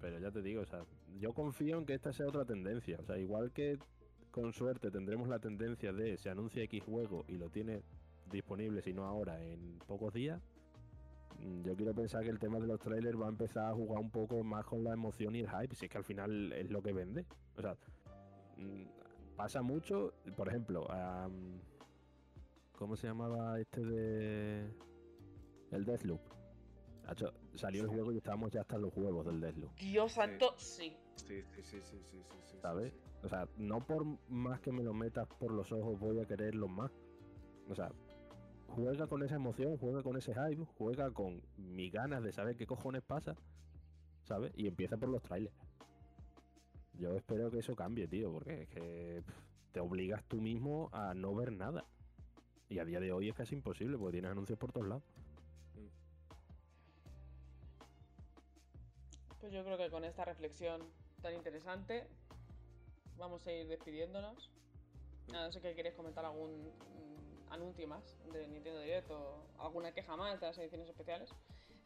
Pero 0.00 0.18
ya 0.18 0.30
te 0.30 0.42
digo, 0.42 0.62
o 0.62 0.66
sea, 0.66 0.84
yo 1.18 1.32
confío 1.32 1.78
en 1.78 1.86
que 1.86 1.94
esta 1.94 2.12
sea 2.12 2.26
otra 2.26 2.44
tendencia. 2.44 2.98
O 3.00 3.04
sea, 3.04 3.18
igual 3.18 3.50
que 3.52 3.78
con 4.30 4.52
suerte 4.52 4.90
tendremos 4.90 5.28
la 5.28 5.38
tendencia 5.38 5.92
de 5.92 6.16
se 6.18 6.28
anuncia 6.30 6.62
X 6.64 6.82
juego 6.84 7.24
y 7.28 7.38
lo 7.38 7.48
tiene 7.48 7.82
disponible, 8.30 8.82
si 8.82 8.92
no 8.92 9.04
ahora, 9.04 9.42
en 9.42 9.78
pocos 9.86 10.12
días. 10.12 10.40
mm, 11.40 11.62
Yo 11.62 11.74
quiero 11.74 11.94
pensar 11.94 12.22
que 12.22 12.30
el 12.30 12.38
tema 12.38 12.58
de 12.60 12.66
los 12.66 12.78
trailers 12.78 13.18
va 13.18 13.26
a 13.26 13.30
empezar 13.30 13.70
a 13.70 13.74
jugar 13.74 14.00
un 14.00 14.10
poco 14.10 14.44
más 14.44 14.64
con 14.66 14.84
la 14.84 14.92
emoción 14.92 15.34
y 15.34 15.40
el 15.40 15.48
hype, 15.48 15.74
si 15.74 15.86
es 15.86 15.90
que 15.90 15.98
al 15.98 16.04
final 16.04 16.52
es 16.52 16.70
lo 16.70 16.82
que 16.82 16.92
vende. 16.92 17.24
O 17.56 17.62
sea, 17.62 17.76
mm, 18.58 18.84
pasa 19.36 19.62
mucho, 19.62 20.14
por 20.36 20.48
ejemplo, 20.48 20.90
am, 20.90 21.60
¿cómo 22.72 22.96
se 22.96 23.06
llamaba 23.06 23.60
este 23.60 23.84
de 23.84 24.70
el 25.70 25.84
Deathloop? 25.84 26.20
Hacho, 27.06 27.32
salió 27.54 27.82
el 27.82 27.88
juego 27.88 28.12
y 28.12 28.16
estábamos 28.16 28.50
ya 28.50 28.62
hasta 28.62 28.78
los 28.78 28.96
huevos 28.96 29.24
del 29.26 29.40
Deathloop. 29.40 29.72
Dios 29.76 30.12
santo, 30.12 30.54
sí. 30.58 30.96
Sí, 31.14 31.42
sí, 31.54 31.62
sí, 31.62 31.62
sí, 31.62 31.80
sí, 31.82 31.98
sí, 32.02 32.22
sí, 32.22 32.36
sí, 32.44 32.58
¿Sabes? 32.60 32.92
sí. 32.92 33.00
O 33.22 33.28
sea, 33.28 33.48
no 33.56 33.78
por 33.80 34.04
más 34.28 34.60
que 34.60 34.72
me 34.72 34.82
lo 34.82 34.92
metas 34.92 35.26
por 35.38 35.52
los 35.52 35.70
ojos 35.72 35.98
voy 35.98 36.18
a 36.20 36.26
quererlo 36.26 36.68
más. 36.68 36.90
O 37.68 37.74
sea, 37.74 37.90
juega 38.68 39.06
con 39.06 39.22
esa 39.22 39.36
emoción, 39.36 39.76
juega 39.78 40.02
con 40.02 40.16
ese 40.16 40.32
hype, 40.34 40.64
juega 40.76 41.10
con 41.10 41.42
mis 41.56 41.92
ganas 41.92 42.22
de 42.22 42.32
saber 42.32 42.56
qué 42.56 42.66
cojones 42.66 43.02
pasa, 43.02 43.34
¿sabes? 44.24 44.52
Y 44.56 44.66
empieza 44.66 44.96
por 44.96 45.08
los 45.08 45.22
trailers. 45.22 45.54
Yo 46.98 47.14
espero 47.14 47.50
que 47.50 47.58
eso 47.58 47.76
cambie, 47.76 48.08
tío, 48.08 48.32
porque 48.32 48.62
es 48.62 48.68
que 48.68 49.22
te 49.72 49.80
obligas 49.80 50.24
tú 50.24 50.40
mismo 50.40 50.88
a 50.92 51.14
no 51.14 51.34
ver 51.34 51.52
nada. 51.52 51.84
Y 52.68 52.78
a 52.78 52.84
día 52.84 53.00
de 53.00 53.12
hoy 53.12 53.28
es 53.28 53.34
casi 53.34 53.54
imposible, 53.54 53.98
porque 53.98 54.12
tienes 54.12 54.30
anuncios 54.30 54.58
por 54.58 54.72
todos 54.72 54.88
lados. 54.88 55.04
Pues 59.40 59.52
yo 59.52 59.62
creo 59.64 59.78
que 59.78 59.90
con 59.90 60.04
esta 60.04 60.24
reflexión 60.24 60.82
tan 61.22 61.34
interesante 61.34 62.08
vamos 63.16 63.46
a 63.46 63.52
ir 63.52 63.68
despidiéndonos. 63.68 64.50
A 65.32 65.46
no 65.46 65.52
sé 65.52 65.60
que 65.60 65.74
queréis 65.74 65.94
comentar 65.94 66.24
algún 66.24 66.68
mm, 66.68 67.52
anuncio 67.52 67.86
más 67.86 68.16
de 68.32 68.48
Nintendo 68.48 68.80
Direct 68.80 69.10
o 69.10 69.46
alguna 69.58 69.92
queja 69.92 70.16
más 70.16 70.40
de 70.40 70.46
las 70.46 70.58
ediciones 70.58 70.88
especiales. 70.88 71.30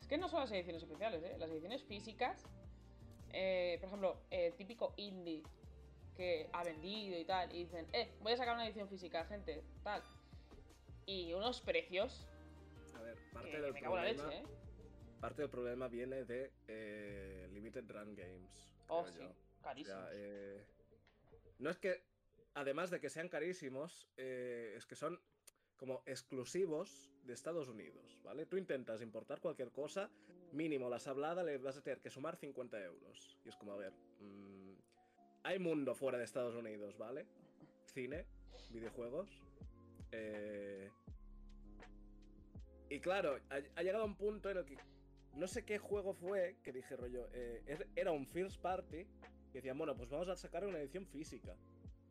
Es 0.00 0.06
que 0.06 0.16
no 0.16 0.28
son 0.28 0.40
las 0.40 0.52
ediciones 0.52 0.82
especiales, 0.82 1.22
¿eh? 1.22 1.36
las 1.38 1.50
ediciones 1.50 1.82
físicas. 1.84 2.46
Eh, 3.32 3.76
por 3.80 3.88
ejemplo, 3.88 4.20
el 4.30 4.54
típico 4.54 4.94
indie 4.96 5.42
que 6.16 6.48
ha 6.52 6.64
vendido 6.64 7.18
y 7.18 7.24
tal, 7.24 7.54
y 7.54 7.64
dicen, 7.64 7.86
eh, 7.92 8.10
voy 8.20 8.32
a 8.32 8.36
sacar 8.36 8.54
una 8.54 8.66
edición 8.66 8.88
física, 8.88 9.24
gente, 9.24 9.62
tal. 9.82 10.02
Y 11.06 11.32
unos 11.32 11.60
precios 11.60 12.28
A 12.94 13.00
ver, 13.00 13.16
parte 13.32 13.50
que 13.50 13.60
del 13.60 13.72
me 13.72 13.80
cago 13.80 13.98
en 13.98 14.04
la 14.04 14.08
problema, 14.10 14.30
leche, 14.30 14.42
¿eh? 14.42 14.60
parte 15.20 15.42
del 15.42 15.50
problema 15.50 15.88
viene 15.88 16.24
de 16.24 16.52
eh, 16.68 17.48
Limited 17.52 17.84
Run 17.90 18.14
Games. 18.14 18.74
Oh, 18.88 19.06
sí, 19.06 19.18
yo. 19.18 19.28
O 19.28 19.62
carísimos. 19.62 19.98
sea, 19.98 20.08
eh, 20.12 20.64
no 21.58 21.70
es 21.70 21.78
que, 21.78 22.02
además 22.54 22.90
de 22.90 23.00
que 23.00 23.10
sean 23.10 23.28
carísimos, 23.28 24.08
eh, 24.16 24.74
es 24.76 24.86
que 24.86 24.96
son 24.96 25.20
como 25.76 26.02
exclusivos 26.06 27.10
de 27.24 27.32
Estados 27.32 27.68
Unidos, 27.68 28.18
¿vale? 28.22 28.44
Tú 28.46 28.56
intentas 28.56 29.00
importar 29.00 29.40
cualquier 29.40 29.70
cosa, 29.70 30.10
mínimo 30.52 30.88
las 30.88 31.06
habladas 31.06 31.44
le 31.44 31.58
vas 31.58 31.76
a 31.76 31.82
tener 31.82 32.00
que 32.00 32.10
sumar 32.10 32.36
50 32.36 32.82
euros. 32.84 33.38
Y 33.44 33.48
es 33.48 33.56
como, 33.56 33.72
a 33.72 33.76
ver, 33.76 33.92
mm, 34.20 34.74
hay 35.44 35.58
mundo 35.58 35.94
fuera 35.94 36.18
de 36.18 36.24
Estados 36.24 36.54
Unidos, 36.54 36.96
¿vale? 36.98 37.26
Cine, 37.86 38.26
videojuegos. 38.70 39.42
eh, 40.12 40.90
y 42.88 42.98
claro, 43.00 43.38
ha, 43.50 43.60
ha 43.76 43.82
llegado 43.82 44.04
un 44.04 44.16
punto 44.16 44.50
en 44.50 44.56
el 44.58 44.64
que 44.64 44.76
no 45.36 45.46
sé 45.46 45.64
qué 45.64 45.78
juego 45.78 46.12
fue 46.12 46.56
que 46.64 46.72
dije 46.72 46.96
rollo, 46.96 47.28
eh, 47.32 47.62
er- 47.66 47.86
era 47.94 48.10
un 48.10 48.26
first 48.26 48.60
party 48.60 49.06
y 49.50 49.52
decían, 49.52 49.78
bueno, 49.78 49.96
pues 49.96 50.10
vamos 50.10 50.28
a 50.28 50.36
sacar 50.36 50.66
una 50.66 50.78
edición 50.80 51.06
física. 51.06 51.56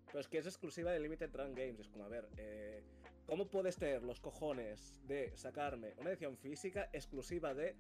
Pero 0.05 0.19
es 0.21 0.27
que 0.29 0.37
es 0.39 0.45
exclusiva 0.45 0.91
de 0.91 0.99
Limited 1.01 1.29
Run 1.35 1.53
Games. 1.53 1.79
Es 1.81 1.89
como, 1.89 2.05
a 2.05 2.07
ver, 2.07 2.27
eh, 2.37 2.81
¿cómo 3.27 3.47
puedes 3.49 3.75
tener 3.77 4.01
los 4.03 4.19
cojones 4.21 5.01
de 5.05 5.35
sacarme 5.37 5.93
una 5.97 6.09
edición 6.11 6.37
física 6.37 6.89
exclusiva 6.93 7.53
de 7.53 7.75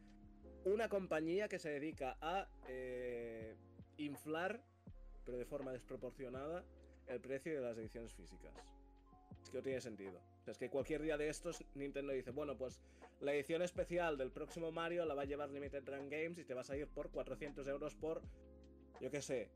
una 0.65 0.89
compañía 0.89 1.47
que 1.47 1.59
se 1.59 1.69
dedica 1.69 2.17
a 2.21 2.47
eh, 2.67 3.55
inflar, 3.97 4.61
pero 5.25 5.37
de 5.37 5.45
forma 5.45 5.71
desproporcionada, 5.71 6.63
el 7.07 7.19
precio 7.19 7.55
de 7.55 7.61
las 7.61 7.77
ediciones 7.77 8.13
físicas? 8.13 8.53
Es 9.41 9.49
que 9.49 9.57
no 9.57 9.63
tiene 9.63 9.81
sentido. 9.81 10.19
O 10.41 10.43
sea, 10.43 10.51
es 10.51 10.57
que 10.57 10.69
cualquier 10.69 11.01
día 11.01 11.17
de 11.17 11.29
estos 11.29 11.63
Nintendo 11.75 12.13
dice, 12.13 12.31
bueno, 12.31 12.57
pues 12.57 12.81
la 13.21 13.33
edición 13.33 13.61
especial 13.61 14.17
del 14.17 14.31
próximo 14.31 14.71
Mario 14.71 15.05
la 15.05 15.13
va 15.13 15.23
a 15.23 15.25
llevar 15.25 15.49
Limited 15.49 15.87
Run 15.87 16.09
Games 16.09 16.37
y 16.39 16.45
te 16.45 16.53
vas 16.53 16.69
a 16.69 16.77
ir 16.77 16.87
por 16.87 17.09
400 17.11 17.67
euros 17.67 17.95
por, 17.95 18.21
yo 18.99 19.09
qué 19.11 19.21
sé, 19.21 19.49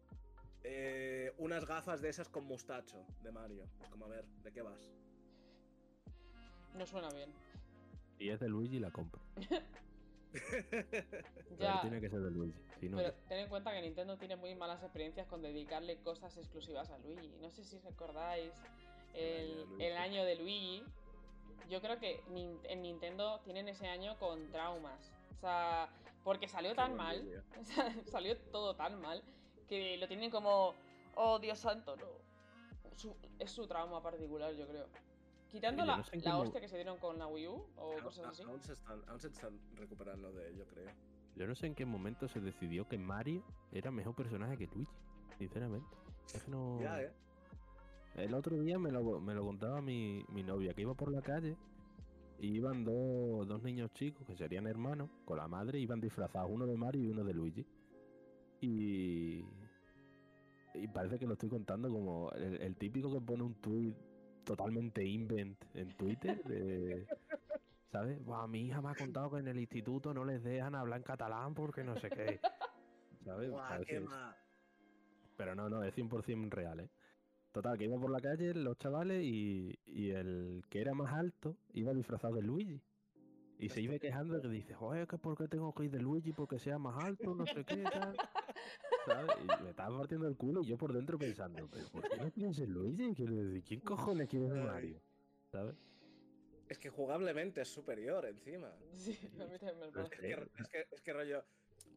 eh, 0.63 1.33
unas 1.37 1.65
gafas 1.65 2.01
de 2.01 2.09
esas 2.09 2.29
con 2.29 2.45
mustacho 2.45 3.05
de 3.21 3.31
Mario. 3.31 3.65
Es 3.81 3.89
como, 3.89 4.05
a 4.05 4.09
ver, 4.09 4.25
¿de 4.43 4.51
qué 4.51 4.61
vas? 4.61 4.91
No 6.75 6.85
suena 6.85 7.09
bien. 7.11 7.31
Y 8.17 8.29
es 8.29 8.39
de 8.39 8.47
Luigi 8.47 8.79
la 8.79 8.91
compra. 8.91 9.21
Ya, 11.59 11.81
tiene 11.81 12.01
que 12.01 12.09
ser 12.09 12.19
de 12.21 12.31
Luigi. 12.31 12.53
Si 12.79 12.89
no, 12.89 12.97
pero 12.97 13.13
ten 13.29 13.39
en 13.39 13.49
cuenta 13.49 13.71
que 13.71 13.81
Nintendo 13.81 14.17
tiene 14.17 14.35
muy 14.35 14.55
malas 14.55 14.81
experiencias 14.81 15.27
con 15.27 15.41
dedicarle 15.41 15.97
cosas 15.97 16.35
exclusivas 16.37 16.89
a 16.89 16.97
Luigi. 16.97 17.29
No 17.41 17.51
sé 17.51 17.63
si 17.63 17.77
recordáis 17.79 18.53
el, 19.13 19.67
El 19.79 19.95
año 19.97 20.23
de 20.25 20.35
Luigi. 20.35 20.83
Yo 21.69 21.81
creo 21.81 21.99
que 21.99 22.21
en 22.67 22.81
Nintendo 22.81 23.39
tienen 23.41 23.67
ese 23.69 23.87
año 23.87 24.17
con 24.19 24.49
traumas. 24.51 25.13
O 25.31 25.35
sea, 25.39 25.89
porque 26.23 26.47
salió 26.47 26.73
tan 26.75 26.95
mal, 26.95 27.43
salió 28.05 28.37
todo 28.51 28.75
tan 28.75 28.99
mal, 28.99 29.23
que 29.67 29.97
lo 29.97 30.07
tienen 30.07 30.31
como, 30.31 30.73
oh 31.15 31.39
Dios 31.39 31.59
santo, 31.59 31.95
no. 31.95 32.07
Su- 32.95 33.15
es 33.39 33.51
su 33.51 33.67
trauma 33.67 34.01
particular, 34.01 34.53
yo 34.53 34.67
creo. 34.67 34.87
Quitando 35.53 35.85
la, 35.85 35.97
no 35.97 36.03
sé 36.03 36.15
en 36.15 36.23
la 36.23 36.37
hostia 36.39 36.59
que 36.59 36.67
se 36.67 36.75
dieron 36.75 36.97
con 36.97 37.17
la 37.19 37.27
Wii 37.27 37.47
U 37.47 37.51
o 37.77 37.91
Aún- 37.93 38.01
cosas 38.01 38.25
a- 38.25 38.29
así. 38.29 38.43
Aún 38.43 38.61
se, 38.61 38.73
están, 38.73 39.01
aún 39.07 39.19
se 39.19 39.27
están 39.27 39.59
recuperando 39.75 40.31
de 40.33 40.49
ello, 40.49 40.65
creo. 40.67 40.89
yo 41.35 41.47
no 41.47 41.53
sé 41.55 41.67
en 41.67 41.75
qué 41.75 41.85
momento 41.85 42.27
se 42.27 42.39
decidió 42.39 42.87
que 42.87 42.97
Mario 42.97 43.43
era 43.71 43.91
mejor 43.91 44.15
personaje 44.15 44.57
que 44.57 44.65
Luigi. 44.67 44.91
Sinceramente. 45.37 45.87
Es 46.33 46.43
que 46.43 46.49
no. 46.51 46.79
Ya, 46.81 47.01
¿eh? 47.01 47.11
El 48.15 48.33
otro 48.33 48.57
día 48.59 48.77
me 48.79 48.91
lo, 48.91 49.19
me 49.19 49.33
lo 49.35 49.43
contaba 49.45 49.79
mi, 49.81 50.25
mi 50.29 50.41
novia, 50.43 50.73
que 50.73 50.81
iba 50.81 50.93
por 50.95 51.11
la 51.11 51.21
calle 51.21 51.55
y 52.39 52.55
iban 52.55 52.83
dos, 52.83 53.47
dos 53.47 53.61
niños 53.63 53.91
chicos, 53.93 54.25
que 54.27 54.35
serían 54.35 54.65
hermanos, 54.67 55.09
con 55.25 55.37
la 55.37 55.47
madre, 55.47 55.79
iban 55.79 56.01
disfrazados, 56.01 56.49
uno 56.51 56.65
de 56.65 56.75
Mario 56.77 57.03
y 57.03 57.07
uno 57.09 57.23
de 57.23 57.33
Luigi. 57.33 57.65
Y, 58.61 59.45
y 60.75 60.87
parece 60.93 61.19
que 61.19 61.25
lo 61.27 61.33
estoy 61.33 61.49
contando 61.49 61.89
como 61.89 62.31
el, 62.31 62.61
el 62.61 62.75
típico 62.75 63.11
que 63.13 63.21
pone 63.21 63.43
un 63.43 63.53
tweet 63.55 63.93
totalmente 64.43 65.03
invent 65.05 65.57
en 65.73 65.89
Twitter, 65.95 66.43
de, 66.43 67.07
¿sabes? 67.91 68.23
Buah, 68.23 68.47
mi 68.47 68.67
hija 68.67 68.81
me 68.81 68.89
ha 68.89 68.95
contado 68.95 69.31
que 69.31 69.39
en 69.39 69.47
el 69.47 69.59
instituto 69.59 70.13
no 70.13 70.25
les 70.25 70.43
dejan 70.43 70.75
hablar 70.75 70.97
en 70.99 71.03
catalán 71.03 71.53
porque 71.53 71.83
no 71.83 71.95
sé 71.97 72.09
qué. 72.09 72.39
¿Sabes? 73.25 73.49
Buah, 73.49 73.79
qué 73.85 74.05
Pero 75.37 75.55
no, 75.55 75.69
no, 75.69 75.83
es 75.83 75.95
100% 75.95 76.49
real, 76.49 76.79
¿eh? 76.81 76.89
Total, 77.51 77.77
que 77.77 77.83
iba 77.83 77.99
por 77.99 78.09
la 78.09 78.19
calle 78.19 78.53
los 78.55 78.77
chavales 78.79 79.23
y, 79.23 79.77
y 79.85 80.09
el 80.09 80.63
que 80.69 80.81
era 80.81 80.95
más 80.95 81.13
alto 81.13 81.55
iba 81.73 81.93
disfrazado 81.93 82.35
de 82.35 82.41
Luigi. 82.41 82.81
Y 83.59 83.69
se 83.69 83.79
iba 83.79 83.97
quejando 83.99 84.33
de 84.33 84.41
que 84.41 84.49
dice, 84.49 84.73
joder, 84.73 85.07
que 85.07 85.17
por 85.17 85.37
qué 85.37 85.47
tengo 85.47 85.73
que 85.73 85.85
ir 85.85 85.91
de 85.91 86.01
Luigi 86.01 86.33
porque 86.33 86.57
sea 86.57 86.79
más 86.79 87.01
alto, 87.03 87.35
no 87.35 87.45
sé 87.45 87.63
qué, 87.63 87.83
tal. 87.83 88.15
¿Sabes? 89.05 89.35
Y 89.43 89.63
me 89.63 89.69
estaba 89.71 89.97
partiendo 89.97 90.27
el 90.27 90.35
culo 90.37 90.61
y 90.61 90.67
yo 90.67 90.77
por 90.77 90.93
dentro 90.93 91.17
pensando, 91.17 91.67
pero 91.71 91.87
¿por 91.89 92.09
qué 92.09 92.17
no 92.17 92.31
quieres 92.31 92.55
ser 92.55 92.69
Luigi? 92.69 93.13
Quiero 93.15 93.35
decir, 93.35 93.63
¿quién 93.63 93.79
cojones 93.81 94.29
quiere 94.29 94.47
ser 94.47 94.57
Ay. 94.59 94.65
Mario? 94.67 95.01
¿Sabes? 95.51 95.75
Es 96.69 96.79
que 96.79 96.89
jugablemente 96.89 97.61
es 97.61 97.67
superior 97.67 98.25
encima. 98.25 98.73
Sí, 98.91 99.17
a 99.39 99.45
mí 99.45 99.57
también 99.59 99.79
me 99.79 99.91
parece. 99.91 100.15
Es 100.15 100.19
que, 100.21 100.31
es, 100.61 100.67
que, 100.69 100.85
es 100.91 101.01
que 101.01 101.13
rollo, 101.13 101.43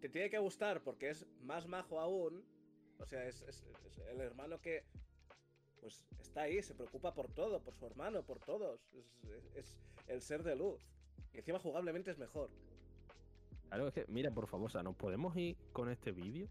te 0.01 0.09
tiene 0.09 0.29
que 0.31 0.39
gustar 0.39 0.83
porque 0.83 1.11
es 1.11 1.27
más 1.43 1.67
majo 1.67 2.01
aún. 2.01 2.45
O 2.99 3.07
sea, 3.07 3.27
es, 3.27 3.43
es- 3.43 3.63
es 3.85 3.99
el 3.99 4.21
hermano 4.21 4.61
que 4.61 4.85
pues 5.81 6.05
está 6.19 6.43
ahí, 6.43 6.63
se 6.63 6.75
preocupa 6.75 7.15
por 7.15 7.31
todo, 7.31 7.63
por 7.63 7.75
su 7.75 7.87
hermano, 7.87 8.23
por 8.25 8.41
todos. 8.41 8.81
Es, 8.93 9.15
es- 9.33 9.51
es 9.55 9.79
el 10.09 10.21
ser 10.23 10.43
de 10.43 10.57
luz. 10.57 10.83
Y 11.33 11.39
encima 11.39 11.59
jugablemente 11.61 12.11
es 12.11 12.19
mejor. 12.19 12.51
Claro, 13.69 13.89
es 13.89 13.95
que, 13.95 14.05
mira, 14.09 14.31
por 14.31 14.47
favor, 14.47 14.67
o 14.67 14.71
sea, 14.71 14.83
¿nos 14.83 14.97
podemos 14.97 15.37
ir 15.37 15.57
con 15.73 15.91
este 15.91 16.13
vídeo? 16.13 16.49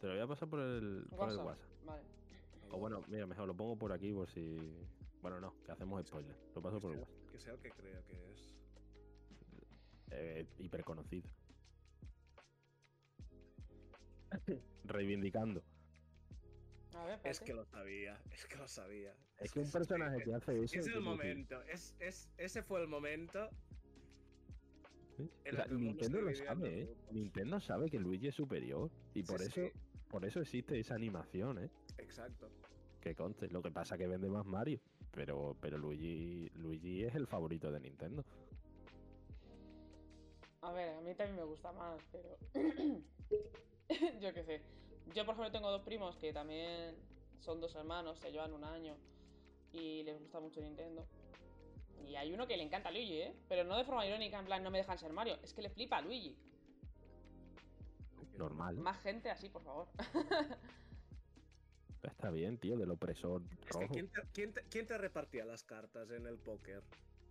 Te 0.00 0.06
lo 0.06 0.14
voy 0.14 0.22
a 0.22 0.26
pasar 0.26 0.48
por 0.48 0.60
el, 0.60 1.06
por 1.10 1.28
el 1.28 1.36
WhatsApp. 1.36 1.46
WhatsApp. 1.46 1.84
Vale. 1.84 2.02
O 2.70 2.78
bueno, 2.78 3.02
mira, 3.08 3.26
mejor 3.26 3.46
lo 3.46 3.54
pongo 3.54 3.76
por 3.76 3.92
aquí 3.92 4.12
por 4.12 4.28
si... 4.30 4.56
Bueno, 5.20 5.40
no, 5.40 5.54
que 5.64 5.72
hacemos 5.72 6.06
spoiler. 6.06 6.34
Lo 6.54 6.62
paso 6.62 6.80
por 6.80 6.92
el 6.92 7.00
WhatsApp. 7.00 7.30
que 7.30 7.38
sea 7.38 7.52
el 7.52 7.58
que 7.60 7.70
crea 7.70 8.02
que 8.02 8.32
es. 8.32 8.56
Eh, 10.12 10.46
hiper 10.58 10.84
conocido. 10.84 11.28
Reivindicando. 14.84 15.62
A 16.94 17.04
ver, 17.04 17.20
Es 17.24 17.40
que 17.40 17.54
lo 17.54 17.64
sabía, 17.64 18.20
es 18.30 18.46
que 18.46 18.56
lo 18.56 18.66
sabía. 18.66 19.14
Es 19.38 19.52
que 19.52 19.60
un 19.60 19.70
personaje 19.70 20.22
que 20.22 20.34
hace 20.34 20.64
eso... 20.64 20.80
Es 20.80 20.86
el 20.86 21.00
momento, 21.00 21.62
es, 21.62 21.94
es, 21.98 22.28
ese 22.36 22.62
fue 22.62 22.80
el 22.80 22.88
momento. 22.88 23.48
El 25.44 25.80
Nintendo 25.80 26.20
lo 26.20 26.34
sabe, 26.34 26.82
¿eh? 26.82 26.96
Nintendo 27.10 27.60
sabe 27.60 27.90
que 27.90 27.98
Luigi 27.98 28.28
es 28.28 28.34
superior. 28.34 28.90
Y 29.14 29.22
Sí, 29.22 29.26
por 29.26 29.40
eso, 29.40 29.52
sí. 29.52 29.70
Por 30.10 30.24
eso 30.24 30.40
existe 30.40 30.78
esa 30.78 30.94
animación, 30.94 31.64
¿eh? 31.64 31.70
Exacto. 31.98 32.48
Que 33.00 33.14
conste. 33.14 33.48
Lo 33.48 33.62
que 33.62 33.70
pasa 33.70 33.96
que 33.96 34.06
vende 34.06 34.28
más 34.28 34.44
Mario. 34.44 34.80
Pero, 35.12 35.56
pero 35.60 35.78
Luigi, 35.78 36.50
Luigi 36.56 37.04
es 37.04 37.14
el 37.14 37.26
favorito 37.26 37.70
de 37.70 37.80
Nintendo. 37.80 38.24
A 40.62 40.72
ver, 40.72 40.90
a 40.96 41.00
mí 41.00 41.14
también 41.14 41.36
me 41.36 41.44
gusta 41.44 41.72
más, 41.72 42.00
pero. 42.12 42.36
yo 44.20 44.34
qué 44.34 44.44
sé. 44.44 44.62
Yo, 45.14 45.24
por 45.24 45.34
ejemplo, 45.34 45.50
tengo 45.50 45.70
dos 45.70 45.82
primos 45.82 46.16
que 46.16 46.32
también 46.32 46.94
son 47.38 47.60
dos 47.60 47.74
hermanos, 47.74 48.18
se 48.18 48.30
llevan 48.30 48.52
un 48.52 48.64
año 48.64 48.96
y 49.72 50.02
les 50.02 50.18
gusta 50.20 50.40
mucho 50.40 50.60
Nintendo. 50.60 51.06
Y 52.06 52.16
hay 52.16 52.32
uno 52.32 52.46
que 52.46 52.56
le 52.56 52.62
encanta 52.62 52.88
a 52.88 52.92
Luigi, 52.92 53.22
¿eh? 53.22 53.34
Pero 53.48 53.64
no 53.64 53.76
de 53.76 53.84
forma 53.84 54.06
irónica, 54.06 54.38
en 54.38 54.46
plan, 54.46 54.62
no 54.62 54.70
me 54.70 54.78
dejan 54.78 54.98
ser 54.98 55.12
Mario. 55.12 55.38
Es 55.42 55.54
que 55.54 55.62
le 55.62 55.70
flipa 55.70 55.98
a 55.98 56.02
Luigi. 56.02 56.36
Normal. 58.40 58.76
Más 58.78 58.98
gente 59.02 59.30
así, 59.30 59.48
por 59.50 59.62
favor. 59.62 59.88
Está 62.02 62.30
bien, 62.30 62.56
tío, 62.58 62.76
del 62.78 62.90
opresor 62.90 63.42
Es 63.50 63.58
que 63.58 63.72
rojo. 63.72 63.92
¿quién 63.92 64.08
te, 64.08 64.22
quién 64.32 64.52
te- 64.54 64.62
quién 64.64 64.86
te 64.86 64.96
repartía 64.96 65.44
las 65.44 65.62
cartas 65.62 66.10
en 66.10 66.26
el 66.26 66.38
póker? 66.38 66.82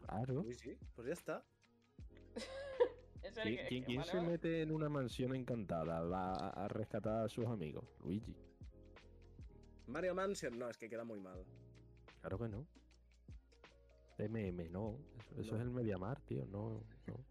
Claro. 0.05 0.41
Uy, 0.41 0.53
sí, 0.53 0.77
pues 0.95 1.07
ya 1.07 1.13
está. 1.13 1.43
¿Quién, 3.21 3.33
que- 3.33 3.41
quién- 3.67 3.81
que 3.81 3.85
quién 3.85 3.97
vale, 3.99 4.11
se 4.11 4.17
vale. 4.17 4.29
mete 4.29 4.61
en 4.61 4.71
una 4.71 4.87
mansión 4.89 5.35
encantada 5.35 6.01
va 6.03 6.33
a, 6.49 6.67
rescatar 6.67 7.25
a 7.25 7.29
sus 7.29 7.45
amigos? 7.47 7.85
Luigi. 8.01 8.35
Mario 9.87 10.13
Mansion, 10.13 10.57
no, 10.59 10.69
es 10.69 10.77
que 10.77 10.87
queda 10.87 11.03
muy 11.03 11.19
mal. 11.19 11.43
Claro 12.21 12.37
que 12.37 12.47
no. 12.47 12.67
MM, 14.19 14.69
no. 14.69 14.99
Eso, 15.17 15.41
eso 15.41 15.51
No. 15.53 15.57
es 15.57 15.63
el 15.63 15.71
Mediamar, 15.71 16.21
tío. 16.21 16.45
No, 16.45 16.83
no. 17.07 17.25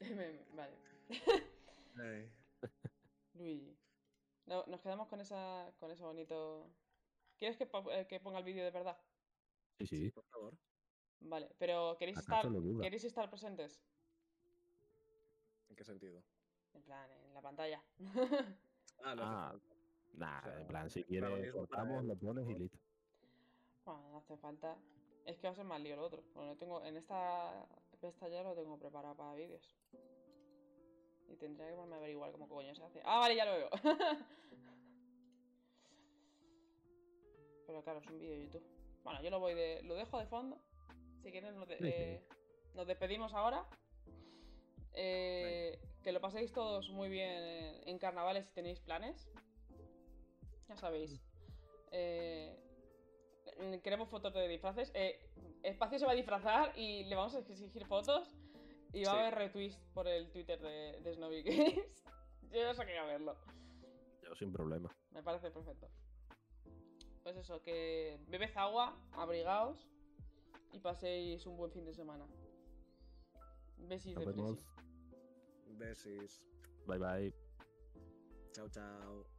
Me- 0.00 0.44
vale. 0.56 2.30
Luigi. 3.34 3.76
No, 4.46 4.64
nos 4.66 4.80
quedamos 4.82 5.08
con 5.08 5.20
esa 5.20 5.72
con 5.80 5.90
ese 5.90 6.02
bonito. 6.04 6.66
¿Quieres 7.38 7.56
que, 7.56 7.66
po- 7.66 7.90
eh, 7.90 8.06
que 8.06 8.20
ponga 8.20 8.38
el 8.38 8.44
vídeo 8.44 8.64
de 8.64 8.70
verdad? 8.70 8.96
Sí, 9.78 9.86
Sí, 9.86 10.10
por 10.10 10.24
favor. 10.24 10.54
Vale, 11.20 11.48
pero 11.58 11.96
¿queréis 11.98 12.18
¿Acaso 12.18 12.48
estar? 12.48 12.82
¿queréis 12.82 13.04
estar 13.04 13.28
presentes? 13.30 13.82
¿En 15.70 15.76
qué 15.76 15.84
sentido? 15.84 16.22
En 16.74 16.82
plan, 16.82 17.10
en 17.10 17.34
la 17.34 17.40
pantalla. 17.40 17.82
Ah, 19.02 19.14
no. 19.14 19.22
Ah, 19.22 19.50
falta. 19.52 19.74
Nah, 20.14 20.38
O 20.38 20.42
sea, 20.42 20.60
en 20.60 20.66
plan, 20.68 20.90
si 20.90 21.02
quieres, 21.02 21.52
cortamos, 21.52 22.04
lo 22.04 22.16
pones 22.16 22.48
y 22.48 22.54
listo. 22.54 22.78
bueno, 23.84 24.10
no 24.10 24.18
hace 24.18 24.36
falta. 24.36 24.76
Es 25.26 25.36
que 25.38 25.46
va 25.48 25.52
a 25.52 25.56
ser 25.56 25.64
más 25.64 25.80
lío 25.80 25.96
lo 25.96 26.04
otro. 26.04 26.22
Bueno, 26.34 26.52
no 26.52 26.56
tengo, 26.56 26.84
en 26.84 26.96
esta 26.96 27.66
pestaña 28.00 28.42
lo 28.42 28.54
tengo 28.54 28.78
preparado 28.78 29.16
para 29.16 29.34
vídeos. 29.34 29.74
Y 31.28 31.36
tendría 31.36 31.68
que 31.68 31.74
ponerme 31.74 31.94
a 31.96 31.98
averiguar 31.98 32.32
cómo 32.32 32.48
coño 32.48 32.74
se 32.74 32.84
hace. 32.84 33.00
Ah, 33.04 33.18
vale, 33.18 33.36
ya 33.36 33.44
lo 33.44 33.52
veo. 33.52 33.70
Pero 37.66 37.82
claro, 37.82 38.00
es 38.00 38.06
un 38.08 38.18
vídeo 38.18 38.32
de 38.36 38.42
YouTube. 38.44 38.64
Bueno, 39.02 39.22
yo 39.22 39.30
lo 39.30 39.40
voy 39.40 39.54
de. 39.54 39.82
lo 39.84 39.94
dejo 39.94 40.18
de 40.18 40.26
fondo. 40.26 40.58
Si 41.22 41.30
quieren, 41.30 41.56
nos, 41.56 41.68
de- 41.68 41.78
eh, 41.80 42.22
nos 42.74 42.86
despedimos 42.86 43.32
ahora. 43.32 43.66
Eh, 44.92 45.78
que 46.02 46.12
lo 46.12 46.20
paséis 46.20 46.52
todos 46.52 46.88
muy 46.90 47.08
bien 47.08 47.42
en, 47.86 47.98
carnavales 47.98 48.46
si 48.46 48.52
tenéis 48.52 48.78
planes. 48.80 49.28
Ya 50.68 50.76
sabéis. 50.76 51.20
Eh, 51.90 52.54
queremos 53.82 54.08
fotos 54.08 54.32
de 54.34 54.46
disfraces. 54.48 54.90
Eh, 54.94 55.18
Espacio 55.62 55.98
se 55.98 56.04
va 56.04 56.12
a 56.12 56.16
disfrazar 56.16 56.72
y 56.78 57.04
le 57.04 57.16
vamos 57.16 57.34
a 57.34 57.38
exigir 57.38 57.86
fotos. 57.86 58.28
Y 58.94 59.04
va 59.04 59.10
Sí. 59.12 59.16
a 59.18 59.20
haber 59.22 59.34
retweets 59.34 59.76
por 59.92 60.06
el 60.06 60.30
Twitter 60.30 60.60
de, 60.60 61.00
de 61.02 61.14
Snobby 61.14 61.42
Games. 61.42 62.04
Yo 62.52 62.72
ya 62.72 62.84
quería 62.84 63.04
verlo. 63.04 63.36
Yo 64.22 64.34
sin 64.36 64.52
problema. 64.52 64.90
Me 65.12 65.22
parece 65.22 65.50
perfecto. 65.50 65.88
Pues 67.22 67.36
eso, 67.36 67.60
que 67.62 68.18
bebed 68.28 68.56
agua, 68.56 68.96
abrigaos 69.12 69.88
y 70.72 70.78
paséis 70.78 71.44
un 71.46 71.56
buen 71.56 71.72
fin 71.72 71.84
de 71.84 71.94
semana. 71.94 72.26
Besis 73.78 74.14
Nos 74.14 74.24
de. 74.26 74.56
Besis. 75.76 76.44
Bye 76.86 76.98
bye. 76.98 77.34
Chao, 78.52 78.68
chao. 78.68 79.33